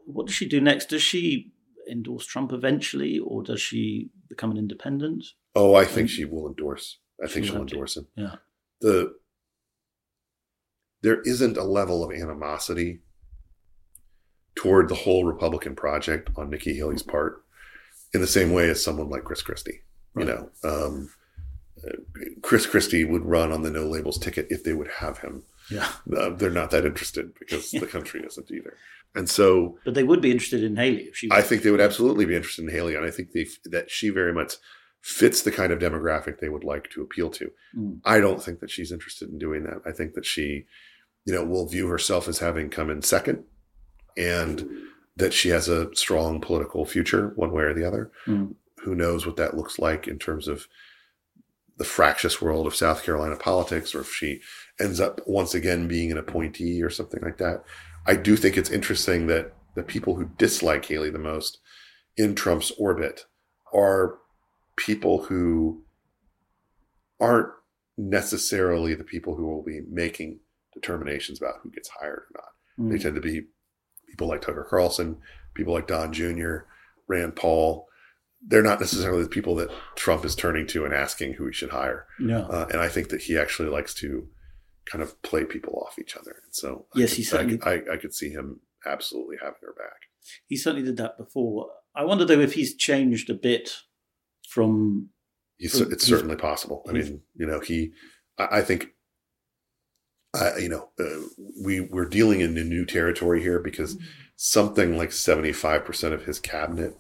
What 0.05 0.27
does 0.27 0.35
she 0.35 0.47
do 0.47 0.59
next? 0.59 0.89
Does 0.89 1.01
she 1.01 1.53
endorse 1.89 2.25
Trump 2.25 2.51
eventually, 2.51 3.19
or 3.19 3.43
does 3.43 3.61
she 3.61 4.09
become 4.29 4.51
an 4.51 4.57
independent? 4.57 5.25
Oh, 5.55 5.75
I 5.75 5.85
think 5.85 6.09
she 6.09 6.25
will 6.25 6.47
endorse. 6.47 6.99
I 7.23 7.27
think 7.27 7.45
she'll 7.45 7.57
endorse 7.57 7.97
him. 7.97 8.07
Yeah. 8.15 8.35
The 8.81 9.13
there 11.01 11.21
isn't 11.21 11.57
a 11.57 11.63
level 11.63 12.03
of 12.03 12.11
animosity 12.11 12.99
toward 14.55 14.87
the 14.87 14.95
whole 14.95 15.25
Republican 15.25 15.75
project 15.75 16.29
on 16.37 16.49
Nikki 16.49 16.75
Haley's 16.75 17.03
part 17.03 17.43
in 18.13 18.21
the 18.21 18.27
same 18.27 18.53
way 18.53 18.69
as 18.69 18.83
someone 18.83 19.09
like 19.09 19.25
Chris 19.25 19.41
Christie. 19.41 19.81
Right. 20.13 20.27
You 20.27 20.33
know, 20.33 20.49
um, 20.63 21.09
Chris 22.41 22.65
Christie 22.65 23.03
would 23.03 23.25
run 23.25 23.51
on 23.51 23.63
the 23.63 23.71
no 23.71 23.85
labels 23.85 24.17
ticket 24.17 24.47
if 24.49 24.63
they 24.63 24.73
would 24.73 24.89
have 24.99 25.19
him. 25.19 25.43
Yeah, 25.69 25.89
uh, 26.15 26.29
they're 26.29 26.49
not 26.49 26.71
that 26.71 26.85
interested 26.85 27.33
because 27.37 27.71
the 27.71 27.87
country 27.87 28.21
isn't 28.25 28.51
either. 28.51 28.77
And 29.15 29.29
so, 29.29 29.77
but 29.85 29.93
they 29.93 30.03
would 30.03 30.21
be 30.21 30.31
interested 30.31 30.63
in 30.63 30.75
Haley 30.75 31.03
if 31.03 31.15
she. 31.15 31.29
I 31.31 31.41
think 31.41 31.61
they 31.61 31.71
would 31.71 31.81
absolutely 31.81 32.25
be 32.25 32.35
interested 32.35 32.65
in 32.65 32.71
Haley, 32.71 32.95
and 32.95 33.05
I 33.05 33.11
think 33.11 33.31
they, 33.31 33.45
that 33.65 33.91
she 33.91 34.09
very 34.09 34.33
much 34.33 34.55
fits 35.01 35.43
the 35.43 35.51
kind 35.51 35.71
of 35.71 35.79
demographic 35.79 36.39
they 36.39 36.49
would 36.49 36.63
like 36.63 36.89
to 36.91 37.01
appeal 37.01 37.29
to. 37.29 37.51
Mm. 37.77 37.99
I 38.05 38.19
don't 38.19 38.41
think 38.41 38.59
that 38.61 38.71
she's 38.71 38.91
interested 38.91 39.29
in 39.29 39.37
doing 39.37 39.63
that. 39.63 39.81
I 39.85 39.91
think 39.91 40.13
that 40.13 40.25
she, 40.25 40.65
you 41.25 41.33
know, 41.33 41.43
will 41.43 41.67
view 41.67 41.87
herself 41.87 42.27
as 42.27 42.39
having 42.39 42.69
come 42.69 42.89
in 42.89 43.01
second, 43.01 43.43
and 44.17 44.67
that 45.15 45.33
she 45.33 45.49
has 45.49 45.67
a 45.67 45.93
strong 45.95 46.41
political 46.41 46.85
future, 46.85 47.33
one 47.35 47.51
way 47.51 47.63
or 47.63 47.73
the 47.73 47.87
other. 47.87 48.11
Mm. 48.25 48.55
Who 48.83 48.95
knows 48.95 49.25
what 49.25 49.35
that 49.35 49.55
looks 49.55 49.77
like 49.77 50.07
in 50.07 50.17
terms 50.17 50.47
of 50.47 50.67
the 51.77 51.83
fractious 51.83 52.41
world 52.41 52.65
of 52.65 52.75
South 52.75 53.03
Carolina 53.03 53.35
politics, 53.35 53.93
or 53.93 54.01
if 54.01 54.11
she 54.11 54.41
ends 54.79 54.99
up 54.99 55.21
once 55.27 55.53
again 55.53 55.87
being 55.87 56.11
an 56.11 56.17
appointee 56.17 56.81
or 56.81 56.89
something 56.89 57.21
like 57.21 57.37
that. 57.37 57.63
I 58.05 58.15
do 58.15 58.35
think 58.35 58.57
it's 58.57 58.69
interesting 58.69 59.27
that 59.27 59.53
the 59.75 59.83
people 59.83 60.15
who 60.15 60.29
dislike 60.37 60.85
Haley 60.85 61.09
the 61.09 61.19
most 61.19 61.59
in 62.17 62.35
Trump's 62.35 62.71
orbit 62.77 63.25
are 63.73 64.19
people 64.75 65.23
who 65.25 65.83
aren't 67.19 67.49
necessarily 67.97 68.95
the 68.95 69.03
people 69.03 69.35
who 69.35 69.47
will 69.47 69.63
be 69.63 69.81
making 69.89 70.39
determinations 70.73 71.39
about 71.39 71.55
who 71.61 71.71
gets 71.71 71.89
hired 71.89 72.23
or 72.23 72.27
not. 72.35 72.85
Mm. 72.85 72.91
They 72.91 72.97
tend 72.99 73.15
to 73.15 73.21
be 73.21 73.47
people 74.07 74.27
like 74.27 74.41
Tucker 74.41 74.67
Carlson, 74.69 75.17
people 75.53 75.73
like 75.73 75.87
Don 75.87 76.11
Jr., 76.11 76.57
Rand 77.07 77.35
Paul. 77.35 77.87
They're 78.45 78.61
not 78.63 78.79
necessarily 78.79 79.23
the 79.23 79.29
people 79.29 79.55
that 79.55 79.71
Trump 79.95 80.25
is 80.25 80.35
turning 80.35 80.67
to 80.67 80.85
and 80.85 80.93
asking 80.93 81.33
who 81.33 81.47
he 81.47 81.53
should 81.53 81.69
hire. 81.69 82.07
Yeah. 82.19 82.41
Uh, 82.41 82.67
and 82.71 82.81
I 82.81 82.89
think 82.89 83.09
that 83.09 83.21
he 83.21 83.37
actually 83.37 83.69
likes 83.69 83.93
to 83.95 84.27
kind 84.85 85.01
of 85.01 85.21
play 85.21 85.45
people 85.45 85.83
off 85.85 85.99
each 85.99 86.15
other. 86.15 86.41
And 86.43 86.53
so 86.53 86.85
yes, 86.95 87.13
he 87.13 87.23
certainly. 87.23 87.59
I, 87.63 87.71
I, 87.71 87.93
I 87.93 87.97
could 87.97 88.13
see 88.13 88.29
him 88.29 88.61
absolutely 88.85 89.37
having 89.39 89.59
her 89.61 89.73
back. 89.73 90.09
He 90.47 90.57
certainly 90.57 90.85
did 90.85 90.97
that 90.97 91.17
before. 91.17 91.67
I 91.95 92.03
wonder 92.05 92.25
though 92.25 92.39
if 92.39 92.53
he's 92.53 92.75
changed 92.75 93.29
a 93.29 93.35
bit 93.35 93.77
from. 94.49 95.09
He's, 95.57 95.79
from, 95.79 95.91
it's 95.91 96.05
certainly 96.05 96.35
possible. 96.35 96.83
I 96.87 96.91
mean, 96.91 97.21
you 97.35 97.45
know, 97.45 97.59
he. 97.59 97.93
I, 98.37 98.59
I 98.59 98.61
think 98.61 98.89
uh, 100.33 100.51
you 100.57 100.69
know, 100.69 100.89
uh, 100.99 101.25
we 101.63 101.81
we're 101.81 102.09
dealing 102.09 102.39
in 102.41 102.57
a 102.57 102.63
new 102.63 102.85
territory 102.85 103.41
here 103.41 103.59
because 103.59 103.95
mm-hmm. 103.95 104.05
something 104.35 104.97
like 104.97 105.11
seventy 105.11 105.53
five 105.53 105.85
percent 105.85 106.13
of 106.13 106.25
his 106.25 106.39
cabinet 106.39 106.97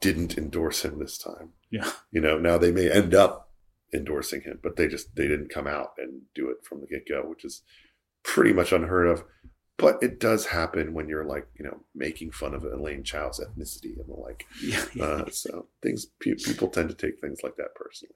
didn't 0.00 0.38
endorse 0.38 0.84
him 0.84 0.98
this 0.98 1.18
time. 1.18 1.50
Yeah, 1.70 1.90
you 2.12 2.20
know, 2.20 2.38
now 2.38 2.58
they 2.58 2.70
may 2.70 2.90
end 2.90 3.14
up 3.14 3.50
endorsing 3.92 4.42
him, 4.42 4.58
but 4.62 4.76
they 4.76 4.88
just 4.88 5.14
they 5.16 5.28
didn't 5.28 5.52
come 5.52 5.66
out 5.66 5.92
and 5.98 6.22
do 6.34 6.50
it 6.50 6.64
from 6.64 6.80
the 6.80 6.86
get 6.86 7.08
go, 7.08 7.22
which 7.22 7.44
is 7.44 7.62
pretty 8.22 8.52
much 8.52 8.72
unheard 8.72 9.08
of. 9.08 9.24
But 9.78 10.02
it 10.02 10.20
does 10.20 10.46
happen 10.46 10.94
when 10.94 11.08
you're 11.08 11.24
like, 11.24 11.48
you 11.58 11.64
know, 11.64 11.80
making 11.94 12.30
fun 12.30 12.54
of 12.54 12.64
Elaine 12.64 13.02
Chao's 13.02 13.40
ethnicity 13.40 13.98
and 13.98 14.08
the 14.08 14.14
like. 14.14 14.46
Yeah, 14.62 14.84
yeah. 14.94 15.04
Uh, 15.04 15.30
so 15.30 15.66
things 15.82 16.06
people 16.20 16.68
tend 16.68 16.88
to 16.90 16.94
take 16.94 17.20
things 17.20 17.40
like 17.42 17.56
that 17.56 17.74
personally. 17.74 18.14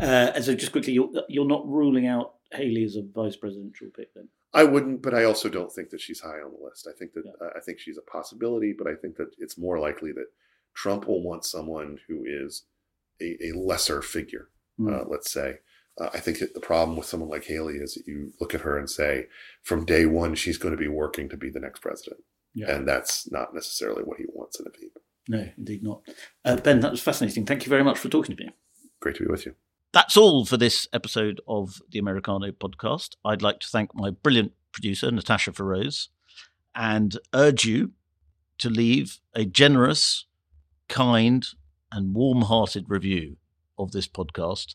Uh, 0.00 0.32
and 0.34 0.44
so, 0.44 0.54
just 0.54 0.72
quickly, 0.72 0.92
you're, 0.92 1.10
you're 1.28 1.46
not 1.46 1.68
ruling 1.68 2.06
out 2.06 2.34
Haley 2.52 2.84
as 2.84 2.96
a 2.96 3.02
vice 3.02 3.36
presidential 3.36 3.88
pick, 3.96 4.12
then? 4.14 4.28
I 4.52 4.64
wouldn't, 4.64 5.02
but 5.02 5.14
I 5.14 5.24
also 5.24 5.48
don't 5.48 5.72
think 5.72 5.90
that 5.90 6.00
she's 6.00 6.20
high 6.20 6.40
on 6.40 6.52
the 6.52 6.64
list. 6.64 6.88
I 6.88 6.96
think 6.98 7.12
that 7.14 7.24
yeah. 7.24 7.46
uh, 7.46 7.50
I 7.56 7.60
think 7.60 7.78
she's 7.78 7.98
a 7.98 8.10
possibility, 8.10 8.74
but 8.76 8.86
I 8.86 8.94
think 8.94 9.16
that 9.16 9.28
it's 9.38 9.58
more 9.58 9.78
likely 9.78 10.12
that 10.12 10.26
Trump 10.74 11.06
will 11.06 11.22
want 11.22 11.44
someone 11.44 11.98
who 12.08 12.24
is 12.26 12.64
a, 13.20 13.36
a 13.48 13.52
lesser 13.52 14.02
figure. 14.02 14.48
Mm. 14.80 15.00
Uh, 15.00 15.04
let's 15.08 15.30
say. 15.30 15.56
Uh, 16.00 16.10
I 16.12 16.18
think 16.18 16.38
the 16.38 16.60
problem 16.60 16.96
with 16.96 17.06
someone 17.06 17.30
like 17.30 17.44
Haley 17.44 17.74
is 17.74 17.94
that 17.94 18.06
you 18.06 18.32
look 18.40 18.52
at 18.52 18.62
her 18.62 18.76
and 18.76 18.90
say, 18.90 19.26
from 19.62 19.84
day 19.84 20.06
one, 20.06 20.34
she's 20.34 20.58
going 20.58 20.74
to 20.74 20.80
be 20.80 20.88
working 20.88 21.28
to 21.28 21.36
be 21.36 21.50
the 21.50 21.60
next 21.60 21.80
president, 21.80 22.20
yeah. 22.52 22.74
and 22.74 22.88
that's 22.88 23.30
not 23.30 23.54
necessarily 23.54 24.02
what 24.02 24.18
he 24.18 24.24
wants 24.28 24.58
in 24.58 24.66
a 24.66 24.70
VP. 24.70 24.90
No, 25.28 25.48
indeed 25.56 25.82
not. 25.82 26.02
Uh, 26.44 26.56
ben, 26.56 26.80
that 26.80 26.90
was 26.90 27.00
fascinating. 27.00 27.46
Thank 27.46 27.64
you 27.64 27.70
very 27.70 27.84
much 27.84 27.98
for 27.98 28.08
talking 28.08 28.36
to 28.36 28.44
me. 28.44 28.50
Great 29.00 29.16
to 29.16 29.24
be 29.24 29.30
with 29.30 29.46
you. 29.46 29.54
That's 29.92 30.16
all 30.16 30.44
for 30.44 30.56
this 30.56 30.88
episode 30.92 31.40
of 31.46 31.80
the 31.90 32.00
Americano 32.00 32.50
podcast. 32.50 33.10
I'd 33.24 33.42
like 33.42 33.60
to 33.60 33.68
thank 33.68 33.94
my 33.94 34.10
brilliant 34.10 34.52
producer, 34.72 35.10
Natasha 35.12 35.52
Feroz, 35.52 36.08
and 36.74 37.16
urge 37.32 37.64
you 37.64 37.92
to 38.58 38.68
leave 38.68 39.20
a 39.34 39.44
generous, 39.44 40.26
kind, 40.88 41.46
and 41.92 42.14
warm 42.14 42.42
hearted 42.42 42.86
review 42.88 43.36
of 43.78 43.92
this 43.92 44.08
podcast 44.08 44.74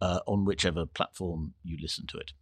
uh, 0.00 0.20
on 0.26 0.44
whichever 0.44 0.86
platform 0.86 1.54
you 1.62 1.76
listen 1.80 2.06
to 2.08 2.18
it. 2.18 2.32